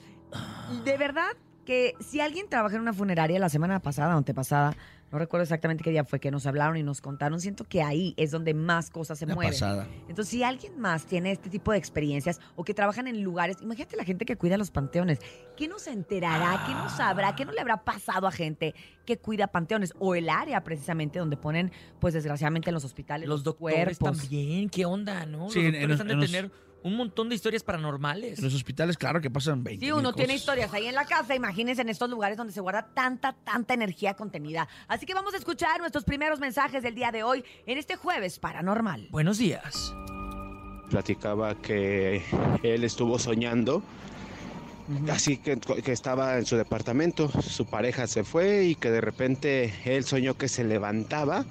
de 0.84 0.96
verdad 0.96 1.36
que 1.64 1.94
si 2.00 2.20
alguien 2.20 2.48
trabaja 2.48 2.74
en 2.76 2.82
una 2.82 2.92
funeraria 2.92 3.38
la 3.38 3.48
semana 3.48 3.78
pasada 3.80 4.16
o 4.16 4.18
antepasada, 4.18 4.76
No 5.12 5.18
recuerdo 5.18 5.42
exactamente 5.42 5.82
qué 5.82 5.90
día 5.90 6.04
fue 6.04 6.20
que 6.20 6.30
nos 6.30 6.46
hablaron 6.46 6.76
y 6.76 6.82
nos 6.84 7.00
contaron. 7.00 7.40
Siento 7.40 7.64
que 7.64 7.82
ahí 7.82 8.14
es 8.16 8.30
donde 8.30 8.54
más 8.54 8.90
cosas 8.90 9.18
se 9.18 9.26
La 9.26 9.34
mueven. 9.34 9.52
pasada. 9.52 9.88
Entonces, 10.08 10.28
si 10.28 10.44
alguien 10.44 10.78
más 10.78 11.04
tiene 11.06 11.32
este 11.32 11.50
tipo 11.50 11.72
de 11.72 11.78
experiencias 11.78 12.40
o 12.54 12.62
que 12.62 12.74
trabajan 12.74 13.08
en 13.08 13.22
lugares, 13.24 13.56
imagínate 13.60 13.96
la 13.96 14.04
gente 14.04 14.24
que 14.24 14.36
cuida 14.36 14.56
los 14.56 14.70
panteones. 14.70 15.18
¿Qué 15.56 15.66
no 15.66 15.78
se 15.80 15.90
enterará? 15.90 16.62
¿Qué 16.66 16.72
no 16.74 16.88
sabrá? 16.88 17.34
¿Qué 17.34 17.44
no 17.44 17.50
le 17.52 17.60
habrá 17.60 17.82
pasado 17.84 18.28
a 18.28 18.30
gente 18.30 18.74
que 19.04 19.18
cuida 19.18 19.48
panteones? 19.48 19.94
O 19.98 20.14
el 20.14 20.28
área 20.28 20.62
precisamente 20.62 21.18
donde 21.18 21.36
ponen, 21.36 21.72
pues 21.98 22.14
desgraciadamente 22.14 22.70
en 22.70 22.74
los 22.74 22.84
hospitales, 22.84 23.28
los, 23.28 23.40
Los 23.40 23.44
doctores 23.44 23.98
cuerpos. 23.98 24.20
también, 24.20 24.68
¿qué 24.70 24.84
onda, 24.86 25.26
no? 25.26 25.50
Sí, 25.50 25.58
los 25.60 25.74
en- 25.74 25.88
doctores 25.88 26.00
en 26.00 26.06
de 26.06 26.12
en 26.12 26.20
los- 26.20 26.30
tener 26.30 26.50
un 26.82 26.96
montón 26.96 27.28
de 27.28 27.34
historias 27.34 27.62
paranormales. 27.62 28.38
En 28.38 28.44
los 28.44 28.54
hospitales, 28.54 28.96
claro 28.96 29.20
que 29.20 29.30
pasan 29.30 29.62
20 29.62 29.84
Sí, 29.84 29.92
uno 29.92 30.12
tiene 30.12 30.34
historias 30.34 30.72
ahí 30.72 30.86
en 30.86 30.94
la 30.94 31.04
casa, 31.04 31.34
imagínense 31.34 31.82
en 31.82 31.88
estos 31.88 32.08
lugares 32.10 32.36
donde 32.36 32.52
se 32.52 32.60
guarda 32.60 32.88
tanta, 32.94 33.32
tanta 33.44 33.74
energía 33.74 34.14
contenida. 34.14 34.68
Así 34.88 35.06
que 35.06 35.14
vamos 35.14 35.34
a 35.34 35.36
escuchar 35.36 35.80
nuestros 35.80 36.04
primeros 36.04 36.40
mensajes 36.40 36.82
del 36.82 36.94
día 36.94 37.10
de 37.12 37.22
hoy 37.22 37.44
en 37.66 37.78
este 37.78 37.96
jueves 37.96 38.38
paranormal. 38.38 39.08
Buenos 39.10 39.38
días. 39.38 39.94
platicaba 40.90 41.54
que 41.54 42.22
él 42.62 42.84
estuvo 42.84 43.18
soñando, 43.18 43.82
así 45.10 45.36
que, 45.36 45.58
que 45.58 45.92
estaba 45.92 46.38
en 46.38 46.46
su 46.46 46.56
departamento, 46.56 47.28
su 47.42 47.66
pareja 47.66 48.06
se 48.06 48.24
fue 48.24 48.64
y 48.64 48.74
que 48.74 48.90
de 48.90 49.00
repente 49.00 49.72
él 49.84 50.04
soñó 50.04 50.36
que 50.36 50.48
se 50.48 50.64
levantaba 50.64 51.44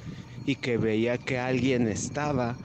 y 0.46 0.56
que 0.56 0.78
veía 0.78 1.18
que 1.18 1.40
alguien 1.40 1.88
estaba 1.88 2.58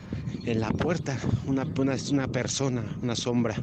en 0.44 0.60
la 0.60 0.70
puerta, 0.70 1.18
una, 1.46 1.66
una, 1.78 1.96
una 2.10 2.28
persona, 2.28 2.84
una 3.02 3.16
sombra, 3.16 3.56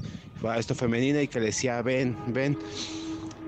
esto 0.58 0.76
femenina 0.76 1.22
y 1.22 1.28
que 1.28 1.40
le 1.40 1.48
decía, 1.48 1.82
ven, 1.82 2.18
ven. 2.28 2.58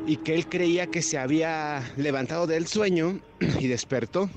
Y 0.05 0.17
que 0.17 0.35
él 0.35 0.47
creía 0.47 0.87
que 0.87 1.01
se 1.01 1.17
había 1.17 1.81
levantado 1.97 2.45
del 2.45 2.67
sueño 2.67 3.19
y 3.59 3.67
despertó 3.67 4.29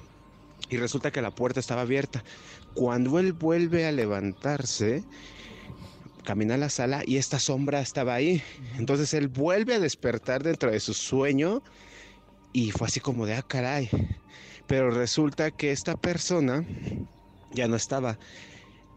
y 0.69 0.77
resulta 0.77 1.11
que 1.11 1.23
la 1.23 1.31
puerta 1.31 1.61
estaba 1.61 1.83
abierta. 1.83 2.25
Cuando 2.75 3.19
él 3.19 3.33
vuelve 3.33 3.87
a 3.87 3.93
levantarse, 3.93 5.05
camina 6.25 6.55
a 6.55 6.59
la 6.59 6.71
sala 6.71 7.03
y 7.07 7.17
esta 7.17 7.39
sombra 7.39 7.81
estaba 7.81 8.15
ahí. 8.15 8.43
Entonces 8.79 9.15
él 9.15 9.29
vuelve 9.29 9.75
a 9.75 9.81
despertar 9.81 10.43
dentro 10.43 10.71
de 10.71 10.81
su 10.81 10.95
sueño 10.95 11.63
y 12.53 12.71
fue 12.71 12.89
así 12.89 13.01
como 13.01 13.27
de, 13.27 13.35
ah, 13.35 13.43
caray. 13.43 13.89
Pero 14.67 14.91
resulta 14.91 15.51
que 15.51 15.71
esta 15.73 15.95
persona 15.97 16.65
ya 17.51 17.69
no 17.69 17.77
estaba. 17.77 18.19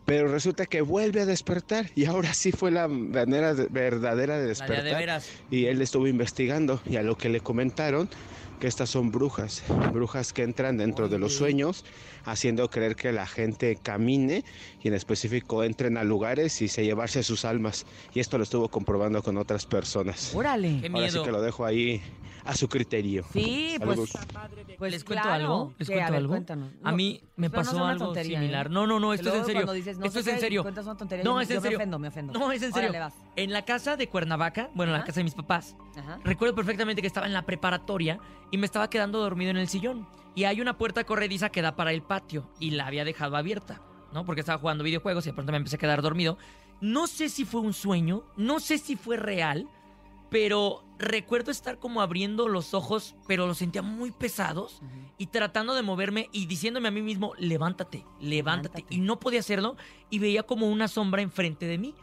Pero 0.05 0.27
resulta 0.27 0.65
que 0.65 0.81
vuelve 0.81 1.21
a 1.21 1.25
despertar 1.27 1.91
y 1.93 2.05
ahora 2.05 2.33
sí 2.33 2.51
fue 2.51 2.71
la 2.71 2.87
manera 2.87 3.53
de- 3.53 3.67
verdadera 3.69 4.39
de 4.39 4.47
despertar. 4.47 4.83
de 4.83 4.95
veras. 4.95 5.29
Y 5.51 5.65
él 5.65 5.81
estuvo 5.83 6.07
investigando 6.07 6.81
y 6.85 6.95
a 6.95 7.03
lo 7.03 7.15
que 7.15 7.29
le 7.29 7.41
comentaron 7.41 8.09
que 8.59 8.67
estas 8.67 8.89
son 8.89 9.11
brujas, 9.11 9.63
brujas 9.93 10.33
que 10.33 10.41
entran 10.43 10.77
dentro 10.77 11.07
de 11.09 11.19
los 11.19 11.33
sueños 11.35 11.85
haciendo 12.25 12.69
creer 12.69 12.95
que 12.95 13.11
la 13.11 13.25
gente 13.27 13.77
camine 13.81 14.43
y 14.81 14.87
en 14.87 14.93
específico 14.93 15.63
entren 15.63 15.97
a 15.97 16.03
lugares 16.03 16.61
y 16.61 16.67
se 16.67 16.83
llevarse 16.83 17.23
sus 17.23 17.45
almas. 17.45 17.85
Y 18.13 18.19
esto 18.19 18.37
lo 18.37 18.43
estuvo 18.43 18.69
comprobando 18.69 19.21
con 19.23 19.37
otras 19.37 19.65
personas. 19.65 20.33
Órale. 20.35 20.79
Qué 20.81 20.87
Ahora 20.87 21.07
sí 21.09 21.13
miedo. 21.13 21.23
que 21.23 21.31
lo 21.31 21.41
dejo 21.41 21.65
ahí 21.65 22.01
a 22.45 22.55
su 22.55 22.67
criterio. 22.69 23.25
Sí, 23.33 23.75
pues, 23.77 23.89
Saludos. 23.89 24.11
pues 24.77 24.91
¿Les 24.91 25.03
cuento 25.03 25.23
claro. 25.23 25.43
algo? 25.43 25.73
¿Les 25.77 25.87
cuento 25.87 26.05
A 26.05 26.09
ver, 26.09 26.17
algo? 26.17 26.29
cuéntanos. 26.31 26.71
A 26.83 26.91
No, 26.91 26.97
mí 26.97 27.21
me 27.35 27.47
no 27.49 27.53
pasó 27.53 27.75
una 27.75 27.89
algo 27.91 28.05
tontería, 28.05 28.39
similar. 28.39 28.67
¿eh? 28.67 28.69
No, 28.69 28.87
no, 28.87 28.99
no, 28.99 29.13
esto 29.13 29.29
es 29.29 29.35
en 29.35 29.45
serio. 29.45 29.71
dices, 29.73 29.97
no 29.97 30.05
esto 30.05 30.19
es 30.19 30.27
en 30.27 30.39
serio. 30.39 30.61
cuentas 30.63 30.85
una 30.85 30.97
tontería, 30.97 31.23
no, 31.23 31.33
yo- 31.35 31.41
es 31.41 31.49
en 31.49 31.55
yo 31.55 31.61
me 31.61 31.63
serio. 31.65 31.77
ofendo, 31.77 31.99
me 31.99 32.07
ofendo. 32.07 32.33
No, 32.33 32.51
es 32.51 32.61
en 32.63 32.73
serio. 32.73 32.89
Órale, 32.89 32.99
vas. 33.05 33.13
En 33.35 33.51
la 33.53 33.65
casa 33.65 33.97
de 33.97 34.07
Cuernavaca, 34.07 34.69
bueno, 34.73 34.93
en 34.93 34.99
la 34.99 35.05
casa 35.05 35.19
de 35.19 35.25
mis 35.25 35.35
papás, 35.35 35.75
Ajá. 35.97 36.19
recuerdo 36.23 36.55
perfectamente 36.55 37.01
que 37.01 37.07
estaba 37.07 37.27
en 37.27 37.33
la 37.33 37.45
preparatoria 37.45 38.19
y 38.51 38.57
me 38.57 38.65
estaba 38.65 38.89
quedando 38.89 39.19
dormido 39.19 39.51
en 39.51 39.57
el 39.57 39.67
sillón. 39.67 40.07
Y 40.35 40.43
hay 40.45 40.61
una 40.61 40.77
puerta 40.77 41.03
corrediza 41.03 41.49
que 41.49 41.61
da 41.61 41.75
para 41.75 41.91
el 41.91 42.01
patio 42.01 42.49
y 42.59 42.71
la 42.71 42.87
había 42.87 43.03
dejado 43.03 43.35
abierta, 43.35 43.81
¿no? 44.13 44.25
Porque 44.25 44.41
estaba 44.41 44.59
jugando 44.59 44.83
videojuegos 44.83 45.25
y 45.25 45.29
de 45.29 45.33
pronto 45.33 45.51
me 45.51 45.57
empecé 45.57 45.75
a 45.75 45.79
quedar 45.79 46.01
dormido. 46.01 46.37
No 46.81 47.07
sé 47.07 47.29
si 47.29 47.45
fue 47.45 47.61
un 47.61 47.73
sueño, 47.73 48.23
no 48.37 48.59
sé 48.59 48.77
si 48.77 48.95
fue 48.95 49.17
real, 49.17 49.67
pero 50.29 50.83
recuerdo 50.97 51.51
estar 51.51 51.79
como 51.79 52.01
abriendo 52.01 52.47
los 52.47 52.73
ojos, 52.73 53.15
pero 53.27 53.47
los 53.47 53.57
sentía 53.57 53.81
muy 53.81 54.11
pesados 54.11 54.81
y 55.17 55.27
tratando 55.27 55.73
de 55.73 55.81
moverme 55.81 56.29
y 56.31 56.45
diciéndome 56.45 56.87
a 56.87 56.91
mí 56.91 57.01
mismo, 57.01 57.33
levántate, 57.37 58.05
levántate. 58.21 58.85
Y 58.89 58.99
no 58.99 59.19
podía 59.19 59.39
hacerlo 59.39 59.75
y 60.09 60.19
veía 60.19 60.43
como 60.43 60.69
una 60.69 60.87
sombra 60.87 61.21
enfrente 61.21 61.65
de 61.65 61.77
mí 61.77 61.95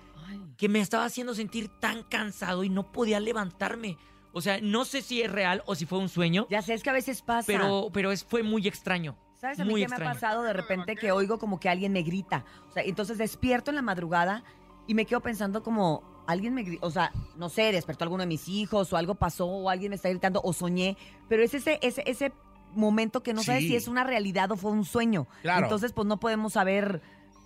que 0.57 0.69
me 0.69 0.81
estaba 0.81 1.05
haciendo 1.05 1.35
sentir 1.35 1.69
tan 1.69 2.03
cansado 2.03 2.65
y 2.65 2.69
no 2.69 2.91
podía 2.91 3.21
levantarme. 3.21 3.97
O 4.37 4.43
sea, 4.43 4.59
no 4.61 4.85
sé 4.85 5.01
si 5.01 5.23
es 5.23 5.33
real 5.33 5.63
o 5.65 5.75
si 5.75 5.87
fue 5.87 5.99
un 5.99 6.11
sueño. 6.11 6.47
Ya 6.51 6.61
sé, 6.61 6.75
es 6.75 6.83
que 6.83 6.91
a 6.91 6.93
veces 6.93 7.23
pasa. 7.23 7.47
Pero, 7.47 7.89
pero 7.91 8.13
es, 8.13 8.23
fue 8.23 8.43
muy 8.43 8.69
extraño. 8.69 9.17
¿Sabes 9.41 9.59
a 9.61 9.65
mí 9.65 9.71
muy 9.71 9.81
qué 9.83 9.89
me 9.89 9.97
ha 9.97 9.99
pasado 10.13 10.43
de 10.43 10.53
repente 10.53 10.95
que 10.95 11.11
oigo 11.11 11.39
como 11.39 11.59
que 11.59 11.71
alguien 11.71 11.93
me 11.93 12.03
grita? 12.03 12.45
O 12.69 12.73
sea, 12.73 12.83
entonces 12.83 13.17
despierto 13.17 13.71
en 13.71 13.77
la 13.77 13.83
madrugada 13.83 14.45
y 14.87 14.93
me 14.93 15.07
quedo 15.07 15.21
pensando 15.21 15.63
como 15.63 16.03
alguien 16.27 16.53
me 16.53 16.65
grita, 16.65 16.87
o 16.87 16.91
sea, 16.91 17.13
no 17.37 17.49
sé, 17.49 17.73
despertó 17.73 18.05
alguno 18.05 18.25
de 18.25 18.27
mis 18.27 18.47
hijos 18.47 18.93
o 18.93 18.97
algo 18.99 19.15
pasó 19.15 19.47
o 19.47 19.71
alguien 19.71 19.89
me 19.91 19.97
está 19.97 20.11
gritando 20.11 20.43
o 20.45 20.53
soñé, 20.53 20.99
pero 21.31 21.43
es 21.43 21.55
ese 21.55 21.79
ese 21.81 22.03
ese 22.07 22.33
momento 22.75 23.23
que 23.23 23.33
no 23.33 23.43
sabes 23.43 23.63
si 23.63 23.75
es 23.77 23.89
una 23.89 24.05
realidad 24.05 24.53
o 24.53 24.57
fue 24.57 24.71
un 24.71 24.85
sueño. 24.85 25.27
Claro. 25.41 25.65
Entonces, 25.65 25.93
pues 25.95 26.07
no 26.07 26.19
podemos 26.21 26.53
saber 26.53 27.01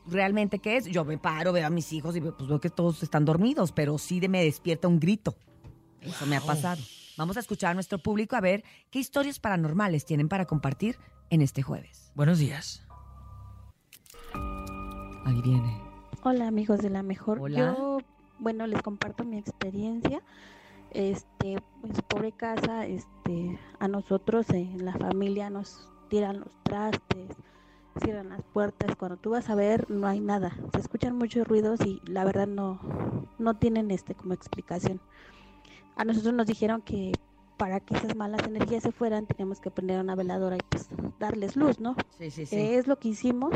realmente 0.06 0.58
qué 0.58 0.76
es. 0.76 0.86
Yo 0.86 1.04
me 1.04 1.18
paro, 1.18 1.52
veo 1.52 1.66
a 1.66 1.70
mis 1.70 1.92
hijos 1.92 2.16
y 2.16 2.20
pues 2.20 2.48
veo 2.48 2.60
que 2.60 2.70
todos 2.70 3.02
están 3.04 3.24
dormidos, 3.24 3.70
pero 3.72 3.96
sí 3.98 4.18
de- 4.18 4.28
me 4.28 4.42
despierta 4.42 4.88
un 4.88 4.98
grito. 4.98 5.36
Eso 6.02 6.26
me 6.26 6.36
ha 6.36 6.40
pasado. 6.40 6.82
Vamos 7.16 7.36
a 7.36 7.40
escuchar 7.40 7.72
a 7.72 7.74
nuestro 7.74 7.98
público 7.98 8.36
a 8.36 8.40
ver 8.40 8.64
qué 8.90 8.98
historias 8.98 9.38
paranormales 9.38 10.06
tienen 10.06 10.28
para 10.28 10.46
compartir 10.46 10.96
en 11.28 11.42
este 11.42 11.62
jueves. 11.62 12.12
Buenos 12.14 12.38
días. 12.38 12.82
Ahí 15.24 15.40
viene. 15.42 15.80
Hola 16.22 16.48
amigos 16.48 16.80
de 16.80 16.90
la 16.90 17.02
mejor. 17.02 17.38
Hola. 17.40 17.58
Yo, 17.58 17.98
bueno, 18.38 18.66
les 18.66 18.82
comparto 18.82 19.24
mi 19.24 19.38
experiencia. 19.38 20.22
Este, 20.92 21.52
en 21.52 21.94
su 21.94 22.02
pobre 22.02 22.32
casa, 22.32 22.86
este, 22.86 23.58
a 23.78 23.86
nosotros 23.86 24.48
en 24.50 24.84
la 24.84 24.92
familia 24.94 25.48
nos 25.50 25.88
tiran 26.08 26.40
los 26.40 26.50
trastes, 26.64 27.36
cierran 28.02 28.30
las 28.30 28.42
puertas. 28.42 28.96
Cuando 28.96 29.16
tú 29.16 29.30
vas 29.30 29.48
a 29.50 29.54
ver, 29.54 29.88
no 29.90 30.06
hay 30.06 30.20
nada. 30.20 30.56
Se 30.72 30.80
escuchan 30.80 31.16
muchos 31.16 31.46
ruidos 31.46 31.80
y 31.84 32.00
la 32.06 32.24
verdad 32.24 32.46
no, 32.46 32.80
no 33.38 33.54
tienen 33.54 33.90
este 33.90 34.14
como 34.14 34.34
explicación. 34.34 35.00
A 36.00 36.04
nosotros 36.06 36.32
nos 36.32 36.46
dijeron 36.46 36.80
que 36.80 37.12
para 37.58 37.78
que 37.78 37.94
esas 37.94 38.16
malas 38.16 38.46
energías 38.46 38.82
se 38.82 38.90
fueran, 38.90 39.26
teníamos 39.26 39.60
que 39.60 39.70
prender 39.70 40.00
una 40.00 40.14
veladora 40.14 40.56
y 40.56 40.60
pues 40.66 40.88
darles 41.18 41.56
luz, 41.56 41.78
¿no? 41.78 41.94
Sí, 42.16 42.30
sí, 42.30 42.46
sí. 42.46 42.56
Eh, 42.56 42.76
es 42.78 42.86
lo 42.86 42.98
que 42.98 43.08
hicimos. 43.08 43.52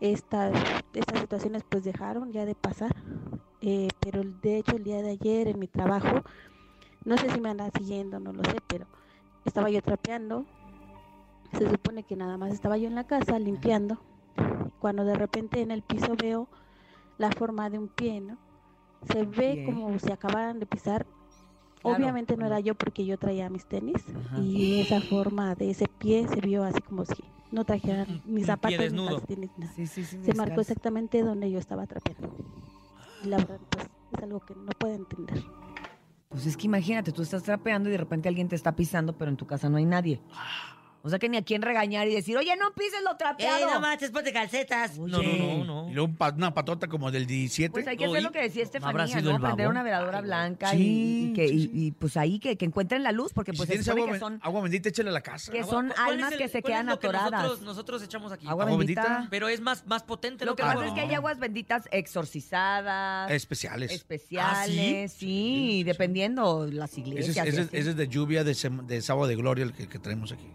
Estas, 0.00 0.54
estas 0.94 1.20
situaciones 1.20 1.64
pues 1.68 1.84
dejaron 1.84 2.32
ya 2.32 2.46
de 2.46 2.54
pasar. 2.54 2.96
Eh, 3.60 3.88
pero 4.00 4.22
de 4.24 4.56
hecho 4.56 4.76
el 4.76 4.82
día 4.82 5.02
de 5.02 5.10
ayer 5.10 5.46
en 5.46 5.58
mi 5.58 5.68
trabajo, 5.68 6.22
no 7.04 7.18
sé 7.18 7.28
si 7.28 7.38
me 7.38 7.50
andan 7.50 7.70
siguiendo, 7.76 8.18
no 8.18 8.32
lo 8.32 8.44
sé, 8.44 8.56
pero 8.66 8.86
estaba 9.44 9.68
yo 9.68 9.82
trapeando. 9.82 10.46
Se 11.52 11.68
supone 11.68 12.02
que 12.02 12.16
nada 12.16 12.38
más 12.38 12.50
estaba 12.50 12.78
yo 12.78 12.88
en 12.88 12.94
la 12.94 13.06
casa 13.06 13.38
limpiando. 13.38 13.98
Cuando 14.78 15.04
de 15.04 15.16
repente 15.16 15.60
en 15.60 15.70
el 15.70 15.82
piso 15.82 16.16
veo 16.16 16.48
la 17.18 17.30
forma 17.30 17.68
de 17.68 17.78
un 17.78 17.88
pie, 17.88 18.22
¿no? 18.22 18.38
Se 19.12 19.26
ve 19.26 19.64
como 19.66 19.98
si 19.98 20.10
acabaran 20.10 20.60
de 20.60 20.64
pisar. 20.64 21.04
Claro, 21.80 21.96
Obviamente 21.96 22.36
no 22.36 22.46
era 22.46 22.60
yo 22.60 22.74
porque 22.74 23.04
yo 23.04 23.18
traía 23.18 23.48
mis 23.48 23.66
tenis 23.66 24.02
Ajá. 24.26 24.40
y 24.40 24.80
esa 24.80 25.00
forma 25.00 25.54
de 25.54 25.70
ese 25.70 25.86
pie 25.98 26.26
se 26.28 26.40
vio 26.40 26.64
así 26.64 26.80
como 26.80 27.04
si 27.04 27.22
no 27.50 27.64
trajeran 27.64 28.20
mis 28.24 28.46
zapatos, 28.46 28.92
mis 28.92 29.02
calcetines, 29.02 29.50
nada. 29.56 29.72
Sí, 29.72 29.86
sí, 29.86 30.04
sí. 30.04 30.18
Se 30.24 30.34
marcó 30.34 30.60
exactamente 30.60 31.22
donde 31.22 31.50
yo 31.50 31.58
estaba 31.58 31.86
trapeando. 31.86 32.34
Y 33.24 33.28
la 33.28 33.38
verdad, 33.38 33.60
pues 33.70 33.88
es 34.16 34.22
algo 34.22 34.40
que 34.40 34.54
no 34.54 34.72
puedo 34.72 34.94
entender. 34.94 35.42
Pues 36.28 36.46
es 36.46 36.56
que 36.56 36.66
imagínate, 36.66 37.12
tú 37.12 37.22
estás 37.22 37.42
trapeando 37.42 37.88
y 37.88 37.92
de 37.92 37.98
repente 37.98 38.28
alguien 38.28 38.48
te 38.48 38.56
está 38.56 38.76
pisando, 38.76 39.16
pero 39.16 39.30
en 39.30 39.36
tu 39.36 39.46
casa 39.46 39.68
no 39.70 39.78
hay 39.78 39.86
nadie. 39.86 40.20
O 41.02 41.08
sea 41.10 41.18
que 41.18 41.28
ni 41.28 41.36
a 41.36 41.42
quién 41.42 41.62
regañar 41.62 42.08
y 42.08 42.14
decir, 42.14 42.36
oye, 42.36 42.54
no 42.56 42.72
pises 42.72 43.00
lo 43.04 43.16
trapeado. 43.16 43.56
¡Ey, 43.68 43.72
no 43.72 43.80
manches, 43.80 44.10
ponte 44.10 44.32
calcetas! 44.32 44.98
No, 44.98 45.06
no, 45.06 45.22
no, 45.22 45.64
no. 45.64 45.88
Y 45.90 45.94
luego 45.94 46.08
un 46.08 46.16
pa- 46.16 46.30
una 46.36 46.52
patota 46.52 46.88
como 46.88 47.10
del 47.10 47.26
17. 47.26 47.70
Pues 47.70 47.86
hay 47.86 47.96
que 47.96 48.06
hacer 48.06 48.22
lo 48.22 48.32
que 48.32 48.42
decía 48.42 48.64
¿no 48.64 48.86
habrá 48.88 49.04
Estefanía, 49.04 49.18
sido 49.20 49.30
¿no? 49.30 49.36
el 49.36 49.42
Prender 49.42 49.68
una 49.68 49.82
veladora 49.82 50.20
blanca 50.20 50.70
Sí, 50.72 50.76
y, 50.78 51.30
y 51.30 51.32
que, 51.34 51.48
sí, 51.48 51.54
y- 51.54 51.60
sí. 51.62 51.70
y, 51.74 51.90
pues 51.92 52.16
ahí 52.16 52.38
que, 52.40 52.56
que 52.56 52.64
encuentren 52.64 53.02
la 53.04 53.12
luz, 53.12 53.32
porque 53.32 53.52
Y 53.52 53.54
si 53.54 53.56
pues 53.58 53.66
se 53.68 53.72
tienes 53.74 53.86
supone 53.86 54.02
agua, 54.02 54.08
que 54.08 54.12
ben- 54.12 54.20
son, 54.20 54.40
agua 54.42 54.60
bendita, 54.62 54.88
échale 54.88 55.08
a 55.10 55.12
la 55.12 55.20
casa. 55.20 55.52
que 55.52 55.60
Agua- 55.60 55.70
son 55.70 55.86
¿cuál 55.88 56.00
es 56.08 56.12
almas 56.14 56.32
el- 56.32 56.38
que 56.38 56.48
se 56.48 56.62
cuál 56.62 56.72
es 56.72 56.74
quedan 56.76 56.86
lo 56.86 56.98
que 56.98 57.06
atoradas. 57.06 57.30
Nosotros, 57.42 57.60
nosotros 57.62 58.02
echamos 58.02 58.32
aquí. 58.32 58.46
Agua 58.48 58.64
Agua 58.64 58.76
bendita. 58.76 59.02
bendita. 59.02 59.28
Pero 59.30 59.48
es 59.48 59.60
más, 59.60 59.86
más 59.86 60.02
potente 60.02 60.44
Lo 60.44 60.56
que 60.56 60.62
pasa 60.64 60.84
es 60.86 60.92
que 60.92 61.00
hay 61.02 61.14
aguas 61.14 61.38
benditas 61.38 61.88
exorcizadas, 61.92 63.30
Especiales. 63.30 63.92
especiales, 63.92 65.12
sí, 65.12 65.82
dependiendo 65.84 66.66
las 66.70 66.90
Ese 66.92 67.00
iglesias. 67.00 67.36
es, 67.46 67.52
ese 67.54 67.60
es- 67.62 67.68
así. 67.68 67.76
ese 67.76 67.90
es 67.90 67.96
de 67.96 68.08
lluvia 68.08 68.44
de, 68.44 68.52
sem- 68.52 68.84
de 68.86 69.00
sábado 69.02 69.26
de 69.28 69.36
gloria 69.36 69.64
el 69.64 69.72
que, 69.72 69.88
que 69.88 69.98
traemos 69.98 70.32
aquí. 70.32 70.46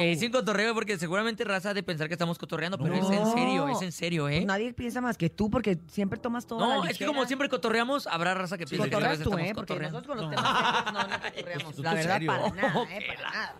Eh, 0.00 0.16
sin 0.16 0.32
cotorreo, 0.32 0.74
porque 0.74 0.98
seguramente 0.98 1.44
raza 1.44 1.74
de 1.74 1.82
pensar 1.82 2.08
que 2.08 2.14
estamos 2.14 2.38
cotorreando, 2.38 2.78
pero 2.78 2.94
es 2.94 3.10
en 3.10 3.26
serio, 3.32 3.68
es 3.68 3.82
en 3.82 3.92
serio, 3.92 4.28
¿eh? 4.28 4.38
Pues 4.38 4.46
nadie 4.46 4.72
piensa 4.72 5.00
más 5.00 5.16
que 5.16 5.30
tú 5.30 5.50
porque 5.50 5.78
siempre 5.88 6.18
tomas 6.18 6.46
todo 6.46 6.60
la 6.60 6.66
No, 6.66 6.84
es 6.84 6.98
que 6.98 7.06
como 7.06 7.24
siempre 7.26 7.48
cotorreamos, 7.48 8.06
habrá 8.06 8.34
raza 8.34 8.58
que 8.58 8.66
piensa 8.66 8.88
que 8.88 8.96
tú, 8.96 8.98
estamos 8.98 9.40
¿eh? 9.40 9.52
Cotorreando. 9.54 9.98
nosotros 10.00 10.16
con 10.16 10.30
los 10.30 10.30
temas 10.30 10.52
serios 10.54 10.92
no, 10.92 11.02
no 11.02 11.20
cotorreamos. 11.20 11.78
La 11.78 11.94
verdad, 11.94 12.14
serio. 12.14 12.32
para 12.32 12.50
nada, 12.50 12.82
¿eh? 12.90 13.04
Para 13.06 13.30
nada. 13.30 13.54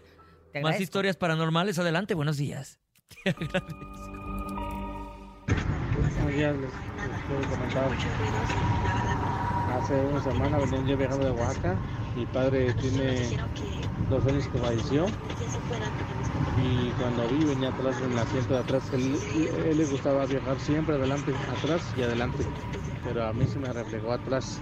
Te 0.53 0.61
Más 0.61 0.81
historias 0.81 1.17
paranormales, 1.17 1.79
adelante, 1.79 2.15
buenos 2.15 2.37
días. 2.37 2.79
Buenos 5.95 6.35
días, 6.35 6.55
les, 6.57 6.63
les 6.63 7.21
quiero 7.27 7.51
comentar. 7.51 7.91
Hace 9.75 9.95
una 9.95 10.23
semana 10.23 10.59
venía 10.59 10.83
yo 10.87 10.97
viajando 10.97 11.25
de 11.27 11.31
Oaxaca. 11.33 11.77
Mi 12.17 12.27
padre 12.27 12.73
tiene 12.75 13.37
dos 14.09 14.25
años 14.27 14.47
que 14.49 14.59
falleció. 14.59 15.07
Y 16.63 16.89
cuando 17.01 17.29
vi, 17.29 17.45
venía 17.45 17.71
atrás 17.71 17.97
en 18.05 18.13
el 18.13 18.19
asiento 18.19 18.55
de 18.55 18.61
atrás. 18.61 18.83
Él, 18.93 19.19
él 19.67 19.79
le 19.79 19.85
gustaba 19.87 20.25
viajar 20.27 20.59
siempre 20.61 20.95
adelante, 20.95 21.35
atrás 21.59 21.83
y 21.97 22.03
adelante. 22.03 22.45
Pero 23.05 23.27
a 23.27 23.33
mí 23.33 23.47
se 23.47 23.59
me 23.59 23.73
reflejó 23.73 24.13
atrás. 24.13 24.61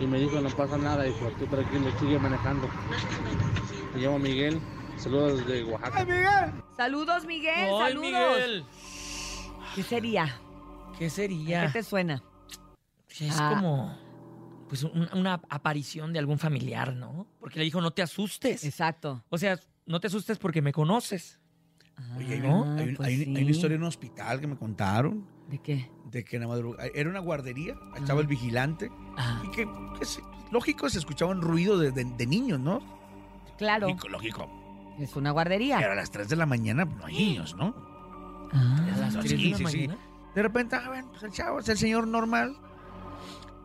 Y 0.00 0.06
me 0.06 0.20
dijo, 0.20 0.40
no 0.40 0.48
pasa 0.50 0.78
nada, 0.78 1.06
hijo, 1.06 1.28
tú 1.38 1.46
tranquilo, 1.46 1.86
sigue 1.98 2.18
manejando. 2.18 2.68
Me 3.94 4.00
llamo 4.00 4.18
Miguel. 4.18 4.60
Saludos 4.96 5.44
desde 5.46 5.64
Oaxaca. 5.64 6.52
Saludos, 6.76 7.24
Miguel. 7.26 7.54
¡Ay, 7.56 7.92
saludos. 7.92 8.00
Miguel! 8.06 8.64
¿Qué 9.74 9.82
sería? 9.82 10.40
¿Qué 10.98 11.10
sería? 11.10 11.66
¿Qué 11.66 11.72
te 11.72 11.82
suena? 11.82 12.22
Es 13.20 13.36
Ah. 13.40 13.50
como 13.54 13.98
pues 14.80 14.84
un- 14.92 15.08
una 15.18 15.34
aparición 15.48 16.12
de 16.12 16.18
algún 16.18 16.38
familiar, 16.38 16.94
¿no? 16.94 17.26
Porque 17.40 17.58
le 17.58 17.64
dijo, 17.64 17.80
no 17.80 17.92
te 17.92 18.02
asustes. 18.02 18.64
Exacto. 18.64 19.22
O 19.28 19.38
sea, 19.38 19.58
no 19.86 20.00
te 20.00 20.08
asustes 20.08 20.38
porque 20.38 20.62
me 20.62 20.72
conoces. 20.72 21.38
Oye, 22.16 22.34
hay, 22.34 22.40
¿No? 22.40 22.64
hay 22.76 22.88
un- 22.88 22.96
pues 22.96 23.08
hay 23.08 23.22
un- 23.22 23.36
hay 23.36 23.42
una 23.42 23.50
historia 23.52 23.76
en 23.76 23.82
un 23.82 23.88
hospital 23.88 24.40
que 24.40 24.46
me 24.48 24.56
contaron. 24.56 25.26
¿De 25.48 25.58
qué? 25.58 25.88
De 26.10 26.24
que 26.24 26.36
en 26.36 26.42
la 26.42 26.48
madrugada. 26.48 26.88
Era 26.94 27.08
una 27.08 27.20
guardería, 27.20 27.74
ahí 27.94 28.00
estaba 28.00 28.20
el 28.20 28.26
vigilante. 28.26 28.90
Y 29.44 29.50
que, 29.52 29.68
que 29.98 30.04
se- 30.04 30.22
lógico, 30.50 30.88
se 30.88 30.98
escuchaban 30.98 31.40
ruido 31.40 31.78
de, 31.78 31.92
de- 31.92 32.04
de 32.04 32.26
niños, 32.26 32.58
¿no? 32.58 32.80
Claro. 33.58 33.86
Lógico, 33.88 34.08
lógico. 34.08 34.96
Es 34.98 35.14
una 35.16 35.30
guardería. 35.30 35.78
Pero 35.78 35.92
a 35.92 35.94
las 35.94 36.10
3 36.10 36.28
de 36.28 36.36
la 36.36 36.46
mañana 36.46 36.84
no 36.84 37.04
hay 37.06 37.14
niños, 37.16 37.54
¿no? 37.56 37.74
Ah, 38.52 38.76
¿A 38.94 38.96
las 38.98 39.12
Sí, 39.12 39.18
tres 39.20 39.30
de 39.30 39.36
la 39.36 39.42
sí, 39.42 39.54
sí. 39.56 39.62
mañana? 39.88 39.98
De 40.34 40.42
repente, 40.42 40.74
ah, 40.76 40.88
bueno, 40.88 41.08
pues 41.10 41.22
el 41.22 41.30
chavo 41.30 41.60
es 41.60 41.68
el 41.68 41.78
señor 41.78 42.06
normal. 42.08 42.56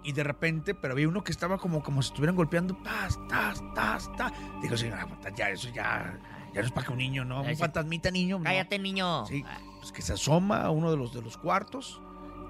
Y 0.04 0.14
de 0.14 0.24
repente, 0.24 0.74
pero 0.74 0.93
había 0.93 1.08
uno 1.08 1.24
que 1.24 1.32
estaba 1.32 1.58
como, 1.58 1.84
como 1.84 2.02
si 2.02 2.08
estuvieran 2.10 2.36
golpeando, 2.36 2.76
tas, 2.84 3.20
tas, 3.28 3.62
tas, 3.76 4.10
tas. 4.16 4.32
Digo, 4.62 4.78
señora, 4.78 5.06
puta, 5.08 5.30
ya, 5.36 5.50
eso 5.50 5.68
ya, 5.70 6.18
ya 6.54 6.62
no 6.62 6.68
es 6.68 6.72
para 6.72 6.88
que 6.88 6.93
un 6.93 7.00
niño, 7.00 7.26
¿no? 7.26 7.41
Un 7.41 7.58
fantasmita 7.58 8.10
niño. 8.10 8.38
no. 8.39 8.45
Cállate, 8.45 8.80
niño. 8.80 9.26
Sí, 9.26 9.43
pues 9.80 9.91
que 9.91 10.02
se 10.02 10.14
asoma 10.14 10.62
a 10.62 10.70
uno 10.72 10.89
de 10.91 10.97
los, 10.97 11.14
de 11.14 11.22
los 11.22 11.38
cuartos. 11.38 12.02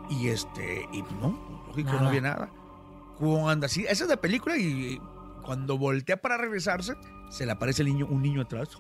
Y 0.10 0.28
este, 0.30 0.88
y 0.92 1.02
no, 1.22 1.64
lógico, 1.68 1.90
Nada. 1.92 2.02
no 2.02 2.08
había 2.10 2.22
nada. 2.22 2.50
Cuando 3.18 3.66
así, 3.66 3.86
esa 3.88 4.04
es 4.06 4.10
de 4.10 4.18
película 4.18 4.58
y 4.58 5.00
cuando 5.44 5.78
voltea 5.78 6.18
para 6.18 6.38
regresarse, 6.38 6.96
se 7.30 7.46
le 7.46 7.52
aparece 7.52 7.82
el 7.82 7.90
niño, 7.90 8.08
un 8.10 8.22
niño 8.22 8.42
atrás. 8.42 8.70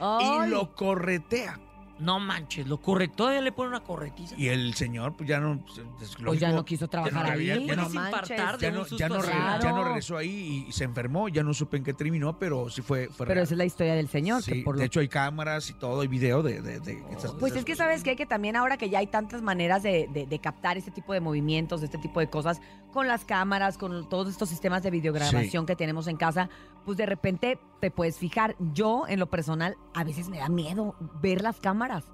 Y 0.00 0.46
lo 0.48 0.76
corretea. 0.76 1.58
No 1.98 2.20
manches, 2.20 2.66
lo 2.66 2.80
corre. 2.80 3.08
Todavía 3.08 3.40
le 3.40 3.50
pone 3.52 3.70
una 3.70 3.80
corretiza. 3.80 4.34
Y 4.38 4.48
el 4.48 4.74
señor, 4.74 5.14
pues 5.16 5.28
ya 5.28 5.40
no. 5.40 5.58
pues, 5.60 5.78
es 5.78 6.16
Pues 6.16 6.38
ya 6.38 6.48
lógico, 6.48 6.52
no 6.52 6.64
quiso 6.64 6.88
trabajar 6.88 7.12
ya 7.26 7.32
no- 7.32 7.38
ahí. 7.38 7.46
ya- 7.46 7.54
ya 7.56 7.76
no- 7.76 7.82
no 7.82 7.88
manches. 7.90 8.28
ya 8.60 8.70
no, 8.70 8.86
ya 8.86 9.08
no 9.08 9.20
re- 9.22 9.30
Claro. 9.32 9.62
ya 9.62 9.72
no 9.72 9.84
regresó 9.84 10.16
ahí 10.16 10.66
y 10.68 10.72
se 10.72 10.84
enfermó. 10.84 11.28
Ya 11.28 11.42
no 11.42 11.52
supe 11.54 11.76
en 11.76 11.84
qué 11.84 11.94
terminó, 11.94 12.38
pero 12.38 12.68
sí 12.70 12.82
fue, 12.82 13.08
fue 13.08 13.26
Pero 13.26 13.34
real. 13.34 13.44
esa 13.44 13.54
es 13.54 13.58
la 13.58 13.64
historia 13.64 13.94
del 13.94 14.08
señor. 14.08 14.42
Sí, 14.42 14.52
que 14.52 14.62
por 14.62 14.76
de 14.76 14.82
lo- 14.82 14.86
hecho, 14.86 15.00
hay 15.00 15.08
cámaras 15.08 15.70
y 15.70 15.74
todo, 15.74 16.00
hay 16.02 16.08
video 16.08 16.42
de, 16.42 16.62
de, 16.62 16.80
de 16.80 16.92
esas- 17.12 17.32
Pues 17.32 17.52
esas 17.52 17.60
es 17.60 17.64
que 17.64 17.74
sabes 17.76 18.02
que 18.04 18.26
también 18.26 18.56
ahora 18.56 18.76
que 18.76 18.90
ya 18.90 18.98
hay 19.00 19.06
tantas 19.08 19.42
maneras 19.42 19.82
de, 19.82 20.08
de- 20.12 20.26
de 20.26 20.38
captar 20.38 20.76
este 20.78 20.90
tipo 20.90 21.12
de 21.12 21.20
movimientos, 21.20 21.80
de 21.80 21.86
este 21.86 21.98
tipo 21.98 22.20
de 22.20 22.28
cosas, 22.30 22.60
con 22.92 23.06
las 23.08 23.24
cámaras, 23.24 23.76
con 23.76 24.08
todos 24.08 24.28
estos 24.28 24.48
sistemas 24.48 24.82
de 24.82 24.90
videograbación 24.90 25.66
que 25.66 25.76
tenemos 25.76 26.06
en 26.06 26.16
casa, 26.16 26.48
pues 26.88 26.96
de 26.96 27.04
repente 27.04 27.58
te 27.82 27.90
puedes 27.90 28.16
fijar. 28.16 28.56
Yo, 28.72 29.04
en 29.06 29.20
lo 29.20 29.26
personal, 29.28 29.76
a 29.94 30.04
veces 30.04 30.30
me 30.30 30.38
da 30.38 30.48
miedo 30.48 30.96
ver 31.20 31.42
las 31.42 31.60
cámaras. 31.60 32.06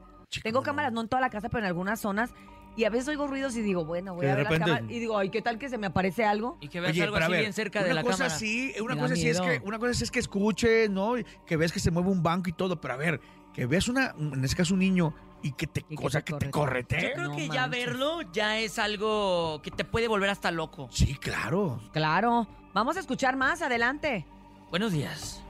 Tengo 0.42 0.62
cámaras, 0.64 0.92
no 0.92 1.02
en 1.02 1.08
toda 1.08 1.20
la 1.20 1.30
casa, 1.30 1.48
pero 1.48 1.60
en 1.60 1.66
algunas 1.66 2.00
zonas. 2.00 2.34
Y 2.76 2.82
a 2.82 2.90
veces 2.90 3.06
oigo 3.06 3.28
ruidos 3.28 3.54
y 3.54 3.62
digo, 3.62 3.84
bueno, 3.84 4.14
voy 4.14 4.22
Que 4.22 4.32
a 4.32 4.34
de 4.34 4.42
ver 4.42 4.50
las 4.50 4.58
cámaras. 4.58 4.90
Y 4.90 4.98
digo, 4.98 5.16
ay, 5.16 5.30
¿qué 5.30 5.42
tal 5.42 5.60
que 5.60 5.68
se 5.68 5.78
me 5.78 5.86
aparece 5.86 6.24
algo? 6.24 6.58
Y 6.60 6.66
que 6.66 6.80
veas 6.80 6.90
Oye, 6.92 7.04
algo 7.04 7.14
pero 7.14 7.24
a 7.24 7.26
así 7.26 7.32
ver, 7.34 7.40
bien 7.42 7.52
cerca 7.52 7.78
una 7.78 7.88
de 7.88 7.94
la 7.94 8.02
cosa 8.02 8.16
cámara. 8.24 8.34
Sí, 8.36 8.74
una 8.80 8.94
Me 8.96 9.00
da 9.00 9.06
cosa 9.06 9.14
sí 9.14 9.28
es 9.28 9.40
miedo. 9.40 9.60
que 9.60 9.64
una 9.68 9.78
cosa 9.78 9.94
sí 9.94 10.02
es 10.02 10.10
que 10.10 10.18
escuche, 10.18 10.88
¿no? 10.88 11.16
Y 11.16 11.24
Que 11.46 11.56
ves 11.56 11.70
que 11.72 11.78
se 11.78 11.92
mueve 11.92 12.10
un 12.10 12.24
banco 12.24 12.50
y 12.50 12.52
todo, 12.52 12.80
pero 12.80 12.94
a 12.94 12.96
ver, 12.96 13.20
que 13.52 13.66
veas 13.66 13.86
una, 13.86 14.12
en 14.18 14.42
este 14.44 14.56
caso 14.56 14.74
un 14.74 14.80
niño 14.80 15.14
y 15.40 15.52
que 15.52 15.68
te, 15.68 15.82
Y 15.88 15.94
que 15.96 16.02
cosa 16.02 16.18
te 16.22 16.32
que 16.32 16.38
te 16.46 16.50
corretee. 16.50 16.98
corretee. 16.98 17.08
Yo 17.10 17.14
creo 17.14 17.28
No 17.28 17.36
que 17.36 17.46
ya 17.48 17.68
manches. 17.68 17.86
verlo 17.86 18.22
ya 18.32 18.58
es 18.58 18.80
algo 18.80 19.62
que 19.62 19.70
te 19.70 19.84
puede 19.84 20.08
volver 20.08 20.30
hasta 20.30 20.50
loco. 20.50 20.88
Sí, 20.90 21.14
claro. 21.14 21.78
Claro. 21.92 22.48
Vamos 22.72 22.96
a 22.96 23.00
escuchar 23.00 23.36
más, 23.36 23.62
adelante. 23.62 24.26
Buenos 24.74 24.90
días. 24.90 25.40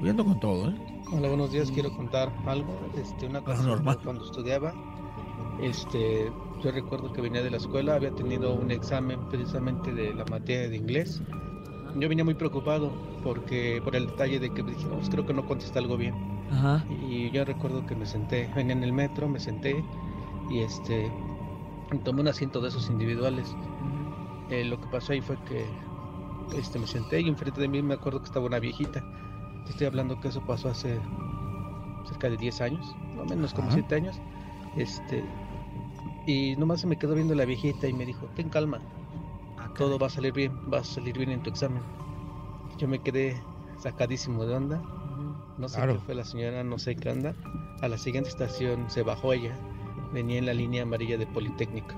Voy 0.00 0.08
ando 0.08 0.24
con 0.24 0.40
todo, 0.40 0.70
¿eh? 0.70 0.74
Hola, 1.12 1.28
buenos 1.28 1.52
días. 1.52 1.70
Quiero 1.70 1.94
contar 1.94 2.32
algo. 2.46 2.76
Este, 2.96 3.28
una 3.28 3.38
ocasión 3.38 3.66
Paranormal. 3.66 3.98
cuando 4.02 4.24
estudiaba, 4.24 4.74
este, 5.62 6.32
yo 6.64 6.72
recuerdo 6.72 7.12
que 7.12 7.20
venía 7.20 7.44
de 7.44 7.52
la 7.52 7.58
escuela, 7.58 7.94
había 7.94 8.10
tenido 8.10 8.52
un 8.54 8.72
examen 8.72 9.20
precisamente 9.28 9.94
de 9.94 10.12
la 10.14 10.24
materia 10.24 10.68
de 10.68 10.74
inglés. 10.78 11.22
Yo 11.94 12.08
venía 12.08 12.24
muy 12.24 12.34
preocupado 12.34 12.90
porque 13.22 13.80
por 13.84 13.94
el 13.94 14.08
detalle 14.08 14.40
de 14.40 14.52
que 14.52 14.64
dije, 14.64 14.84
"No, 14.86 14.96
pues 14.96 15.10
creo 15.10 15.24
que 15.24 15.32
no 15.32 15.46
contesté 15.46 15.78
algo 15.78 15.96
bien. 15.96 16.16
Ajá. 16.50 16.84
Y 17.08 17.30
yo 17.30 17.44
recuerdo 17.44 17.86
que 17.86 17.94
me 17.94 18.04
senté, 18.04 18.50
venía 18.56 18.72
en 18.72 18.82
el 18.82 18.92
metro, 18.92 19.28
me 19.28 19.38
senté 19.38 19.84
y 20.50 20.58
este 20.58 21.08
tomé 22.02 22.22
un 22.22 22.26
asiento 22.26 22.60
de 22.60 22.70
esos 22.70 22.90
individuales. 22.90 23.54
Eh, 24.50 24.64
lo 24.64 24.80
que 24.80 24.88
pasó 24.88 25.12
ahí 25.12 25.20
fue 25.20 25.36
que 25.44 25.64
este, 26.54 26.78
me 26.78 26.86
senté 26.86 27.20
y 27.20 27.28
enfrente 27.28 27.60
de 27.60 27.68
mí 27.68 27.82
me 27.82 27.94
acuerdo 27.94 28.20
que 28.20 28.26
estaba 28.26 28.46
una 28.46 28.58
viejita. 28.58 29.02
Te 29.64 29.70
Estoy 29.72 29.86
hablando 29.86 30.20
que 30.20 30.28
eso 30.28 30.40
pasó 30.46 30.68
hace 30.68 30.98
cerca 32.06 32.30
de 32.30 32.36
10 32.36 32.60
años, 32.60 32.94
no 33.16 33.24
menos 33.24 33.52
como 33.52 33.68
Ajá. 33.68 33.74
7 33.74 33.94
años. 33.96 34.20
Este, 34.76 35.24
y 36.26 36.54
nomás 36.56 36.80
se 36.80 36.86
me 36.86 36.96
quedó 36.96 37.14
viendo 37.14 37.34
la 37.34 37.44
viejita 37.44 37.88
y 37.88 37.92
me 37.92 38.04
dijo, 38.06 38.26
ten 38.36 38.48
calma, 38.48 38.80
todo 39.76 39.98
va 39.98 40.06
a 40.06 40.10
salir 40.10 40.32
bien, 40.32 40.52
va 40.72 40.78
a 40.78 40.84
salir 40.84 41.16
bien 41.18 41.30
en 41.30 41.42
tu 41.42 41.50
examen. 41.50 41.82
Yo 42.78 42.88
me 42.88 42.98
quedé 43.00 43.40
sacadísimo 43.78 44.44
de 44.44 44.54
onda. 44.54 44.82
No 45.58 45.68
sé 45.68 45.76
Claro. 45.76 45.94
qué 45.94 46.00
fue 46.00 46.14
la 46.14 46.24
señora, 46.24 46.62
no 46.64 46.78
sé 46.78 46.96
qué 46.96 47.10
onda. 47.10 47.34
A 47.82 47.88
la 47.88 47.98
siguiente 47.98 48.30
estación 48.30 48.88
se 48.90 49.02
bajó 49.02 49.32
ella. 49.32 49.56
Venía 50.12 50.38
en 50.38 50.46
la 50.46 50.54
línea 50.54 50.82
amarilla 50.82 51.18
de 51.18 51.26
Politécnica. 51.26 51.94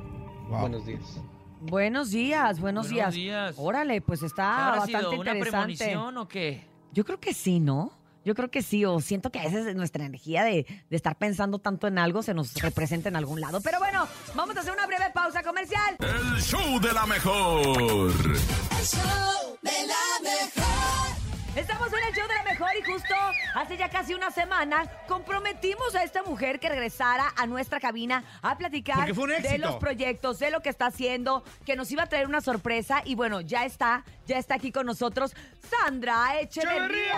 Wow. 0.49 0.61
Buenos 0.61 0.87
días. 0.87 1.21
Buenos 1.61 2.11
días, 2.11 2.61
buenos, 2.61 2.89
Buenos 2.89 2.89
días. 2.89 3.15
días. 3.15 3.55
Órale, 3.59 4.01
pues 4.01 4.23
está 4.23 4.69
¿Habrá 4.69 4.81
bastante 4.81 4.99
sido 4.99 5.21
una 5.21 5.33
interesante. 5.33 5.77
premonición 5.77 6.17
o 6.19 6.29
qué? 6.29 6.65
Yo 6.93 7.05
creo 7.05 7.19
que 7.21 7.35
sí, 7.35 7.61
¿no? 7.61 7.93
Yo 8.25 8.35
creo 8.35 8.51
que 8.51 8.63
sí, 8.63 8.85
o 8.85 9.01
siento 9.01 9.31
que 9.31 9.39
a 9.41 9.45
veces 9.45 9.75
nuestra 9.75 10.05
energía 10.05 10.45
de, 10.45 10.67
de 10.91 10.97
estar 10.97 11.17
pensando 11.17 11.59
tanto 11.59 11.87
en 11.87 11.99
algo 11.99 12.23
se 12.23 12.35
nos 12.35 12.55
representa 12.55 13.09
en 13.09 13.17
algún 13.17 13.41
lado. 13.41 13.61
Pero 13.63 13.79
bueno, 13.79 14.07
vamos 14.35 14.57
a 14.57 14.61
hacer 14.61 14.73
una 14.73 14.87
breve 14.87 15.11
pausa 15.15 15.43
comercial. 15.43 15.97
El 16.01 16.41
show 16.43 16.79
de 16.81 16.93
la 16.93 17.07
mejor. 17.07 17.67
El 17.67 18.85
show 18.85 19.57
de 19.63 19.87
la 19.87 20.31
mejor. 20.31 20.68
Estamos 21.57 21.89
en 21.93 21.99
el 22.09 22.15
show 22.15 22.29
de 22.29 22.35
la 22.35 22.43
mejor 22.45 22.69
y 22.79 22.83
justo 22.91 23.15
hace 23.55 23.77
ya 23.77 23.89
casi 23.89 24.15
una 24.15 24.31
semana 24.31 24.85
comprometimos 25.09 25.95
a 25.95 26.05
esta 26.05 26.23
mujer 26.23 26.61
que 26.61 26.69
regresara 26.69 27.33
a 27.37 27.47
nuestra 27.47 27.81
cabina 27.81 28.23
a 28.43 28.57
platicar 28.57 28.99
Porque 28.99 29.15
fue 29.15 29.25
un 29.25 29.43
de 29.43 29.59
los 29.59 29.77
proyectos, 29.77 30.39
de 30.39 30.51
lo 30.51 30.61
que 30.61 30.69
está 30.69 30.87
haciendo, 30.87 31.43
que 31.67 31.75
nos 31.75 31.91
iba 31.91 32.05
a 32.05 32.07
traer 32.07 32.27
una 32.27 32.41
sorpresa 32.41 33.03
y 33.05 33.15
bueno, 33.17 33.41
ya 33.41 33.65
está, 33.65 34.05
ya 34.27 34.39
está 34.39 34.55
aquí 34.55 34.71
con 34.71 34.87
nosotros 34.87 35.35
Sandra 35.69 36.41
Echeverría. 36.41 37.17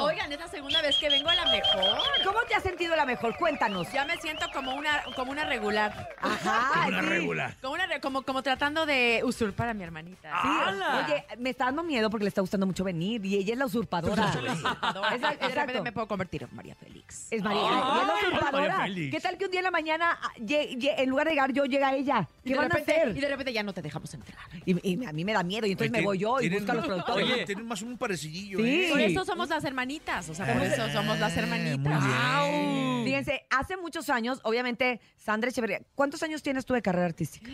¡Bravo, 0.00 0.06
Oigan, 0.08 0.32
es 0.32 0.38
la 0.40 0.48
segunda 0.48 0.82
vez 0.82 0.96
que 0.98 1.08
vengo 1.08 1.28
a 1.28 1.34
la 1.34 1.44
mejor. 1.46 1.98
¿Cómo 2.24 2.38
te 2.48 2.54
has 2.54 2.62
sentido 2.62 2.96
la 2.96 3.04
mejor? 3.04 3.36
Cuéntanos. 3.36 3.90
Ya 3.92 4.04
me 4.04 4.16
siento 4.18 4.46
como 4.52 4.74
una, 4.74 5.02
como 5.16 5.30
una 5.32 5.44
regular. 5.44 6.08
Ajá, 6.20 6.70
Como 6.74 6.88
una 6.88 7.02
sí. 7.02 7.08
regular. 7.08 7.56
Como, 7.60 7.74
una, 7.74 7.86
re- 7.86 8.00
como, 8.00 8.22
como 8.22 8.42
tratando 8.42 8.86
de 8.86 9.20
usurpar 9.24 9.68
a 9.68 9.74
mi 9.74 9.82
hermanita. 9.84 10.30
Sí, 10.42 10.48
¡Hala! 10.66 11.04
Oye, 11.06 11.24
me 11.38 11.50
está 11.50 11.66
dando 11.66 11.82
miedo 11.82 12.10
porque 12.10 12.24
le 12.24 12.28
está 12.28 12.40
gustando 12.40 12.66
mucho 12.66 12.84
venir 12.84 13.24
y 13.24 13.36
ella 13.36 13.52
es 13.52 13.58
la 13.58 13.66
usurpadora. 13.66 14.32
Soy 14.32 14.42
la 14.42 14.52
usurpadora. 14.52 15.14
Exacto, 15.14 15.38
de 15.46 15.54
repente 15.54 15.60
exacto. 15.60 15.82
me 15.82 15.92
puedo 15.92 16.08
convertir 16.08 16.42
en 16.44 16.54
María 16.56 16.74
Félix. 16.74 17.28
Es 17.30 17.42
María, 17.42 17.60
y 17.62 17.64
es 17.66 17.70
la 17.70 17.84
María 17.84 18.14
usurpadora. 18.28 18.76
Félix. 18.84 19.14
¿Qué 19.14 19.20
tal 19.20 19.38
que 19.38 19.44
un 19.44 19.50
día 19.50 19.60
en 19.60 19.64
la 19.64 19.70
mañana, 19.70 20.18
ah, 20.22 20.30
lle- 20.38 20.76
lle- 20.78 20.94
en 20.98 21.10
lugar 21.10 21.26
de 21.26 21.32
llegar 21.32 21.52
yo, 21.52 21.64
llega 21.64 21.94
ella? 21.94 22.28
Y 22.44 22.48
¿Qué 22.48 22.50
de 22.50 22.56
van 22.56 22.66
a 22.66 22.68
repente- 22.76 22.92
hacer? 23.00 23.16
Y 23.16 23.20
de 23.20 23.28
repente 23.28 23.52
ya 23.52 23.62
no 23.62 23.72
te 23.72 23.82
dejamos 23.82 24.12
entrar. 24.14 24.38
Y, 24.64 24.88
y 24.94 25.04
a 25.04 25.12
mí 25.12 25.24
me 25.24 25.32
da 25.32 25.42
miedo 25.42 25.66
y 25.66 25.72
entonces 25.72 25.92
Oye, 25.92 26.00
me 26.00 26.06
voy 26.06 26.18
yo 26.18 26.38
y 26.40 26.48
tienen- 26.48 26.58
busco 26.60 26.72
a 26.72 26.74
los 26.74 26.84
productores. 26.86 27.30
Oye, 27.32 27.44
Tienen 27.46 27.66
más 27.66 27.82
un 27.82 27.98
parecidillo, 27.98 28.58
Sí. 28.58 28.84
¿eh? 28.84 28.88
Por 28.90 29.00
eso 29.00 29.24
somos 29.24 29.48
las 29.48 29.64
hermanitas. 29.64 29.89
O 30.28 30.34
sea, 30.34 30.46
por 30.52 30.62
Eh, 30.62 30.66
eso 30.72 30.88
somos 30.90 31.18
las 31.18 31.36
hermanitas. 31.36 32.04
bien. 32.04 33.04
Fíjense, 33.04 33.42
hace 33.50 33.76
muchos 33.76 34.08
años, 34.10 34.40
obviamente, 34.44 35.00
Sandra 35.16 35.50
Echeverría, 35.50 35.80
¿cuántos 35.94 36.22
años 36.22 36.42
tienes 36.42 36.64
tú 36.64 36.74
de 36.74 36.82
carrera 36.82 37.06
artística? 37.06 37.50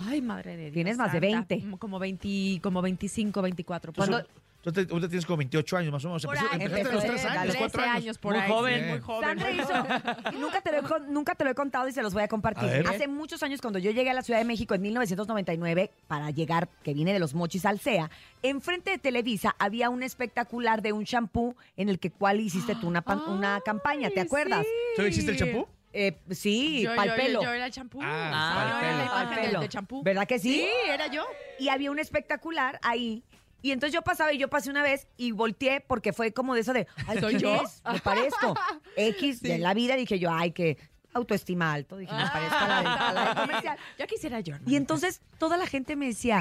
Ay, 0.00 0.20
madre 0.20 0.56
de 0.56 0.62
Dios. 0.64 0.74
Tienes 0.74 0.96
más 0.98 1.12
de 1.12 1.20
santa. 1.30 1.54
20. 1.54 1.78
Como 1.78 1.98
20, 1.98 2.60
como 2.62 2.82
25, 2.82 3.42
24. 3.42 3.92
por 3.92 4.06
¿Cuándo, 4.08 4.28
ahorita 4.64 5.08
tienes 5.08 5.26
como 5.26 5.38
28 5.38 5.76
años 5.76 5.92
más 5.92 6.04
o 6.04 6.08
menos. 6.08 6.24
Por 6.24 6.36
Empezó- 6.36 6.52
ahí. 6.52 6.62
empezaste 6.62 6.88
a 6.88 6.92
los 6.92 7.02
3 7.02 7.10
Empecé, 7.10 7.28
años, 7.28 7.40
dale. 7.46 7.58
4 7.58 7.70
13 7.72 7.88
años. 7.90 8.02
años 8.04 8.18
por 8.18 8.32
Muy 8.34 8.42
ahí. 8.42 8.50
joven. 8.50 8.88
Muy 8.90 9.00
joven. 9.00 9.28
Sandra 9.28 9.50
hizo, 9.50 9.72
y 10.36 10.38
nunca 10.38 10.60
te, 10.60 10.72
lo 10.72 10.78
he, 10.78 11.00
nunca 11.08 11.34
te 11.34 11.44
lo 11.44 11.50
he 11.50 11.54
contado 11.54 11.88
y 11.88 11.92
se 11.92 12.02
los 12.02 12.14
voy 12.14 12.22
a 12.22 12.28
compartir. 12.28 12.68
A 12.68 12.72
ver. 12.72 12.86
Hace 12.86 13.08
muchos 13.08 13.42
años, 13.42 13.60
cuando 13.60 13.78
yo 13.78 13.90
llegué 13.90 14.10
a 14.10 14.14
la 14.14 14.22
Ciudad 14.22 14.38
de 14.38 14.44
México 14.44 14.74
en 14.74 14.82
1999, 14.82 15.90
para 16.06 16.30
llegar, 16.30 16.68
que 16.82 16.94
vine 16.94 17.12
de 17.12 17.18
los 17.18 17.34
Mochis 17.34 17.64
al 17.66 17.78
CEA, 17.80 18.10
enfrente 18.42 18.90
de 18.90 18.98
Televisa 18.98 19.54
había 19.58 19.90
un 19.90 20.02
espectacular 20.02 20.82
de 20.82 20.92
un 20.92 21.04
shampoo 21.04 21.56
en 21.76 21.88
el 21.88 21.98
que 21.98 22.10
cual 22.10 22.40
hiciste 22.40 22.74
tú 22.76 22.86
una, 22.88 23.02
pan- 23.02 23.22
una 23.28 23.60
campaña, 23.64 24.10
¿te 24.10 24.20
acuerdas? 24.20 24.66
¿Tú 24.96 25.02
hiciste 25.02 25.32
el 25.32 25.38
champú? 25.38 25.66
Eh, 25.94 26.16
sí, 26.30 26.82
Yo, 26.84 26.94
para 26.96 27.08
yo, 27.08 27.14
el 27.16 27.20
pelo. 27.20 27.40
yo, 27.42 27.48
yo 27.48 27.52
era 27.52 27.66
el 27.66 27.72
champú. 27.72 28.00
Ah, 28.02 28.30
yo 28.30 28.80
pa'l 28.80 28.84
era 28.84 28.96
la 28.96 29.04
imagen 29.04 29.52
Pa'l 29.52 29.60
del 29.60 29.68
champú. 29.68 30.02
¿Verdad 30.02 30.26
que 30.26 30.38
sí? 30.38 30.60
Sí, 30.62 30.68
era 30.90 31.08
yo. 31.08 31.22
y 31.58 31.68
había 31.68 31.90
un 31.90 31.98
espectacular 31.98 32.78
ahí. 32.82 33.22
Y 33.62 33.70
entonces 33.70 33.94
yo 33.94 34.02
pasaba 34.02 34.32
y 34.32 34.38
yo 34.38 34.48
pasé 34.48 34.70
una 34.70 34.82
vez 34.82 35.06
y 35.16 35.30
volteé 35.32 35.80
porque 35.80 36.12
fue 36.12 36.32
como 36.32 36.54
de 36.54 36.60
eso 36.62 36.72
de, 36.72 36.86
ay, 37.06 37.20
¿Soy 37.20 37.36
¿quién 37.36 37.56
yo? 37.56 37.62
es? 37.62 37.82
Me 37.90 38.00
parezco. 38.00 38.54
X 38.96 39.38
Sí. 39.40 39.48
de 39.48 39.58
la 39.58 39.72
vida 39.74 39.94
dije 39.96 40.18
yo, 40.18 40.30
ay, 40.32 40.50
que 40.52 40.76
autoestima 41.14 41.72
alto. 41.72 41.96
Dije, 41.96 42.12
me 42.12 42.26
parezco 42.28 42.56
a 42.56 42.68
la, 42.68 42.76
del- 42.78 42.86
a 42.86 43.12
la 43.14 43.24
del 43.26 43.34
comercial. 43.36 43.78
Ya 43.98 44.06
quisiera 44.06 44.40
yo. 44.40 44.56
Y 44.66 44.76
entonces 44.76 45.20
toda 45.38 45.56
la 45.56 45.66
gente 45.66 45.94
me 45.96 46.06
decía, 46.06 46.40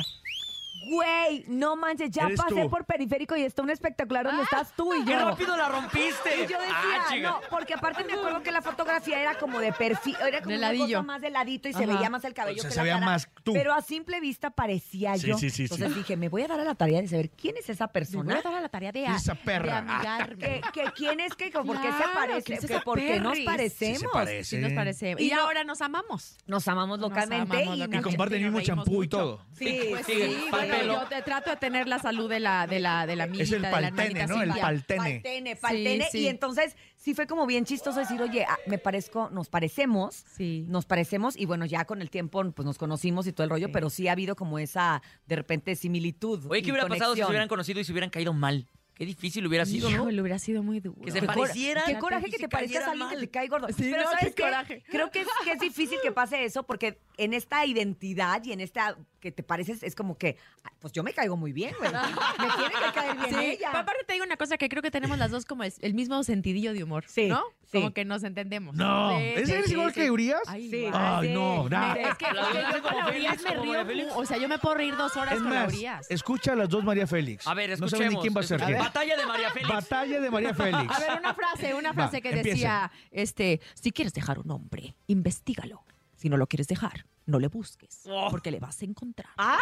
güey, 0.89 1.45
no 1.47 1.75
manches, 1.75 2.09
ya 2.11 2.23
Eres 2.25 2.39
pasé 2.41 2.61
tú. 2.63 2.69
por 2.69 2.85
periférico 2.85 3.35
y 3.35 3.43
está 3.43 3.61
un 3.61 3.69
espectacular 3.69 4.25
donde 4.25 4.43
estás 4.43 4.73
tú 4.75 4.93
y 4.93 4.99
yo. 4.99 5.05
¡Qué 5.05 5.15
rápido 5.17 5.57
la 5.57 5.69
rompiste! 5.69 6.35
Y 6.37 6.39
yo 6.47 6.59
decía, 6.59 6.65
Ah, 6.73 7.05
chica. 7.11 7.29
no, 7.29 7.39
porque 7.49 7.73
aparte 7.75 8.03
me 8.03 8.13
acuerdo 8.13 8.41
que 8.41 8.51
la 8.51 8.61
fotografía 8.61 9.21
era 9.21 9.35
como 9.37 9.59
de 9.59 9.71
perfil, 9.73 10.15
era 10.25 10.39
como 10.39 10.51
De 10.51 10.57
una 10.57 10.67
ladillo. 10.67 10.97
cosa 10.99 11.01
más 11.03 11.21
de 11.21 11.29
ladito 11.29 11.69
y 11.69 11.73
se 11.73 11.83
Ajá. 11.83 11.93
veía 11.93 12.09
más 12.09 12.23
el 12.23 12.33
cabello 12.33 12.59
O 12.59 12.61
sea, 12.61 12.69
que 12.69 12.73
se 12.73 12.79
la 12.79 12.83
veía 12.83 12.93
cara, 12.95 13.05
más 13.05 13.29
tú. 13.43 13.53
Pero 13.53 13.73
a 13.73 13.81
simple 13.81 14.19
vista 14.19 14.49
parecía 14.49 15.15
Sí, 15.17 15.27
yo. 15.27 15.37
sí, 15.37 15.49
sí, 15.49 15.67
sí. 15.67 15.73
Entonces 15.73 15.95
dije, 15.95 16.17
me 16.17 16.29
voy 16.29 16.43
a 16.43 16.47
dar 16.47 16.59
a 16.59 16.63
la 16.63 16.75
tarea 16.75 17.01
de 17.01 17.07
saber 17.07 17.29
quién 17.29 17.57
es 17.57 17.69
esa 17.69 17.85
Me 17.85 17.87
voy 17.87 17.93
persona. 17.93 18.37
a 18.37 18.41
dar 18.41 18.53
a 18.55 18.61
la 18.61 18.69
tarea 18.69 18.91
de, 18.91 19.01
¿Quién 19.01 19.15
es 19.15 19.21
esa 19.21 19.35
perra? 19.35 19.81
de 19.81 19.91
amigarme. 19.91 20.37
Que, 20.37 20.61
que 20.73 20.91
quién 20.95 21.19
es 21.19 21.35
que, 21.35 21.51
por 21.51 21.79
qué 21.81 21.91
se 21.91 21.97
Claro, 21.97 22.11
parece, 22.15 22.43
¿quién 22.43 22.57
es 22.59 22.65
que 22.65 22.73
esa 22.73 22.83
por 22.83 22.97
qué 22.99 23.19
nos 23.19 23.31
perris? 23.33 23.45
parecemos. 23.45 23.97
Sí 23.99 24.03
se 24.05 24.09
parece. 24.11 24.43
Sí, 24.43 24.57
nos 24.57 24.73
parece. 24.73 25.15
Y 25.19 25.27
Y, 25.27 25.31
no- 25.31 25.41
ahora 25.41 25.63
nos 25.63 25.81
amamos. 25.81 26.37
Nos 26.47 26.67
amamos 26.67 26.99
Nos 26.99 27.09
localmente 27.09 27.41
amamos 27.43 27.57
y, 27.57 27.61
Y 27.61 27.79
localmente. 27.79 28.03
comparten 28.03 28.37
el 28.39 28.43
mismo 28.45 28.57
Nos 28.59 28.67
reímos 28.67 28.85
champú 28.85 28.95
y 28.95 29.05
mucho. 29.05 29.17
todo. 29.17 29.45
Sí, 29.57 29.79
Pues 29.91 30.05
sí, 30.05 30.13
sí, 30.13 30.47
pa'l 30.61 30.69
bueno, 30.69 30.93
pelo. 30.93 31.01
yo 31.01 31.07
te 31.07 31.21
trato 31.21 31.49
de 31.49 31.55
tener 31.57 31.87
la 31.87 31.99
salud 31.99 32.29
de 32.29 32.39
la, 32.39 32.67
de 32.67 32.79
la, 32.79 33.05
de 33.05 33.15
la 33.15 33.23
amiguita, 33.25 33.43
Es 33.43 33.51
el 33.51 33.61
de 33.61 33.69
la 33.69 33.91
paltene, 33.91 34.27
¿no? 34.27 34.41
El 34.41 34.49
paltene. 34.49 34.97
Paltene, 34.99 35.55
paltene. 35.55 36.07
Sí, 36.11 36.19
Y 36.21 36.27
entonces 36.27 36.75
sí 36.97 37.13
fue 37.13 37.27
como 37.27 37.45
bien 37.45 37.65
chistoso 37.65 37.99
decir, 37.99 38.21
oye, 38.21 38.45
ah, 38.47 38.57
me 38.67 38.77
parezco, 38.77 39.29
nos 39.31 39.49
parecemos. 39.49 40.23
Sí. 40.35 40.65
Nos 40.67 40.85
parecemos 40.85 41.37
y 41.37 41.45
bueno, 41.45 41.65
ya 41.65 41.85
con 41.85 42.01
el 42.01 42.09
tiempo 42.09 42.43
pues 42.51 42.65
nos 42.65 42.77
conocimos 42.77 43.27
y 43.27 43.33
todo 43.33 43.43
el 43.43 43.49
rollo, 43.49 43.67
Sí. 43.67 43.73
pero 43.73 43.89
sí 43.89 44.07
ha 44.07 44.13
habido 44.13 44.35
como 44.35 44.59
esa, 44.59 45.01
de 45.27 45.35
repente, 45.35 45.75
similitud. 45.75 46.45
Oye, 46.49 46.61
¿qué 46.61 46.71
hubiera 46.71 46.87
pasado 46.87 47.13
si 47.15 47.21
se 47.21 47.27
hubieran 47.27 47.47
conocido 47.47 47.79
y 47.79 47.83
se 47.83 47.91
hubieran 47.91 48.09
caído 48.09 48.33
mal? 48.33 48.67
Qué 49.01 49.07
difícil 49.07 49.47
hubiera 49.47 49.65
sido, 49.65 49.89
¿no? 49.89 49.95
Híjole, 49.95 50.21
hubiera 50.21 50.37
sido 50.37 50.61
muy 50.61 50.79
duro. 50.79 51.01
Que 51.01 51.09
se 51.09 51.23
parecieran. 51.23 51.85
Qué 51.87 51.97
coraje 51.97 52.29
que 52.29 52.37
te 52.37 52.47
parezcas 52.47 52.83
a 52.83 52.91
alguien 52.91 53.09
que 53.09 53.17
te 53.17 53.29
cae 53.31 53.47
gordo. 53.47 53.65
Sí, 53.69 53.73
Pero 53.89 53.97
no, 54.03 54.11
¿sabes 54.11 54.25
qué 54.25 54.33
qué? 54.35 54.43
coraje. 54.43 54.83
Creo 54.91 55.09
que 55.09 55.21
es, 55.21 55.27
que 55.43 55.53
es 55.53 55.59
difícil 55.59 55.97
que 56.03 56.11
pase 56.11 56.45
eso 56.45 56.61
porque 56.61 56.99
en 57.17 57.33
esta 57.33 57.65
identidad 57.65 58.43
y 58.43 58.51
en 58.51 58.59
esta 58.59 58.95
que 59.19 59.31
te 59.31 59.41
pareces 59.41 59.81
es 59.81 59.95
como 59.95 60.19
que, 60.19 60.37
pues 60.77 60.93
yo 60.93 61.01
me 61.01 61.13
caigo 61.13 61.35
muy 61.35 61.51
bien, 61.51 61.73
güey. 61.79 61.91
Me 61.91 61.97
tiene 61.97 62.73
que 62.85 62.93
caer 62.93 63.17
bien 63.17 63.29
Sí, 63.39 63.45
ella. 63.57 63.69
pero 63.71 63.79
aparte 63.79 64.03
te 64.05 64.13
digo 64.13 64.23
una 64.25 64.37
cosa 64.37 64.59
que 64.59 64.69
creo 64.69 64.83
que 64.83 64.91
tenemos 64.91 65.17
las 65.17 65.31
dos 65.31 65.45
como 65.45 65.63
el, 65.63 65.73
el 65.81 65.95
mismo 65.95 66.23
sentidillo 66.23 66.71
de 66.71 66.83
humor, 66.83 67.05
Sí, 67.07 67.25
¿no? 67.27 67.41
Sí. 67.71 67.77
Como 67.79 67.91
que 67.93 68.05
nos 68.05 68.23
entendemos. 68.23 68.75
No. 68.75 69.17
Sí, 69.17 69.23
¿Ese 69.23 69.45
sí, 69.45 69.51
eres 69.53 69.71
igual 69.71 69.93
sí. 69.93 69.99
que 70.01 70.11
Urias? 70.11 70.41
Ay. 70.47 70.89
Ay, 70.93 71.27
sí. 71.27 71.33
no, 71.33 71.69
nah. 71.69 71.93
Es 71.95 72.15
que, 72.15 72.25
La 72.31 72.45
verdad 72.47 72.71
yo 72.75 72.81
como 72.83 73.07
Urias 73.07 73.41
me 73.43 73.55
río, 73.55 73.85
Félix. 73.85 74.11
o 74.15 74.25
sea, 74.25 74.37
yo 74.37 74.47
me 74.49 74.59
puedo 74.59 74.75
reír 74.75 74.95
dos 74.97 75.15
horas 75.17 75.33
Es 75.35 75.39
con 75.41 75.49
más, 75.49 75.67
Urias. 75.73 76.11
escucha 76.11 76.53
a 76.53 76.55
las 76.55 76.69
dos 76.69 76.83
María 76.83 77.07
Félix. 77.07 77.47
A 77.47 77.53
ver, 77.53 77.69
No 77.69 77.73
escuchemos. 77.75 77.97
saben 77.99 78.13
ni 78.15 78.21
quién 78.21 78.33
va 78.35 78.41
a 78.41 78.43
ser 78.43 78.59
quién. 78.61 78.77
Batalla 78.77 79.17
de 79.17 79.25
María 79.25 79.49
Félix. 79.51 79.69
Batalla 79.73 80.19
de 80.21 80.29
María 80.31 80.53
Félix. 80.53 80.95
A 80.95 80.99
ver, 80.99 81.19
una 81.19 81.33
frase, 81.33 81.73
una 81.73 81.93
frase 81.93 82.17
Va, 82.17 82.21
que 82.21 82.35
decía, 82.43 82.91
este, 83.11 83.61
si 83.73 83.91
quieres 83.91 84.13
dejar 84.13 84.39
un 84.39 84.51
hombre, 84.51 84.95
investigalo. 85.07 85.83
Si 86.15 86.29
no 86.29 86.37
lo 86.37 86.45
quieres 86.47 86.67
dejar, 86.67 87.05
no 87.25 87.39
le 87.39 87.47
busques, 87.47 88.01
Oh. 88.07 88.27
porque 88.29 88.51
le 88.51 88.59
vas 88.59 88.79
a 88.81 88.85
encontrar. 88.85 89.29
¡Ay! 89.37 89.57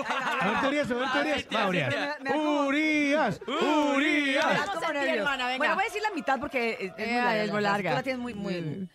A 0.00 0.44
ver, 0.50 0.60
teorías, 0.60 0.90
a 0.90 0.94
ver, 0.94 1.12
teorías. 1.12 1.46
Va, 1.54 1.68
Urias. 1.68 1.94
Urias, 2.34 3.40
Me 3.46 3.54
Urias. 3.54 4.44
como 4.66 4.80
sentí, 4.80 4.92
nervios. 4.94 5.16
hermana, 5.18 5.46
venga. 5.46 5.58
Bueno, 5.58 5.74
voy 5.74 5.82
a 5.82 5.86
decir 5.86 6.02
la 6.02 6.10
mitad 6.10 6.40
porque 6.40 6.72
es, 6.72 6.92
es 6.96 7.08
Eh, 7.08 7.12
muy 7.12 7.22
larga. 7.22 7.44
es 7.44 7.52
muy 7.52 7.62
la- 7.62 7.70
larga. 7.70 7.90
Tú 7.90 7.96
la 7.96 8.02
tienes 8.02 8.20
muy, 8.22 8.34
muy... 8.34 8.54
Mm. 8.60 8.88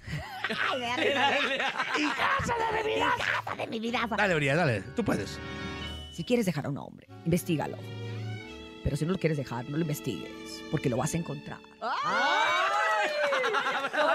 Ay, 0.72 0.80
dale, 0.80 1.14
dale. 1.14 1.36
Hijasa 1.98 2.54
de 2.72 2.82
mi 2.84 2.94
vida, 2.94 3.14
hijasa 3.18 3.54
de 3.56 3.66
mi 3.66 3.80
vida. 3.80 4.08
Dale, 4.16 4.34
Urias, 4.34 4.56
dale. 4.56 4.80
Tú 4.96 5.04
puedes. 5.04 5.38
Si 6.12 6.24
quieres 6.24 6.46
dejar 6.46 6.66
a 6.66 6.68
un 6.68 6.78
hombre, 6.78 7.06
investigalo. 7.24 7.76
Pero 8.82 8.96
si 8.96 9.04
no 9.04 9.12
lo 9.12 9.18
quieres 9.18 9.36
dejar, 9.38 9.64
no 9.68 9.76
lo 9.76 9.82
investigues, 9.82 10.62
porque 10.70 10.88
lo 10.88 10.96
vas 10.96 11.14
a 11.14 11.18
encontrar. 11.18 11.58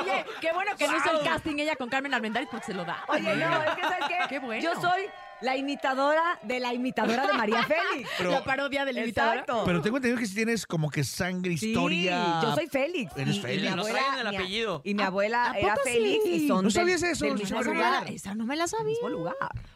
Oye, 0.02 0.26
qué 0.42 0.52
bueno 0.54 0.72
que 0.78 0.88
no 0.88 0.98
hizo 0.98 1.12
el 1.12 1.24
casting 1.24 1.58
ella 1.60 1.76
con 1.76 1.90
Carmen 1.90 2.14
Armendáriz 2.14 2.50
porque 2.50 2.66
se 2.68 2.74
lo 2.74 2.84
da. 2.86 3.04
Oye, 3.08 3.36
no, 3.36 3.64
es 3.64 3.76
que 3.76 3.82
¿sabes 3.82 4.06
qué? 4.08 4.18
Qué 4.30 4.40
bueno. 4.40 4.62
Yo 4.62 4.80
soy 4.82 5.04
la 5.46 5.56
imitadora 5.56 6.40
de 6.44 6.60
la 6.60 6.74
imitadora 6.74 7.28
de 7.28 7.34
María 7.34 7.64
Félix. 7.68 8.10
Pero- 8.18 8.32
la 8.32 8.44
parodia 8.44 8.84
del 8.86 8.98
imitador. 8.98 9.34
Exacto. 9.38 9.64
Pero 9.66 9.82
tengo 9.82 9.98
entendido 9.98 10.20
que 10.20 10.26
si 10.28 10.36
tienes 10.36 10.66
como 10.66 10.90
que 10.90 11.04
sangre, 11.04 11.56
Sí, 11.58 11.68
historia. 11.70 12.40
yo 12.42 12.56
soy 12.56 12.68
Félix. 12.68 13.16
Eres 13.16 13.36
Y- 13.36 13.38
y 13.38 13.42
Félix. 13.42 13.62
mi 13.62 13.68
abuela- 13.80 14.20
el 14.22 14.28
apellido. 14.28 14.82
Y 14.84 14.94
mi 14.96 15.04
abuela 15.04 15.52
¿A 15.52 15.58
era 15.60 15.76
poco 15.76 15.86
Félix 15.88 16.24
sí? 16.24 16.30
y 16.32 16.48
son 16.48 16.58
¿No 16.58 16.62
del- 16.64 16.72
sabías 16.72 17.04
eso, 17.04 17.26
del 17.26 17.38
señora 17.38 17.58
mismo 17.60 17.62
Rivera? 17.74 17.90
lugar. 18.02 18.12
Esa 18.14 18.36
no 18.36 18.46
me 18.46 18.56
la 18.56 18.68
sabía. 18.68 18.86
Mismo 18.88 19.10
lugar. 19.10 19.36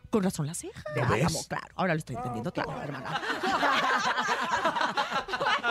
Con 0.09 0.23
razón 0.23 0.47
la 0.47 0.55
ceja. 0.55 0.81
De 0.95 1.01
¿Ves? 1.01 1.11
Álamo, 1.11 1.43
claro. 1.47 1.67
Ahora 1.75 1.93
lo 1.93 1.99
estoy 1.99 2.15
entendiendo 2.15 2.51
todo, 2.51 2.81
hermana. 2.81 3.21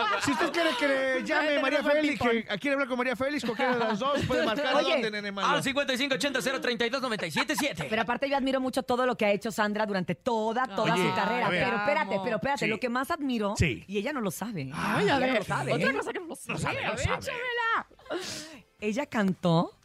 Si 0.23 0.31
usted 0.31 0.51
quiere 0.51 0.69
que 0.79 0.87
le 0.87 1.23
llame 1.23 1.59
María 1.59 1.83
Félix, 1.83 2.19
que 2.21 2.43
quiere 2.59 2.73
hablar 2.73 2.87
con 2.87 2.97
María 2.97 3.15
Félix, 3.15 3.43
cualquiera 3.45 3.73
de 3.73 3.79
las 3.79 3.99
dos, 3.99 4.19
puede 4.25 4.45
marcar 4.45 4.67
a 4.67 4.77
Oye, 4.77 4.91
dónde, 4.93 5.11
nene 5.11 5.31
malo. 5.31 5.47
Al 5.47 5.63
5580 5.63 6.61
032 6.61 7.01
977. 7.01 7.87
Pero 7.89 8.01
aparte 8.01 8.29
yo 8.29 8.35
admiro 8.37 8.59
mucho 8.59 8.83
todo 8.83 9.05
lo 9.05 9.15
que 9.17 9.25
ha 9.25 9.31
hecho 9.31 9.51
Sandra 9.51 9.85
durante 9.85 10.15
toda, 10.15 10.65
toda 10.67 10.93
Oye, 10.93 11.09
su 11.09 11.15
carrera. 11.15 11.47
a 11.47 11.49
ver. 11.49 11.63
Pero 11.63 11.77
espérate, 11.77 12.19
pero 12.23 12.35
espérate, 12.37 12.65
Sí. 12.65 12.67
lo 12.71 12.79
que 12.79 12.89
más 12.89 13.11
admiro, 13.11 13.55
Sí. 13.57 13.83
y 13.87 13.97
ella 13.97 14.13
no 14.13 14.21
lo 14.21 14.31
sabe. 14.31 14.69
Ay, 14.73 15.03
ella 15.05 15.15
a 15.15 15.19
no 15.19 15.25
ver, 15.25 15.37
lo 15.39 15.43
sabe. 15.43 15.73
otra 15.73 15.93
cosa 15.93 16.13
que 16.13 16.19
no 16.19 16.25
lo 16.27 16.35
sabe. 16.35 16.59
sabe, 16.59 16.77
a 16.85 16.89
no 16.89 16.95
ver, 16.95 16.99
sabe. 17.05 17.17
échamela. 17.19 17.87
Ella 18.81 19.05
cantó 19.07 19.77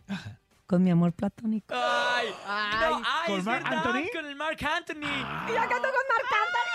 con 0.66 0.82
mi 0.82 0.90
amor 0.90 1.12
platónico. 1.12 1.74
Ay, 1.76 2.28
Ay, 2.46 2.90
no, 2.90 2.96
ay, 3.04 3.26
¿con 3.26 3.38
es 3.38 3.44
Marc 3.44 3.62
verdad, 3.64 3.86
Anthony? 3.86 4.08
Con 4.14 4.26
el 4.26 4.36
Mark 4.36 4.58
Anthony. 4.64 4.96
Ella 5.48 5.60
cantó 5.68 5.88
con 5.88 6.04
Marc 6.08 6.32
Anthony. 6.32 6.70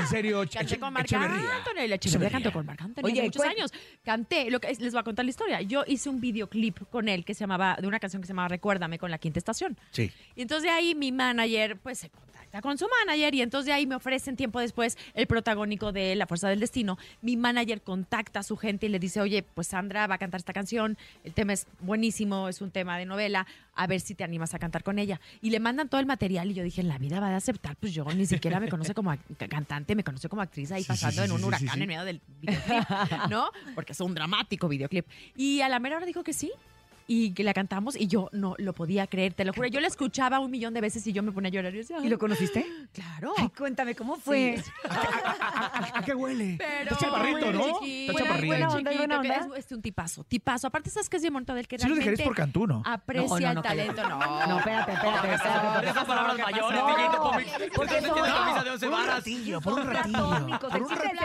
En 0.00 0.06
serio, 0.06 0.44
Canté 0.52 0.78
con 0.78 0.92
Marc 0.92 1.06
Echeverría. 1.06 1.56
Anthony. 1.56 1.88
La 1.88 1.94
Echeverría 1.94 2.30
cantó 2.30 2.52
con 2.52 2.66
Marc 2.66 2.82
Anthony 2.82 3.04
Oye, 3.04 3.12
hace 3.20 3.22
muchos 3.22 3.42
años. 3.44 3.72
Canté, 4.04 4.50
lo 4.50 4.60
que, 4.60 4.70
es- 4.70 4.80
les 4.80 4.92
voy 4.92 5.00
a 5.00 5.04
contar 5.04 5.24
la 5.24 5.30
historia. 5.30 5.62
Yo 5.62 5.84
hice 5.86 6.08
un 6.10 6.20
videoclip 6.20 6.78
con 6.90 7.08
él 7.08 7.24
que 7.24 7.34
se 7.34 7.40
llamaba, 7.40 7.76
de 7.80 7.86
una 7.86 7.98
canción 7.98 8.20
que 8.20 8.26
se 8.26 8.32
llamaba 8.32 8.48
Recuérdame 8.48 8.98
con 8.98 9.10
la 9.10 9.18
quinta 9.18 9.38
estación. 9.38 9.78
Sí. 9.92 10.12
Y 10.36 10.42
entonces 10.42 10.64
de 10.64 10.70
ahí 10.70 10.94
mi 10.94 11.10
manager, 11.12 11.78
pues 11.78 12.00
se 12.00 12.10
contacta 12.52 12.62
con 12.68 12.78
su 12.78 12.86
manager 13.06 13.34
y 13.34 13.40
entonces 13.40 13.66
de 13.66 13.72
ahí 13.72 13.86
me 13.86 13.94
ofrecen 13.94 14.36
tiempo 14.36 14.60
después 14.60 14.98
el 15.14 15.26
protagónico 15.26 15.90
de 15.92 16.14
La 16.16 16.26
Fuerza 16.26 16.48
del 16.48 16.60
Destino. 16.60 16.98
Mi 17.22 17.36
manager 17.36 17.80
contacta 17.80 18.40
a 18.40 18.42
su 18.42 18.56
gente 18.56 18.86
y 18.86 18.88
le 18.90 18.98
dice, 18.98 19.20
oye, 19.20 19.42
pues 19.42 19.68
Sandra 19.68 20.06
va 20.06 20.16
a 20.16 20.18
cantar 20.18 20.38
esta 20.40 20.52
canción, 20.52 20.98
el 21.24 21.32
tema 21.32 21.54
es 21.54 21.66
buenísimo, 21.80 22.48
es 22.48 22.60
un 22.60 22.70
tema 22.70 22.98
de 22.98 23.06
novela, 23.06 23.46
a 23.74 23.86
ver 23.86 24.00
si 24.00 24.14
te 24.14 24.22
animas 24.22 24.52
a 24.54 24.58
cantar 24.58 24.82
con 24.82 24.98
ella. 24.98 25.20
Y 25.40 25.50
le 25.50 25.60
mandan 25.60 25.88
todo 25.88 26.00
el 26.00 26.06
material 26.06 26.50
y 26.50 26.54
yo 26.54 26.62
dije, 26.62 26.82
en 26.82 26.88
la 26.88 26.98
vida 26.98 27.20
va 27.20 27.28
a 27.28 27.36
aceptar, 27.36 27.76
pues 27.76 27.94
yo 27.94 28.04
ni 28.04 28.26
siquiera 28.26 28.60
me 28.60 28.68
conoce 28.68 28.92
como 28.92 29.16
cantante, 29.48 29.94
me 29.94 30.04
conoce 30.04 30.28
como 30.28 30.42
actriz 30.42 30.72
ahí 30.72 30.82
Sí, 30.82 30.84
sí, 30.84 30.88
pasando 30.90 31.22
sí, 31.22 31.26
en 31.26 31.32
un 31.32 31.38
sí, 31.38 31.42
sí, 31.42 31.48
huracán 31.48 31.76
sí. 31.76 31.82
en 31.82 31.88
medio 31.88 32.04
del 32.04 32.20
videoclip, 32.40 33.30
¿no? 33.30 33.50
Porque 33.74 33.92
es 33.92 34.00
un 34.00 34.14
dramático 34.14 34.68
videoclip. 34.68 35.06
Y 35.36 35.62
a 35.62 35.68
la 35.68 35.78
mera 35.78 35.96
hora 35.96 36.06
dijo 36.06 36.22
que 36.22 36.32
sí. 36.34 36.52
Y 37.06 37.32
que 37.34 37.42
la 37.44 37.52
cantamos 37.52 37.96
y 37.96 38.06
yo 38.06 38.28
no 38.32 38.54
lo 38.58 38.72
podía 38.72 39.06
creer, 39.06 39.34
te 39.34 39.44
lo 39.44 39.52
juro. 39.52 39.66
Yo 39.68 39.80
la 39.80 39.88
escuchaba 39.88 40.38
un 40.38 40.50
millón 40.50 40.72
de 40.74 40.80
veces 40.80 41.06
y 41.06 41.12
yo 41.12 41.22
me 41.22 41.32
ponía 41.32 41.48
a 41.48 41.52
llorar. 41.52 41.74
Y, 41.74 41.78
decía, 41.78 41.98
¿Y 42.02 42.08
lo 42.08 42.18
conociste? 42.18 42.66
Claro. 42.92 43.32
Ay, 43.36 43.48
cuéntame, 43.56 43.94
¿cómo 43.94 44.16
fue? 44.16 44.62
Sí. 44.64 44.70
¿A 45.94 46.02
qué 46.04 46.14
huele? 46.14 46.56
Pero 46.58 46.90
Está 46.92 46.96
chaparrito, 46.96 47.52
¿no? 47.52 47.78
chiquito, 47.80 48.12
Está 48.12 48.24
chaparrito. 48.24 48.46
buena 48.46 48.68
onda, 48.70 48.90
buena 48.92 49.20
que 49.22 49.30
onda. 49.30 49.56
Es, 49.58 49.66
es 49.66 49.72
un 49.72 49.82
tipazo, 49.82 50.24
tipazo. 50.24 50.66
Aparte, 50.66 50.90
¿sabes 50.90 51.08
qué 51.08 51.16
es 51.16 51.22
bien 51.22 51.32
que 51.68 51.78
Sí 51.78 51.88
lo 51.88 51.94
dejarías 51.96 52.20
por 52.22 52.34
Cantú, 52.36 52.66
¿no? 52.66 52.82
aprecia 52.84 53.28
No, 53.28 53.38
no, 53.40 53.48
el 53.48 53.54
no, 53.56 53.62
talento? 53.62 54.08
No, 54.08 54.46
No, 54.46 54.58
espérate, 54.58 54.92
espérate, 54.92 55.34
espérate. 55.34 55.88
Esas 55.90 56.04
palabras 56.04 56.36
¿Qué 56.36 56.42
mayores, 56.42 56.80
por 57.18 57.32
porque 57.74 58.00
son- 58.00 58.14
tiene 58.14 58.28
camisa 58.32 58.64
de 58.64 58.70
Por 58.70 58.72
11 58.72 58.86
un 58.86 58.92
varas. 58.92 59.14
ratillo, 59.16 59.60
por 59.60 59.72
un 59.74 59.86
ratillo. 59.86 60.58
Por 60.60 60.76
el 60.76 60.82
un 60.82 60.88
chiste 60.88 61.02
de 61.02 61.08
ser 61.08 61.16
ratillo. 61.16 61.21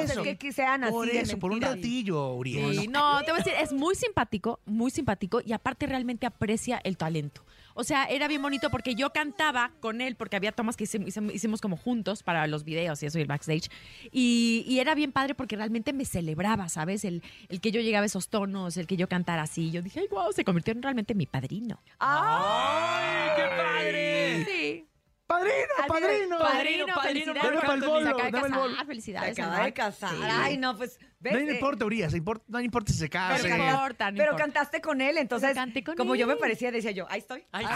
Por 0.00 0.04
es 0.04 0.10
eso. 0.12 0.22
que, 0.22 0.36
que 0.36 0.52
sean 0.52 0.84
así 0.84 0.92
Por 0.92 1.06
de 1.06 1.20
eso, 1.20 1.38
por 1.38 1.52
un 1.52 1.60
ratillo, 1.60 2.34
Uriel. 2.34 2.78
Sí, 2.78 2.88
no, 2.88 3.20
te 3.22 3.32
voy 3.32 3.40
a 3.40 3.44
decir, 3.44 3.54
es 3.60 3.72
muy 3.72 3.94
simpático, 3.94 4.60
muy 4.66 4.90
simpático 4.90 5.40
y 5.44 5.52
aparte 5.52 5.86
realmente 5.86 6.26
aprecia 6.26 6.80
el 6.84 6.96
talento. 6.96 7.44
O 7.74 7.84
sea, 7.84 8.04
era 8.04 8.28
bien 8.28 8.42
bonito 8.42 8.68
porque 8.68 8.94
yo 8.94 9.10
cantaba 9.10 9.72
con 9.80 10.00
él, 10.00 10.16
porque 10.16 10.36
había 10.36 10.52
tomas 10.52 10.76
que 10.76 10.84
hicimos 10.84 11.60
como 11.60 11.76
juntos 11.76 12.22
para 12.22 12.46
los 12.46 12.64
videos 12.64 13.02
y 13.02 13.06
eso 13.06 13.18
y 13.18 13.22
el 13.22 13.28
backstage. 13.28 13.70
Y, 14.10 14.64
y 14.66 14.80
era 14.80 14.94
bien 14.94 15.12
padre 15.12 15.34
porque 15.34 15.56
realmente 15.56 15.92
me 15.92 16.04
celebraba, 16.04 16.68
¿sabes? 16.68 17.04
El, 17.04 17.22
el 17.48 17.60
que 17.60 17.70
yo 17.70 17.80
llegaba 17.80 18.02
a 18.02 18.06
esos 18.06 18.28
tonos, 18.28 18.76
el 18.76 18.86
que 18.86 18.96
yo 18.96 19.08
cantara 19.08 19.42
así. 19.42 19.70
Yo 19.70 19.82
dije, 19.82 20.00
ay, 20.00 20.08
wow, 20.10 20.32
se 20.32 20.44
convirtió 20.44 20.72
en 20.72 20.82
realmente 20.82 21.14
mi 21.14 21.26
padrino. 21.26 21.80
¡Ay, 22.00 23.30
qué 23.36 23.42
padre! 23.56 24.44
Sí. 24.44 24.89
¡Padrino, 25.30 25.56
padrino! 25.86 26.38
Padrino, 26.38 26.86
Padrino, 26.86 26.94
felicidades. 27.02 27.42
Dame 27.42 27.60
pa'l 27.66 27.80
Se 27.80 27.86
bolo, 27.86 28.08
acaba 28.08 28.24
de 28.24 28.30
dame 28.32 28.46
el 28.48 28.52
bolo. 28.54 28.70
casar, 28.72 28.86
felicidades. 28.86 29.36
Se 29.36 29.42
acaba 29.42 29.64
de 29.64 29.72
casar. 29.72 30.10
Sí. 30.10 30.22
Ay, 30.24 30.56
no, 30.56 30.76
pues. 30.76 30.98
¿ves? 31.20 31.32
No 31.34 31.38
Eh, 31.38 31.52
importa, 31.54 31.84
Urias, 31.84 32.14
no 32.48 32.60
importa 32.60 32.92
si 32.92 32.98
se 32.98 33.08
case. 33.10 33.42
Pero 33.42 33.56
no 33.58 33.64
importa, 33.70 34.10
no 34.10 34.16
Pero 34.16 34.30
importa. 34.32 34.44
cantaste 34.44 34.80
con 34.80 35.00
él, 35.02 35.18
entonces, 35.18 35.54
canté 35.54 35.84
con 35.84 35.94
como 35.94 36.14
yo 36.16 36.26
me 36.26 36.32
él. 36.32 36.38
parecía, 36.38 36.72
decía 36.72 36.90
yo, 36.92 37.06
ahí 37.10 37.18
estoy. 37.20 37.44
Ay, 37.52 37.66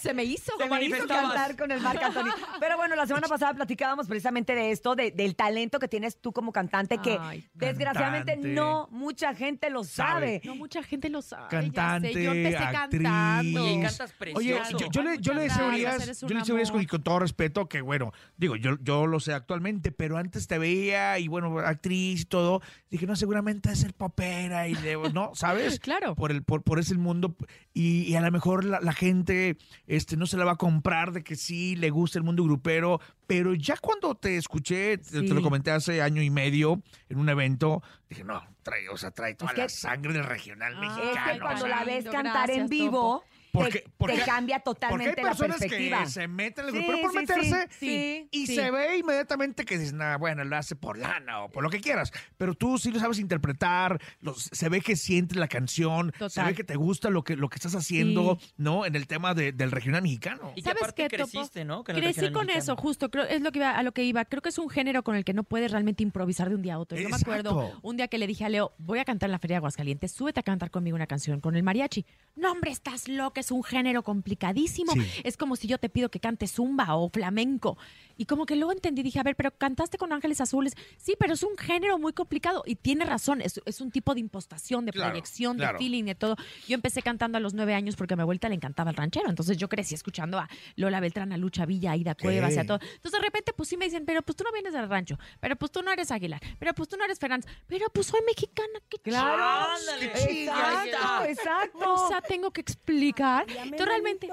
Se 0.00 0.14
me 0.14 0.24
hizo. 0.24 0.52
Se 0.58 0.58
me 0.58 0.64
hizo 0.64 0.68
manifestabas. 0.68 1.32
cantar 1.34 1.56
con 1.56 1.70
el 1.72 1.80
Marc 1.80 2.02
Anthony. 2.02 2.24
Pero 2.60 2.76
bueno, 2.76 2.96
la 2.96 3.06
semana 3.06 3.28
pasada 3.28 3.54
platicábamos 3.54 4.06
precisamente 4.06 4.54
de 4.54 4.70
esto, 4.70 4.94
de- 4.94 5.10
del 5.10 5.34
talento 5.36 5.78
que 5.78 5.88
tienes 5.88 6.20
tú 6.20 6.32
como 6.32 6.52
cantante, 6.52 6.98
que 6.98 7.18
Ay. 7.20 7.48
desgraciadamente 7.54 8.32
Cantante. 8.34 8.54
no 8.54 8.88
mucha 8.90 9.34
gente 9.34 9.70
lo 9.70 9.84
sabe. 9.84 10.40
No 10.44 10.54
mucha 10.56 10.82
gente 10.82 11.08
lo 11.08 11.22
sabe. 11.22 11.48
Cantante, 11.48 12.08
ya 12.08 12.14
sé. 12.14 12.24
Yo 12.24 12.32
empecé 12.32 12.56
actriz. 12.58 13.02
cantando. 13.02 13.66
Y 13.66 13.80
cantas 13.82 14.12
precioso. 14.12 14.38
Oye, 14.38 14.60
yo, 14.78 14.86
yo 14.90 15.02
le, 15.02 15.18
yo 15.18 15.34
le 15.34 15.42
decía 15.42 15.62
a 15.62 15.70
Muchas 15.70 15.79
eres 15.86 16.20
yo 16.20 16.26
a 16.26 16.30
Urias 16.30 16.70
con, 16.70 16.76
amor. 16.78 16.82
y 16.82 16.86
con 16.86 17.02
todo 17.02 17.18
respeto 17.20 17.68
que, 17.68 17.80
bueno, 17.80 18.12
digo, 18.36 18.56
yo, 18.56 18.76
yo 18.82 19.06
lo 19.06 19.20
sé 19.20 19.32
actualmente, 19.32 19.92
pero 19.92 20.16
antes 20.18 20.46
te 20.46 20.58
veía 20.58 21.18
y, 21.18 21.28
bueno, 21.28 21.58
actriz 21.60 22.22
y 22.22 22.24
todo. 22.24 22.60
Dije, 22.90 23.06
no, 23.06 23.16
seguramente 23.16 23.70
es 23.72 23.80
ser 23.80 23.94
popera 23.94 24.68
y, 24.68 24.74
de, 24.74 24.96
¿no? 25.12 25.30
¿Sabes? 25.34 25.78
Claro. 25.90 26.14
Por, 26.14 26.30
el, 26.30 26.42
por, 26.42 26.62
por 26.62 26.78
ese 26.78 26.94
mundo. 26.96 27.34
Y, 27.74 28.02
y 28.02 28.16
a 28.16 28.20
lo 28.20 28.30
mejor 28.30 28.64
la, 28.64 28.80
la 28.80 28.92
gente 28.92 29.56
este, 29.86 30.16
no 30.16 30.26
se 30.26 30.36
la 30.36 30.44
va 30.44 30.52
a 30.52 30.56
comprar 30.56 31.12
de 31.12 31.22
que 31.22 31.36
sí 31.36 31.76
le 31.76 31.90
gusta 31.90 32.18
el 32.18 32.24
mundo 32.24 32.44
grupero, 32.44 33.00
pero 33.26 33.54
ya 33.54 33.76
cuando 33.76 34.14
te 34.14 34.36
escuché, 34.36 34.98
te- 34.98 35.20
te 35.22 35.28
Sí. 35.28 35.34
lo 35.34 35.42
comenté 35.42 35.70
hace 35.70 36.02
año 36.02 36.20
y 36.22 36.30
medio 36.30 36.82
en 37.08 37.18
un 37.18 37.28
evento, 37.28 37.82
dije, 38.08 38.24
no, 38.24 38.42
trae, 38.62 38.88
o 38.88 38.96
sea, 38.96 39.10
trae 39.12 39.34
toda 39.34 39.52
que- 39.54 39.62
la 39.62 39.68
sangre 39.68 40.12
del 40.12 40.24
regional 40.24 40.74
Ah, 40.76 40.80
mexicano. 40.80 41.10
Es 41.30 41.32
que 41.34 41.40
cuando 41.40 41.64
o 41.64 41.66
sea, 41.68 41.76
la 41.78 41.84
ves 41.84 41.94
lindo, 42.04 42.10
cantar 42.12 42.50
en 42.50 42.56
gracias, 42.56 42.70
vivo, 42.70 43.24
Porque- 43.52 43.80
te, 43.80 43.90
porque- 43.96 44.16
te 44.18 44.24
cambia 44.24 44.60
Porque 44.60 44.80
totalmente 44.80 45.20
hay 45.20 45.24
la 45.24 45.30
personas 45.30 45.58
perspectiva. 45.58 46.04
que 46.04 46.10
se 46.10 46.28
meten 46.28 46.68
en 46.68 46.74
el 46.74 46.80
Sí, 46.82 46.86
grupo 46.88 47.02
por 47.02 47.10
sí, 47.12 47.16
meterse 47.18 47.66
sí, 47.70 47.76
sí, 47.86 48.28
y 48.30 48.46
sí. 48.46 48.54
se 48.54 48.70
ve 48.70 48.98
inmediatamente 48.98 49.64
que 49.64 49.76
dices, 49.78 49.92
nada, 49.92 50.16
bueno, 50.18 50.44
lo 50.44 50.56
hace 50.56 50.76
por 50.76 50.98
lana 50.98 51.44
o 51.44 51.48
por 51.50 51.62
lo 51.62 51.70
que 51.70 51.80
quieras. 51.80 52.12
Pero 52.36 52.54
tú 52.54 52.78
sí 52.78 52.90
lo 52.90 52.98
sabes 53.00 53.18
interpretar, 53.18 54.00
se 54.36 54.68
ve 54.68 54.80
que 54.80 54.96
sientes 54.96 55.36
la 55.36 55.48
canción, 55.48 56.12
se 56.28 56.42
ve 56.42 56.54
que 56.54 56.64
te 56.64 56.76
gusta 56.76 57.10
lo 57.10 57.24
que, 57.24 57.36
lo 57.36 57.48
que 57.48 57.56
estás 57.56 57.74
haciendo, 57.74 58.38
¿no? 58.56 58.86
En 58.86 58.94
el 58.96 59.06
tema 59.06 59.34
de- 59.34 59.52
del 59.52 59.70
regional 59.70 60.02
mexicano. 60.02 60.52
Y 60.54 60.62
que 60.62 60.68
¿Sabes 60.70 60.82
aparte 60.82 61.08
qué, 61.08 61.16
creciste, 61.16 61.64
¿no? 61.64 61.82
Crecí 61.84 62.00
con 62.30 62.46
mexicano. 62.46 62.52
eso, 62.52 62.76
justo, 62.76 63.10
creo, 63.10 63.24
es 63.24 63.40
lo 63.42 63.52
que 63.52 63.58
iba, 63.58 63.70
a 63.72 63.82
lo 63.82 63.92
que 63.92 64.04
iba. 64.04 64.24
Creo 64.24 64.42
que 64.42 64.48
es 64.50 64.58
un 64.58 64.68
género 64.68 65.02
con 65.02 65.16
el 65.16 65.24
que 65.24 65.32
no 65.34 65.42
puedes 65.44 65.70
realmente 65.70 66.02
improvisar 66.02 66.48
de 66.48 66.54
un 66.54 66.62
día 66.62 66.74
a 66.74 66.78
otro. 66.78 66.98
Yo 66.98 67.08
me 67.08 67.16
acuerdo 67.16 67.78
un 67.82 67.96
día 67.96 68.08
que 68.08 68.18
le 68.18 68.26
dije 68.26 68.44
a 68.44 68.48
Leo, 68.48 68.72
voy 68.78 68.98
a 68.98 69.04
cantar 69.04 69.28
en 69.28 69.32
la 69.32 69.38
Feria 69.38 69.54
de 69.54 69.58
Aguascalientes, 69.58 70.12
súbete 70.12 70.40
a 70.40 70.42
cantar 70.42 70.70
conmigo 70.70 70.94
una 70.94 71.06
canción 71.06 71.40
con 71.40 71.56
el 71.56 71.62
mariachi. 71.62 72.04
No, 72.36 72.52
hombre, 72.52 72.70
estás 72.70 73.08
loca, 73.08 73.39
es 73.40 73.50
un 73.50 73.62
género 73.64 74.02
complicadísimo. 74.02 74.92
Sí. 74.92 75.00
Es 75.24 75.36
como 75.36 75.56
si 75.56 75.66
yo 75.68 75.78
te 75.78 75.88
pido 75.88 76.10
que 76.10 76.20
cantes 76.20 76.52
zumba 76.52 76.94
o 76.94 77.08
flamenco. 77.10 77.76
Y 78.16 78.26
como 78.26 78.44
que 78.44 78.54
luego 78.54 78.72
entendí, 78.72 79.02
dije, 79.02 79.18
a 79.18 79.22
ver, 79.22 79.34
pero 79.34 79.50
cantaste 79.50 79.96
con 79.96 80.12
Ángeles 80.12 80.40
Azules. 80.42 80.74
Sí, 80.98 81.14
pero 81.18 81.32
es 81.32 81.42
un 81.42 81.56
género 81.56 81.98
muy 81.98 82.12
complicado. 82.12 82.62
Y 82.66 82.76
tiene 82.76 83.06
razón, 83.06 83.40
es, 83.40 83.60
es 83.64 83.80
un 83.80 83.90
tipo 83.90 84.12
de 84.14 84.20
impostación, 84.20 84.84
de 84.84 84.92
Claro, 84.92 85.10
proyección, 85.10 85.56
claro. 85.56 85.78
de 85.78 85.84
feeling, 85.84 86.04
de 86.04 86.14
todo. 86.14 86.36
Yo 86.68 86.74
empecé 86.74 87.00
cantando 87.02 87.38
a 87.38 87.40
los 87.40 87.54
nueve 87.54 87.72
años 87.74 87.96
porque 87.96 88.12
a 88.14 88.16
mi 88.18 88.22
abuelita 88.22 88.48
le 88.50 88.56
encantaba 88.56 88.90
el 88.90 88.96
ranchero. 88.96 89.30
Entonces 89.30 89.56
yo 89.56 89.68
crecí 89.70 89.94
escuchando 89.94 90.38
a 90.38 90.48
Lola 90.76 91.00
Beltrán, 91.00 91.32
a 91.32 91.38
Lucha 91.38 91.64
Villa, 91.64 91.92
a 91.92 91.96
Ida 91.96 92.14
Cuevas 92.14 92.54
y 92.54 92.58
a 92.58 92.66
todo. 92.66 92.78
Entonces 92.82 93.12
de 93.12 93.24
repente 93.24 93.52
pues 93.54 93.70
sí 93.70 93.78
me 93.78 93.86
dicen, 93.86 94.04
pero 94.04 94.20
pues 94.22 94.36
tú 94.36 94.44
no 94.44 94.52
vienes 94.52 94.74
del 94.74 94.88
rancho, 94.88 95.18
pero 95.40 95.56
pues 95.56 95.72
tú 95.72 95.80
no 95.82 95.90
eres 95.90 96.10
Aguilar, 96.10 96.40
pero 96.58 96.74
pues 96.74 96.88
tú 96.90 96.96
no 96.98 97.04
eres 97.04 97.18
Fernández, 97.18 97.50
pero 97.66 97.86
pues 97.90 98.06
soy 98.08 98.20
mexicana, 98.26 98.68
qué 98.90 98.98
Claro, 98.98 99.42
Ándale. 99.74 100.06
exacto, 100.06 101.24
exacto. 101.26 101.94
O 101.94 102.08
sea, 102.08 102.20
tengo 102.20 102.50
que 102.50 102.60
explicar. 102.60 103.29
Tú 103.76 103.84
realmente... 103.84 104.28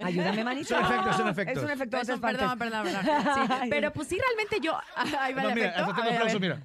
Ayúdame, 0.00 0.44
manito. 0.44 0.74
Es 0.74 0.80
un 0.80 0.86
efecto, 0.86 1.10
es 1.10 1.18
un 1.18 1.28
efecto. 1.28 1.52
Es 1.52 1.64
un 1.64 1.70
efecto. 1.70 1.90
Perdón, 1.98 2.02
esas 2.02 2.20
partes. 2.20 2.38
perdón, 2.40 2.58
perdón, 2.58 2.84
perdón. 2.84 3.48
Sí, 3.62 3.66
pero 3.70 3.92
pues 3.92 4.08
sí, 4.08 4.18
realmente 4.18 4.60
yo... 4.60 4.78
Ahí 5.18 5.34
va 5.34 5.42
No, 5.42 5.48
el 5.50 5.54
mira, 5.54 5.66
efecto. 5.68 5.90
hasta 5.90 6.02
tengo 6.02 6.14
aplauso, 6.16 6.40
mira. 6.40 6.60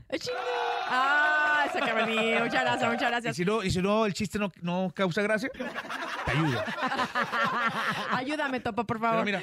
Ah, 0.90 1.66
esa 1.68 1.82
que 1.86 1.94
venía. 1.94 2.44
Muchas 2.44 2.62
gracias, 2.64 2.90
muchas 2.92 3.08
Y 3.08 3.12
gracias. 3.12 3.36
si 3.36 3.46
no, 3.46 3.64
y 3.64 3.72
si 3.72 3.82
no 3.82 4.06
el 4.06 4.14
chiste 4.14 4.38
no, 4.40 4.52
no 4.62 4.92
causa 4.96 5.22
gracia, 5.22 5.50
te 5.50 6.32
ayuda. 6.32 6.66
Ayúdame, 8.12 8.60
Topo, 8.60 8.84
por 8.86 8.98
Pero 9.00 9.10
favor. 9.12 9.26
mira, 9.26 9.42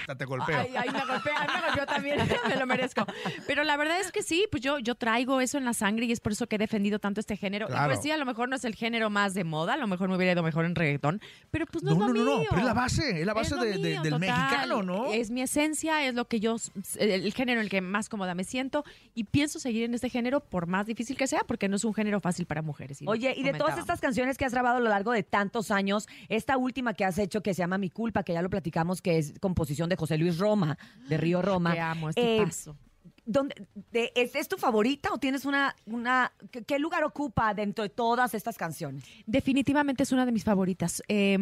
hasta 0.00 0.16
te 0.16 0.24
golpeo. 0.24 0.58
Ay, 0.58 0.74
ay, 0.76 0.90
me 0.90 1.04
golpea, 1.04 1.34
ay, 1.38 1.48
me 1.54 1.66
golpeó 1.68 1.86
también, 1.86 2.18
me 2.48 2.56
lo 2.56 2.66
merezco. 2.66 3.06
Pero 3.46 3.64
la 3.64 3.76
verdad 3.76 4.00
es 4.00 4.10
que 4.12 4.22
sí, 4.22 4.46
pues 4.50 4.62
yo, 4.62 4.78
yo 4.78 4.94
traigo 4.94 5.40
eso 5.40 5.58
en 5.58 5.64
la 5.64 5.74
sangre 5.74 6.06
y 6.06 6.12
es 6.12 6.20
por 6.20 6.32
eso 6.32 6.46
que 6.46 6.56
he 6.56 6.58
defendido 6.58 6.98
tanto 6.98 7.20
este 7.20 7.36
género. 7.36 7.66
Y 7.68 7.72
Claro. 7.72 7.88
pues 7.90 8.02
sí, 8.02 8.10
a 8.10 8.16
lo 8.16 8.26
mejor 8.26 8.48
no 8.48 8.56
es 8.56 8.64
el 8.64 8.74
género 8.74 9.08
más 9.10 9.34
de 9.34 9.44
moda, 9.44 9.74
a 9.74 9.76
lo 9.76 9.86
mejor 9.86 10.08
me 10.08 10.16
hubiera 10.16 10.32
ido 10.32 10.42
mejor 10.42 10.64
en 10.64 10.74
reggaetón, 10.74 11.20
pero 11.50 11.66
pues 11.66 11.82
no, 11.84 11.94
No, 11.94 12.06
es 12.06 12.12
lo 12.12 12.18
no, 12.18 12.24
no, 12.24 12.30
no, 12.32 12.38
mío. 12.40 12.46
pero 12.50 12.60
es 12.62 12.66
la 12.66 12.74
base, 12.74 13.11
es 13.20 13.26
la 13.26 13.34
base 13.34 13.54
Es 13.54 13.60
de- 13.60 13.78
del 13.78 14.02
total. 14.02 14.18
mexicano, 14.20 14.82
¿no? 14.82 15.12
Es 15.12 15.30
mi 15.30 15.42
esencia, 15.42 16.06
es 16.06 16.14
lo 16.14 16.26
que 16.26 16.40
yo, 16.40 16.56
el 16.98 17.32
género 17.32 17.60
en 17.60 17.64
el 17.64 17.70
que 17.70 17.80
más 17.80 18.08
cómoda 18.08 18.34
me 18.34 18.44
siento 18.44 18.84
y 19.14 19.24
pienso 19.24 19.58
seguir 19.58 19.84
en 19.84 19.94
este 19.94 20.08
género 20.08 20.40
por 20.40 20.66
más 20.66 20.86
difícil 20.86 21.16
que 21.16 21.26
sea, 21.26 21.40
porque 21.46 21.68
no 21.68 21.76
es 21.76 21.84
un 21.84 21.94
género 21.94 22.20
fácil 22.20 22.46
para 22.46 22.62
mujeres. 22.62 23.02
y 23.02 23.06
Oye, 23.08 23.34
y 23.36 23.42
de 23.42 23.52
todas 23.54 23.78
estas 23.78 24.00
canciones 24.00 24.38
que 24.38 24.44
has 24.44 24.52
grabado 24.52 24.76
a 24.78 24.80
lo 24.80 24.88
largo 24.88 25.12
de 25.12 25.22
tantos 25.22 25.70
años, 25.70 26.08
esta 26.28 26.56
última 26.56 26.94
que 26.94 27.04
has 27.04 27.18
hecho 27.18 27.42
que 27.42 27.54
se 27.54 27.58
llama 27.58 27.78
Mi 27.78 27.90
Culpa, 27.90 28.22
que 28.22 28.32
ya 28.32 28.42
lo 28.42 28.50
platicamos, 28.50 29.02
que 29.02 29.18
es 29.18 29.34
composición 29.40 29.88
de 29.88 29.96
José 29.96 30.18
Luis 30.18 30.38
Roma, 30.38 30.78
de 31.08 31.16
Río 31.16 31.42
Roma. 31.42 31.72
Que 31.74 31.80
amo 31.80 32.08
este 32.10 32.36
Eh, 32.36 32.42
paso. 32.44 32.76
¿dónde- 33.24 33.54
de- 33.92 34.12
es, 34.16 34.34
es 34.34 34.48
tu 34.48 34.56
favorita 34.56 35.12
o 35.12 35.18
tienes 35.18 35.44
una, 35.44 35.76
una 35.86 36.32
¿qué, 36.50 36.62
qué 36.64 36.78
lugar 36.80 37.04
ocupa 37.04 37.54
dentro 37.54 37.84
de 37.84 37.88
todas 37.90 38.34
estas 38.34 38.56
canciones? 38.56 39.04
Definitivamente 39.26 40.02
es 40.02 40.10
una 40.12 40.26
de 40.26 40.32
mis 40.32 40.42
favoritas. 40.44 41.02
Eh, 41.08 41.38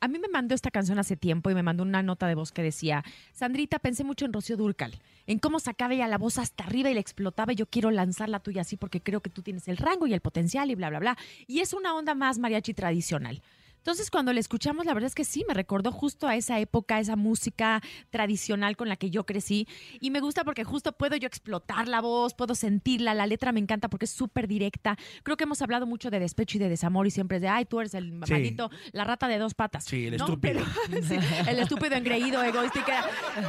a 0.00 0.08
mí 0.08 0.18
me 0.18 0.28
mandó 0.28 0.54
esta 0.54 0.70
canción 0.70 0.98
hace 0.98 1.16
tiempo 1.16 1.50
y 1.50 1.54
me 1.54 1.62
mandó 1.62 1.82
una 1.82 2.02
nota 2.02 2.26
de 2.26 2.34
voz 2.34 2.52
que 2.52 2.62
decía, 2.62 3.04
Sandrita, 3.32 3.78
pensé 3.78 4.02
mucho 4.02 4.24
en 4.24 4.32
Rocío 4.32 4.56
Durcal, 4.56 4.98
en 5.26 5.38
cómo 5.38 5.60
sacaba 5.60 5.94
ella 5.94 6.08
la 6.08 6.18
voz 6.18 6.38
hasta 6.38 6.64
arriba 6.64 6.90
y 6.90 6.94
la 6.94 7.00
explotaba 7.00 7.52
y 7.52 7.56
yo 7.56 7.66
quiero 7.66 7.90
lanzar 7.90 8.28
la 8.28 8.40
tuya 8.40 8.62
así 8.62 8.76
porque 8.76 9.02
creo 9.02 9.20
que 9.20 9.30
tú 9.30 9.42
tienes 9.42 9.68
el 9.68 9.76
rango 9.76 10.06
y 10.06 10.14
el 10.14 10.20
potencial 10.20 10.70
y 10.70 10.74
bla, 10.74 10.88
bla, 10.90 11.00
bla. 11.00 11.18
Y 11.46 11.60
es 11.60 11.74
una 11.74 11.94
onda 11.94 12.14
más 12.14 12.38
mariachi 12.38 12.74
tradicional. 12.74 13.42
Entonces, 13.80 14.10
cuando 14.10 14.32
la 14.34 14.40
escuchamos, 14.40 14.84
la 14.84 14.92
verdad 14.94 15.06
es 15.08 15.14
que 15.14 15.24
sí, 15.24 15.42
me 15.48 15.54
recordó 15.54 15.90
justo 15.90 16.28
a 16.28 16.36
esa 16.36 16.60
época, 16.60 17.00
esa 17.00 17.16
música 17.16 17.80
tradicional 18.10 18.76
con 18.76 18.88
la 18.90 18.96
que 18.96 19.08
yo 19.10 19.24
crecí. 19.24 19.66
Y 20.00 20.10
me 20.10 20.20
gusta 20.20 20.44
porque 20.44 20.64
justo 20.64 20.92
puedo 20.92 21.16
yo 21.16 21.26
explotar 21.26 21.88
la 21.88 22.00
voz, 22.02 22.34
puedo 22.34 22.54
sentirla. 22.54 23.14
La 23.14 23.26
letra 23.26 23.52
me 23.52 23.60
encanta 23.60 23.88
porque 23.88 24.04
es 24.04 24.10
súper 24.10 24.46
directa. 24.48 24.96
Creo 25.22 25.36
que 25.38 25.44
hemos 25.44 25.62
hablado 25.62 25.86
mucho 25.86 26.10
de 26.10 26.20
despecho 26.20 26.58
y 26.58 26.60
de 26.60 26.68
desamor 26.68 27.06
y 27.06 27.10
siempre 27.10 27.38
es 27.38 27.42
de, 27.42 27.48
ay, 27.48 27.64
tú 27.64 27.80
eres 27.80 27.94
el 27.94 28.10
Sí. 28.10 28.32
maldito, 28.32 28.70
la 28.92 29.04
rata 29.04 29.28
de 29.28 29.38
dos 29.38 29.54
patas. 29.54 29.84
Sí, 29.84 30.06
el 30.06 30.16
¿no? 30.18 30.24
estúpido. 30.26 30.60
Pero- 30.90 31.02
sí, 31.08 31.16
el 31.48 31.58
estúpido, 31.58 31.96
engreído, 31.96 32.42
egoísta, 32.42 32.84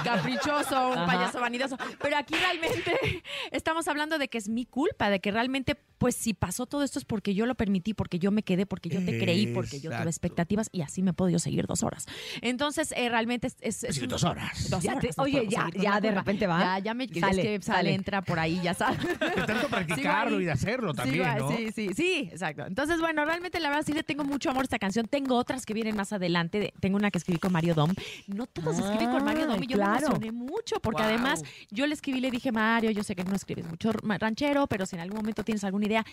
caprichoso, 0.03 0.89
un 0.89 0.97
Ajá. 0.97 1.05
payaso 1.05 1.39
vanidoso. 1.39 1.77
Pero 2.01 2.17
aquí 2.17 2.35
realmente 2.35 2.91
estamos 3.51 3.87
hablando 3.87 4.17
de 4.17 4.27
que 4.27 4.37
es 4.37 4.49
mi 4.49 4.65
culpa, 4.65 5.09
de 5.09 5.19
que 5.19 5.31
realmente, 5.31 5.75
pues 5.97 6.15
si 6.15 6.33
pasó 6.33 6.65
todo 6.65 6.83
esto 6.83 6.99
es 6.99 7.05
porque 7.05 7.33
yo 7.33 7.45
lo 7.45 7.55
permití, 7.55 7.93
porque 7.93 8.19
yo 8.19 8.31
me 8.31 8.43
quedé, 8.43 8.65
porque 8.65 8.89
yo 8.89 9.03
te 9.03 9.19
creí, 9.19 9.47
porque 9.47 9.79
yo 9.79 9.91
tuve. 9.91 10.09
Expectativas 10.21 10.69
y 10.71 10.81
así 10.81 11.01
me 11.01 11.13
puedo 11.13 11.31
yo 11.31 11.39
seguir 11.39 11.65
dos 11.65 11.81
horas. 11.83 12.05
Entonces, 12.41 12.93
eh, 12.95 13.09
realmente 13.09 13.47
es... 13.47 13.55
es- 13.61 13.83
es 13.83 13.95
Sí, 13.95 14.05
dos 14.07 14.23
horas. 14.23 14.69
Dos 14.69 14.83
Ya 14.83 14.93
horas, 14.95 15.17
oye, 15.17 15.47
ya- 15.49 15.67
ya 15.75 15.99
de 15.99 16.09
culpa. 16.09 16.21
repente 16.21 16.47
va. 16.47 16.59
Ya, 16.59 16.79
ya 16.79 16.93
me... 16.93 17.07
Sale, 17.07 17.15
es 17.15 17.19
que 17.19 17.61
sale, 17.61 17.61
sale. 17.61 17.93
entra 17.93 18.21
por 18.21 18.39
ahí, 18.39 18.59
ya 18.63 18.73
sabes. 18.73 18.99
De 19.03 19.43
tanto 19.45 19.67
practicarlo 19.67 20.37
ahí. 20.37 20.43
y 20.43 20.45
de 20.45 20.51
hacerlo 20.51 20.93
también, 20.93 21.27
¿no? 21.39 21.49
Sí, 21.55 21.71
sí, 21.73 21.89
sí, 21.95 22.29
exacto. 22.31 22.65
Entonces, 22.65 22.99
bueno, 22.99 23.25
realmente 23.25 23.59
la 23.59 23.69
verdad 23.69 23.83
sí 23.85 23.93
le 23.93 24.03
tengo 24.03 24.23
mucho 24.23 24.49
amor 24.51 24.61
a 24.63 24.65
esta 24.65 24.79
canción. 24.79 25.07
Tengo 25.07 25.35
otras 25.35 25.65
que 25.65 25.73
vienen 25.73 25.95
más 25.95 26.13
adelante. 26.13 26.59
De- 26.59 26.73
Tengo 26.79 26.97
una 26.97 27.09
que 27.11 27.17
escribí 27.17 27.39
con 27.39 27.51
Mario 27.51 27.73
Dom. 27.73 27.91
No 28.27 28.45
todos 28.47 28.77
escriben 28.79 29.09
con 29.11 29.23
Mario 29.23 29.47
Dom 29.47 29.61
y 29.63 29.67
yo 29.67 29.77
claro. 29.77 29.93
me 29.93 30.05
emocioné 30.05 30.31
mucho 30.31 30.79
porque 30.81 31.01
Wow. 31.01 31.09
además 31.09 31.43
yo 31.71 31.87
le 31.87 31.93
escribí, 31.95 32.19
le 32.21 32.29
dije, 32.31 32.51
Mario, 32.51 32.91
yo 32.91 33.03
sé 33.03 33.15
que 33.15 33.23
no 33.23 33.33
escribes 33.35 33.65
mucho 33.67 33.91
ranchero, 33.93 34.67
pero 34.67 34.85
si 34.85 34.95
en 34.95 35.01
algún 35.01 35.17
momento 35.17 35.43
tienes 35.43 35.63
alguna 35.63 35.85
idea, 35.85 36.05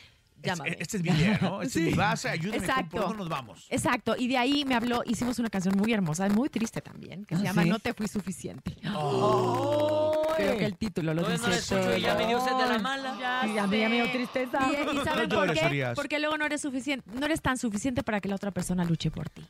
llámame. 0.42 0.76
Esta 0.78 0.96
es 0.98 1.02
mi 1.02 1.10
idea, 1.10 1.38
¿no? 1.42 1.62
Esta 1.62 1.78
es 1.80 1.84
mi 1.84 1.90
Sí. 1.92 1.96
base, 1.96 2.28
ayúdame, 2.28 2.58
Exacto. 2.58 2.90
¿por 2.90 3.00
dónde 3.02 3.16
nos 3.18 3.28
vamos? 3.28 3.66
Exacto, 3.70 3.97
y 4.18 4.28
de 4.28 4.36
ahí 4.38 4.64
me 4.64 4.74
habló, 4.74 5.02
hicimos 5.06 5.38
una 5.38 5.50
canción 5.50 5.76
muy 5.76 5.92
hermosa, 5.92 6.28
muy 6.28 6.48
triste 6.48 6.80
también, 6.80 7.24
que 7.24 7.36
se 7.36 7.42
¿Ah, 7.42 7.44
llama 7.44 7.62
sí? 7.64 7.68
No 7.70 7.78
te 7.78 7.94
fui 7.94 8.08
suficiente. 8.08 8.76
Oh. 8.94 10.22
Creo 10.36 10.56
que 10.56 10.66
el 10.66 10.76
título 10.76 11.14
lo 11.14 11.22
Todavía 11.22 11.42
no 11.48 11.54
dice 11.54 11.74
escucho 11.74 11.96
y 11.96 12.00
ya 12.00 12.14
me 12.14 12.26
dio 12.28 12.40
sed 12.40 12.52
de 12.54 12.66
la 12.66 12.78
mala. 12.78 13.16
Ya 13.18 13.46
Y 13.46 13.58
a 13.58 13.66
mí 13.66 13.78
ya 13.80 13.88
me 13.88 13.94
dio 13.96 14.10
tristeza. 14.12 14.60
Y, 14.70 14.96
y 14.96 15.00
¿saben 15.04 15.28
No 15.28 15.36
por 15.36 15.52
qué? 15.52 15.66
Urias. 15.66 15.94
Porque 15.96 16.18
luego 16.20 16.38
no 16.38 16.46
eres 16.46 16.60
suficiente, 16.60 17.10
no 17.12 17.26
eres 17.26 17.42
tan 17.42 17.58
suficiente 17.58 18.02
para 18.04 18.20
que 18.20 18.28
la 18.28 18.36
otra 18.36 18.52
persona 18.52 18.84
luche 18.84 19.10
por 19.10 19.28
ti. 19.28 19.44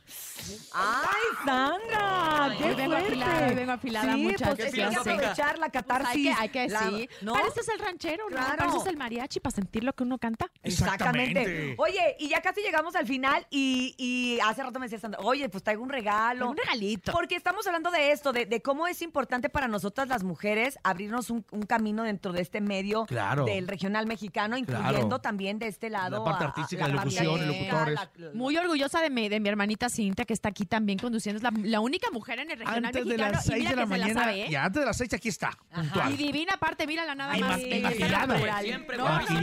¡Ay, 0.73 1.05
Sandra! 1.45 2.55
¡Qué 2.57 2.63
Hoy 2.63 2.75
vengo 2.75 2.91
fuerte! 2.91 3.07
afilada, 3.07 3.47
hoy 3.47 3.55
vengo 3.55 3.71
afilada, 3.71 4.13
sí, 4.13 4.19
muchachos, 4.21 4.55
Pues, 4.55 4.59
es 4.67 4.71
que 4.73 4.77
ya 4.79 4.87
hay 4.87 4.93
que 4.93 4.99
aprovechar 4.99 5.59
la 5.59 5.69
Pues 5.69 5.83
catarsis. 5.83 6.09
hay 6.39 6.49
que, 6.49 6.59
hay 6.59 6.67
que 6.67 6.73
la- 6.73 6.89
sí. 6.89 7.09
¿no? 7.21 7.33
Para 7.33 7.47
eso 7.47 7.61
es 7.61 7.69
el 7.69 7.79
ranchero, 7.79 8.23
¿no? 8.29 8.35
Claro. 8.35 8.57
Para 8.57 8.69
eso 8.69 8.81
es 8.81 8.85
el 8.87 8.97
mariachi, 8.97 9.39
para 9.39 9.55
sentir 9.55 9.83
lo 9.83 9.93
que 9.93 10.03
uno 10.03 10.17
canta. 10.17 10.47
Exactamente. 10.63 11.41
Exactamente. 11.41 11.75
Oye, 11.77 12.15
y 12.19 12.29
ya 12.29 12.41
casi 12.41 12.61
llegamos 12.61 12.95
al 12.95 13.05
final 13.05 13.45
y, 13.51 13.93
y 13.97 14.38
hace 14.41 14.63
rato 14.63 14.79
me 14.79 14.85
decía 14.85 14.99
Sandra, 14.99 15.19
oye, 15.23 15.47
pues 15.49 15.63
traigo 15.63 15.83
un 15.83 15.89
regalo. 15.89 16.49
Un 16.49 16.57
regalito. 16.57 17.11
Porque 17.11 17.35
estamos 17.35 17.65
hablando 17.67 17.91
de 17.91 18.11
esto, 18.11 18.31
de, 18.33 18.45
de 18.45 18.61
cómo 18.61 18.87
es 18.87 19.01
importante 19.01 19.49
para 19.49 19.67
nosotras 19.67 20.07
las 20.07 20.23
mujeres 20.23 20.77
abrirnos 20.83 21.29
un, 21.29 21.45
un 21.51 21.63
camino 21.63 22.03
dentro 22.03 22.31
de 22.33 22.41
este 22.41 22.61
medio 22.61 23.05
Claro. 23.05 23.45
del 23.45 23.67
regional 23.67 24.05
mexicano, 24.07 24.57
incluyendo 24.57 24.89
Claro. 25.07 25.19
también 25.21 25.59
de 25.59 25.67
este 25.67 25.89
lado. 25.89 26.19
La 26.19 26.23
parte 26.23 26.43
a- 26.43 26.47
a- 26.47 26.49
artística, 26.49 26.87
la 26.87 26.95
parte 26.95 27.09
locución, 27.23 27.41
artística, 27.41 27.73
locutores. 27.85 27.99
la- 28.17 28.31
Muy 28.33 28.57
orgullosa 28.57 29.01
de 29.01 29.09
mi, 29.09 29.29
de 29.29 29.39
mi 29.39 29.49
hermanita 29.49 29.89
Cintia, 29.89 30.25
que 30.25 30.33
está 30.33 30.49
aquí 30.49 30.65
también 30.65 30.99
conduciendo. 30.99 31.37
Es 31.37 31.43
la, 31.43 31.51
la 31.67 31.79
única 31.79 32.09
mujer 32.11 32.39
en 32.39 32.51
el 32.51 32.59
regional 32.59 32.85
Antes 32.85 33.03
de 33.03 33.09
mexicano. 33.09 33.31
las 33.33 33.45
y 33.45 33.49
6 33.49 33.59
mira 33.59 33.69
de 33.71 33.75
la 33.75 33.85
mañana. 33.85 34.13
sabe, 34.23 34.41
¿eh? 34.43 34.47
Y 34.49 34.55
antes 34.55 34.79
de 34.81 34.85
las 34.85 34.97
6 34.97 35.13
aquí 35.13 35.29
está. 35.29 35.51
Puntual. 35.73 36.13
Y 36.13 36.17
divina 36.17 36.53
aparte, 36.53 36.85
mírala 36.87 37.15
nada 37.15 37.37
Y 37.37 37.41
más. 37.41 37.59
Siempre 37.59 38.97
No, 38.97 39.07
no, 39.09 39.19
no, 39.19 39.41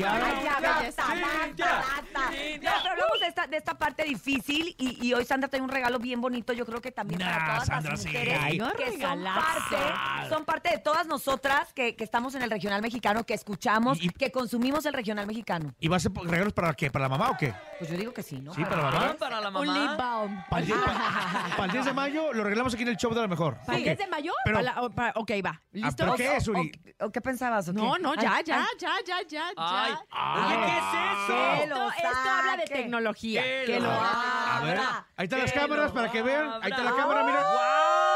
Ya, 2.60 2.76
de 3.20 3.26
esta, 3.28 3.46
de 3.46 3.56
esta 3.56 3.78
parte 3.78 4.04
difícil 4.04 4.74
y, 5.00 5.08
y 5.08 5.14
hoy 5.14 5.24
Sandra 5.24 5.48
trae 5.48 5.60
un 5.62 5.68
regalo 5.68 5.98
bien 5.98 6.20
bonito, 6.20 6.52
yo 6.52 6.64
creo 6.66 6.80
que 6.80 6.92
también 6.92 7.20
para 7.20 7.38
Nah, 7.38 7.46
todas 7.54 7.66
Sandra, 7.66 7.90
las 7.92 8.00
sí. 8.02 8.08
mujeres 8.08 8.38
Ay, 8.42 8.58
no 8.58 8.72
que 8.72 8.84
son 8.86 8.92
regalazo. 9.00 9.40
parte, 9.40 10.28
son 10.28 10.44
parte 10.44 10.70
de 10.70 10.78
todas 10.78 11.06
nosotras 11.06 11.72
que, 11.72 11.96
que 11.96 12.04
estamos 12.04 12.34
en 12.34 12.42
el 12.42 12.50
regional 12.50 12.80
mexicano, 12.82 13.24
que 13.24 13.34
escuchamos, 13.34 14.02
Y- 14.02 14.08
que 14.10 14.30
consumimos 14.32 14.86
el 14.86 14.92
regional 14.94 15.26
mexicano. 15.26 15.74
¿Y 15.80 15.88
va 15.88 15.96
a 15.96 16.00
ser 16.00 16.12
regalos 16.12 16.52
para 16.52 16.74
qué? 16.74 16.90
¿Para 16.90 17.04
la 17.04 17.08
mamá 17.08 17.30
o 17.30 17.36
qué? 17.36 17.52
Pues 17.78 17.90
yo 17.90 17.96
digo 17.96 18.12
que 18.12 18.22
sí, 18.22 18.40
¿no? 18.40 18.54
Sí, 18.54 18.62
para 18.64 18.76
la 18.76 18.90
mamá. 18.90 19.16
Para 19.18 19.40
la 19.40 19.48
Un 19.50 19.66
lip 19.66 19.74
mamá. 19.74 19.96
balm. 19.96 20.44
Para 20.48 20.60
el, 20.62 20.66
10, 20.66 20.78
pa- 20.78 21.46
para 21.56 21.64
el 21.64 21.70
10 21.72 21.84
de 21.84 21.92
mayo 21.92 22.32
lo 22.32 22.44
regalamos 22.44 22.74
aquí 22.74 22.82
en 22.82 22.88
el 22.88 22.96
show 22.96 23.12
de 23.14 23.20
la 23.20 23.28
mejor. 23.28 23.56
¿Para 23.66 23.78
el 23.78 23.82
Ok. 23.82 23.86
10 23.86 23.98
de 23.98 24.06
mayo? 24.08 24.32
Pero- 24.44 24.56
Para 24.58 24.72
la- 24.74 24.82
o- 24.82 24.90
para- 24.90 25.12
ok, 25.16 25.30
va. 25.44 25.50
Ah, 25.56 25.62
¿Listo? 25.72 25.96
¿Pero 26.04 26.14
qué 26.14 26.36
es, 26.36 26.48
¿O, 26.48 26.52
Uri? 26.52 26.72
o 27.00 27.10
qué 27.10 27.20
pensabas? 27.20 27.68
o 27.68 27.72
qué? 27.74 27.78
No, 27.80 27.98
no, 27.98 28.14
ya, 28.14 28.34
Ay, 28.36 28.44
ya, 28.44 28.60
ay, 28.60 28.66
ya, 28.78 28.90
ya, 29.06 29.16
ya, 29.28 29.44
Ay, 29.56 29.92
ya. 29.92 30.46
oye, 30.46 30.56
¿qué 30.66 30.78
es 30.78 30.84
Que 30.84 31.34
eso? 31.34 31.62
Esto, 31.64 31.90
esto 31.96 32.08
habla 32.30 32.56
de 32.56 32.64
tecnología. 32.64 33.42
Que 33.42 33.78
lo 33.80 33.86
lo 33.86 33.90
A 33.90 34.60
ver. 34.64 34.75
Ahí 35.16 35.24
están 35.24 35.40
las 35.40 35.52
cámaras 35.52 35.92
para 35.92 36.10
que 36.10 36.22
vean. 36.22 36.50
Ahí 36.62 36.70
está 36.70 36.84
la 36.84 36.94
cámara, 36.94 37.22
mira. 37.24 38.15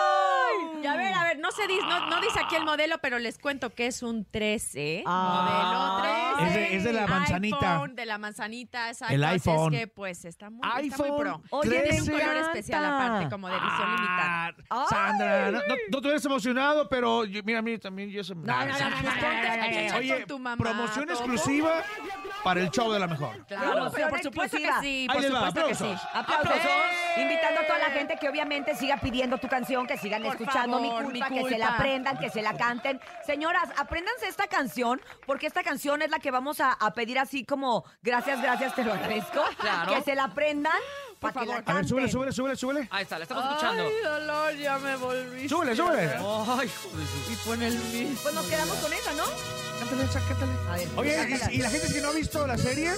Y 0.83 0.87
a 0.87 0.97
ver, 0.97 1.13
a 1.15 1.25
ver, 1.25 1.39
no 1.39 1.51
se 1.53 1.67
dice, 1.67 1.83
no, 1.87 2.07
no 2.09 2.21
dice 2.21 2.41
aquí 2.41 2.57
el 2.57 2.65
modelo, 2.65 2.99
pero 2.99 3.19
les 3.19 3.39
cuento 3.39 3.71
que 3.71 3.87
es 3.87 4.03
un 4.03 4.25
13. 4.25 5.05
Ah. 5.07 6.01
modelo 6.03 6.39
13. 6.39 6.47
Es 6.47 6.55
de- 6.71 6.77
es 6.77 6.85
de 6.85 6.93
la 6.93 7.07
manzanita. 7.07 7.73
iPhone, 7.75 7.95
de 7.95 8.07
la 8.07 8.19
manzanita, 8.19 8.89
exacto. 8.89 9.15
El 9.15 9.25
iPhone. 9.25 9.75
Es 9.75 9.81
que 9.81 9.87
pues 9.89 10.25
está 10.25 10.51
muy, 10.51 10.61
está 10.65 10.77
muy 10.79 10.85
iPhone 10.89 11.19
pro. 11.19 11.43
Oye, 11.51 11.71
Tiene 11.71 12.01
un 12.01 12.07
13. 12.07 12.13
color 12.13 12.37
especial 12.37 12.85
aparte, 12.85 13.29
como 13.31 13.49
de 13.49 13.55
edición 13.57 13.95
limitada. 13.97 14.55
Ah, 14.71 14.87
Sandra, 14.89 15.51
no, 15.51 15.59
no, 15.59 15.75
no 15.91 16.01
te 16.01 16.07
hubieras 16.07 16.25
emocionado, 16.25 16.89
pero 16.89 17.25
yo- 17.25 17.43
mira, 17.45 17.59
a 17.59 17.63
mí 17.63 17.79
también 17.79 18.11
yo 18.11 18.25
se... 18.25 18.35
no, 18.35 18.43
no, 18.43 18.65
no, 18.67 18.79
no, 18.79 18.91
no, 18.91 19.97
Oye, 19.99 20.17
con 20.19 20.27
tu 20.27 20.39
mamá, 20.39 20.57
promoción 20.63 21.07
todo. 21.07 21.15
exclusiva 21.17 21.83
para 22.45 22.61
el 22.61 22.71
show 22.71 22.91
de 22.91 22.99
la 22.99 23.07
mejor. 23.07 23.45
Claro, 23.47 23.91
pero 23.95 24.09
por 24.09 24.23
supuesto 24.23 24.57
que 24.57 24.71
sí, 24.81 25.07
Ahí 25.09 25.09
por 25.09 25.21
les 25.23 25.35
va, 25.35 25.47
supuesto 25.49 25.69
que 25.69 25.75
sí. 25.75 25.85
aplausos. 26.15 26.39
Aplausos. 26.41 26.65
¡Eh! 27.17 27.23
Invitando 27.23 27.61
a 27.61 27.67
toda 27.67 27.79
la 27.79 27.91
gente 27.91 28.17
que 28.21 28.29
obviamente 28.29 28.75
siga 28.77 28.97
pidiendo 28.99 29.37
tu 29.39 29.49
canción, 29.49 29.87
que 29.87 29.97
sigan 29.99 30.23
Por 30.23 30.33
escuchando 30.33 30.70
favor, 30.71 31.07
mi, 31.07 31.13
Mi 31.13 31.21
culpa, 31.21 31.29
que 31.29 31.49
se 31.49 31.59
la 31.59 31.69
aprendan, 31.69 32.19
que 32.19 32.31
se 32.31 32.43
la 32.43 32.57
canten. 32.57 33.01
Señoras, 33.27 33.69
apréndanse 33.77 34.29
esta 34.29 34.47
canción, 34.47 35.01
porque 35.27 35.47
esta 35.47 35.63
canción 35.63 36.03
es 36.03 36.11
la 36.11 36.19
que 36.19 36.31
vamos 36.31 36.61
a, 36.61 36.73
a 36.73 36.93
pedir 36.93 37.19
así 37.19 37.45
como 37.45 37.85
gracias, 38.03 38.41
gracias, 38.43 38.75
te 38.75 38.85
lo 38.85 38.93
agradezco. 38.93 39.43
Claro. 39.59 39.95
Que 39.95 40.03
se 40.03 40.15
la 40.15 40.25
aprendan 40.25 40.81
que 41.21 41.47
la 41.47 41.63
A 41.67 41.75
ver, 41.75 41.87
súbele, 41.87 42.09
súbele, 42.11 42.33
súbele, 42.33 42.57
súbele. 42.57 42.89
Ahí 42.91 43.03
está, 43.03 43.19
la 43.19 43.25
estamos 43.25 43.45
escuchando. 43.45 43.83
Ay, 43.85 43.93
dolor, 44.03 44.57
ya 44.57 44.79
me 44.79 44.97
volví. 44.97 45.49
Súbele, 45.49 45.77
súbele. 45.77 46.11
Ay, 46.15 46.19
joder. 46.19 46.69
Y 47.31 47.37
pon 47.45 47.63
el 47.63 47.75
mismo. 47.79 48.19
Pues 48.23 48.35
nos 48.35 48.47
quedamos 48.47 48.77
con 48.79 48.93
esa, 48.93 49.13
¿no? 49.13 49.25
Cántale, 49.81 50.05
esa, 50.05 50.21
cántale. 50.21 50.53
A 50.71 50.77
ver, 50.77 50.89
Oye. 50.97 51.39
¿y, 51.53 51.57
y 51.57 51.59
la 51.59 51.71
gente 51.71 51.93
que 51.93 52.01
no 52.01 52.09
ha 52.09 52.13
visto 52.13 52.47
la 52.47 52.57
serie? 52.59 52.93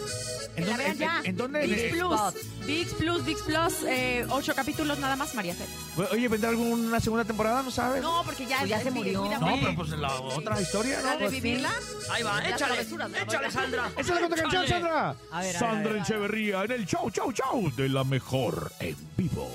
¿En 0.55 0.64
Que 0.64 0.70
la 0.70 0.77
dónde, 0.77 0.85
vean 0.85 0.93
en, 0.93 0.99
ya. 0.99 1.18
en- 1.20 1.27
en 1.27 1.37
dónde? 1.37 1.66
VIX 1.66 1.83
Plus. 1.95 2.66
VIX 2.66 2.93
Plus, 2.95 3.25
VIX 3.25 3.43
Plus, 3.43 3.75
eh, 3.89 4.27
ocho 4.29 4.55
capítulos 4.55 4.99
nada 4.99 5.16
más, 5.16 5.35
María 5.35 5.55
Fer. 5.55 5.66
Oye, 6.12 6.29
¿vendrá 6.29 6.51
alguna 6.51 7.01
segunda 7.01 7.25
temporada? 7.25 7.62
¿No 7.62 7.70
sabes? 7.70 8.03
No, 8.03 8.23
porque 8.25 8.45
ya, 8.45 8.59
Pues 8.59 8.68
ya 8.68 8.81
se 8.83 8.91
murió. 8.91 9.25
No, 9.41 9.47
vi- 9.55 9.61
pero 9.62 9.75
pues 9.77 9.89
la 9.91 10.12
otra 10.20 10.61
historia, 10.61 11.01
¿Para 11.01 11.14
¿no? 11.14 11.20
revivirla? 11.20 11.73
Ahí 12.11 12.23
va, 12.23 12.41
échale. 12.47 12.75
la 12.85 13.18
Échale. 13.23 13.51
Sandra. 13.51 13.91
Esa 13.97 14.14
es 14.14 14.20
la 14.20 14.29
canción. 14.37 14.66
Sandra. 14.68 15.09
A 15.09 15.14
ver, 15.14 15.16
a 15.31 15.41
ver, 15.41 15.57
Sandra. 15.57 16.03
Echeverría 16.03 16.64
en 16.64 16.73
el 16.73 16.87
show, 16.87 17.09
show, 17.11 17.33
show 17.33 17.70
de 17.75 17.89
la 17.89 18.05
mejor 18.12 18.70
en 18.78 18.94
vivo. 19.16 19.48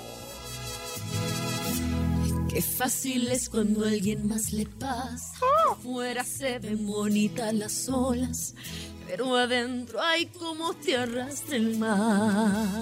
Qué 2.50 2.60
fácil 2.60 3.28
es 3.28 3.50
cuando 3.50 3.86
a 3.86 3.90
alguien 3.90 4.28
más 4.28 4.52
le 4.52 4.66
pasa. 4.66 5.46
Fuera 5.84 6.24
se 6.24 6.58
ven 6.58 6.88
bonitas 6.88 7.54
las 7.54 7.88
olas, 7.88 8.56
pero 9.06 9.36
adentro 9.36 10.02
hay 10.02 10.26
como 10.26 10.74
te 10.74 10.98
arrastra 10.98 11.56
el 11.56 11.78
mar. 11.78 12.82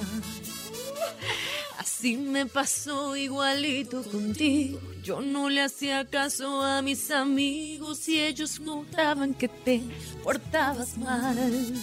Así 1.78 2.16
me 2.16 2.46
pasó 2.46 3.18
igualito 3.18 4.02
contigo. 4.04 4.80
Yo 5.04 5.20
no 5.20 5.50
le 5.50 5.62
hacía 5.62 6.06
caso 6.06 6.64
a 6.64 6.82
mis 6.82 7.12
amigos 7.12 8.08
y 8.08 8.22
ellos 8.22 8.62
notaban 8.62 9.34
que 9.34 9.50
te 9.50 9.82
portabas 10.24 10.98
mal. 10.98 11.74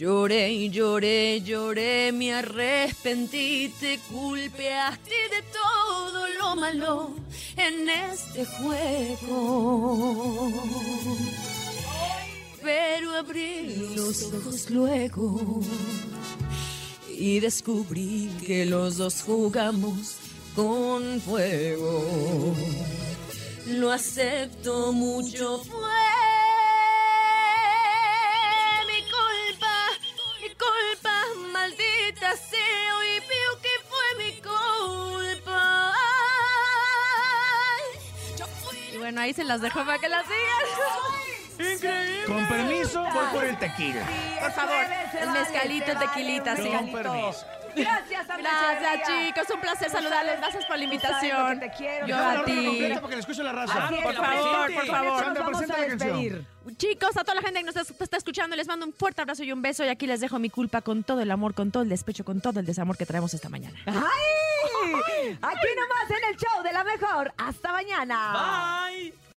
Lloré 0.00 0.50
y 0.50 0.70
lloré, 0.70 1.42
lloré, 1.42 2.10
me 2.10 2.32
arrepentí, 2.32 3.70
te 3.78 3.98
culpeaste 4.10 5.10
de 5.10 5.42
todo 5.52 6.26
lo 6.38 6.56
malo 6.56 7.10
en 7.54 7.86
este 7.86 8.46
juego. 8.46 9.30
Pero 12.62 13.14
abrí 13.14 13.92
los 13.94 14.22
ojos 14.22 14.70
luego 14.70 15.60
y 17.06 17.40
descubrí 17.40 18.30
que 18.46 18.64
los 18.64 18.96
dos 18.96 19.20
jugamos 19.20 20.16
con 20.56 21.20
fuego. 21.20 22.54
Lo 23.66 23.92
acepto 23.92 24.94
mucho, 24.94 25.58
fue 25.58 25.90
maldita 31.52 32.36
sea, 32.36 32.96
hoy 32.98 33.20
veo 33.20 33.60
que 33.62 33.68
fue 33.88 34.24
mi 34.24 34.32
culpa. 34.40 35.94
Y 38.92 38.96
bueno, 38.96 39.20
ahí 39.20 39.32
se 39.32 39.44
las 39.44 39.60
dejo 39.60 39.84
para 39.84 39.98
que 39.98 40.08
las 40.08 40.24
sigan. 40.26 41.72
Increíble. 41.72 42.24
Con 42.26 42.48
permiso, 42.48 43.02
voy 43.12 43.26
por 43.32 43.44
el 43.44 43.58
tequila. 43.58 44.06
Por 44.40 44.52
favor, 44.52 44.84
el 45.20 45.30
mezcalito, 45.30 45.98
tequilita, 45.98 46.56
sí. 46.56 46.68
Con 46.68 46.92
permiso. 46.92 47.46
Gracias, 47.76 48.26
Sandra 48.26 48.50
Gracias, 48.80 49.08
chicos. 49.08 49.50
Un 49.54 49.60
placer 49.60 49.90
saludarles. 49.90 50.38
Gracias 50.38 50.64
por 50.66 50.78
la 50.78 50.84
invitación. 50.84 51.60
te 51.60 51.70
quiero, 51.70 52.06
Yo 52.06 52.16
a 52.16 52.44
ti. 52.44 52.88
la 53.42 53.52
raza. 53.52 53.88
Por 54.02 54.14
favor, 54.14 54.74
por 54.74 54.86
favor. 54.86 55.24
Sandra, 55.24 55.46
presenta 55.46 55.74
a 55.74 55.78
la 55.78 55.86
canción. 55.86 56.46
Chicos, 56.76 57.16
a 57.16 57.24
toda 57.24 57.34
la 57.36 57.42
gente 57.42 57.60
que 57.60 57.66
nos 57.66 57.76
está, 57.76 58.04
está 58.04 58.16
escuchando, 58.16 58.54
les 58.56 58.66
mando 58.68 58.86
un 58.86 58.92
fuerte 58.92 59.22
abrazo 59.22 59.42
y 59.44 59.52
un 59.52 59.62
beso. 59.62 59.84
Y 59.84 59.88
aquí 59.88 60.06
les 60.06 60.20
dejo 60.20 60.38
mi 60.38 60.50
culpa 60.50 60.82
con 60.82 61.02
todo 61.04 61.20
el 61.20 61.30
amor, 61.30 61.54
con 61.54 61.70
todo 61.70 61.82
el 61.82 61.88
despecho, 61.88 62.24
con 62.24 62.40
todo 62.40 62.60
el 62.60 62.66
desamor 62.66 62.96
que 62.96 63.06
traemos 63.06 63.32
esta 63.34 63.48
mañana. 63.48 63.76
¡Ay! 63.86 65.38
Aquí 65.42 65.68
nomás 65.76 66.10
en 66.10 66.28
el 66.30 66.36
show 66.36 66.62
de 66.62 66.72
la 66.72 66.84
mejor. 66.84 67.32
Hasta 67.38 67.72
mañana. 67.72 68.88
Bye. 68.88 69.29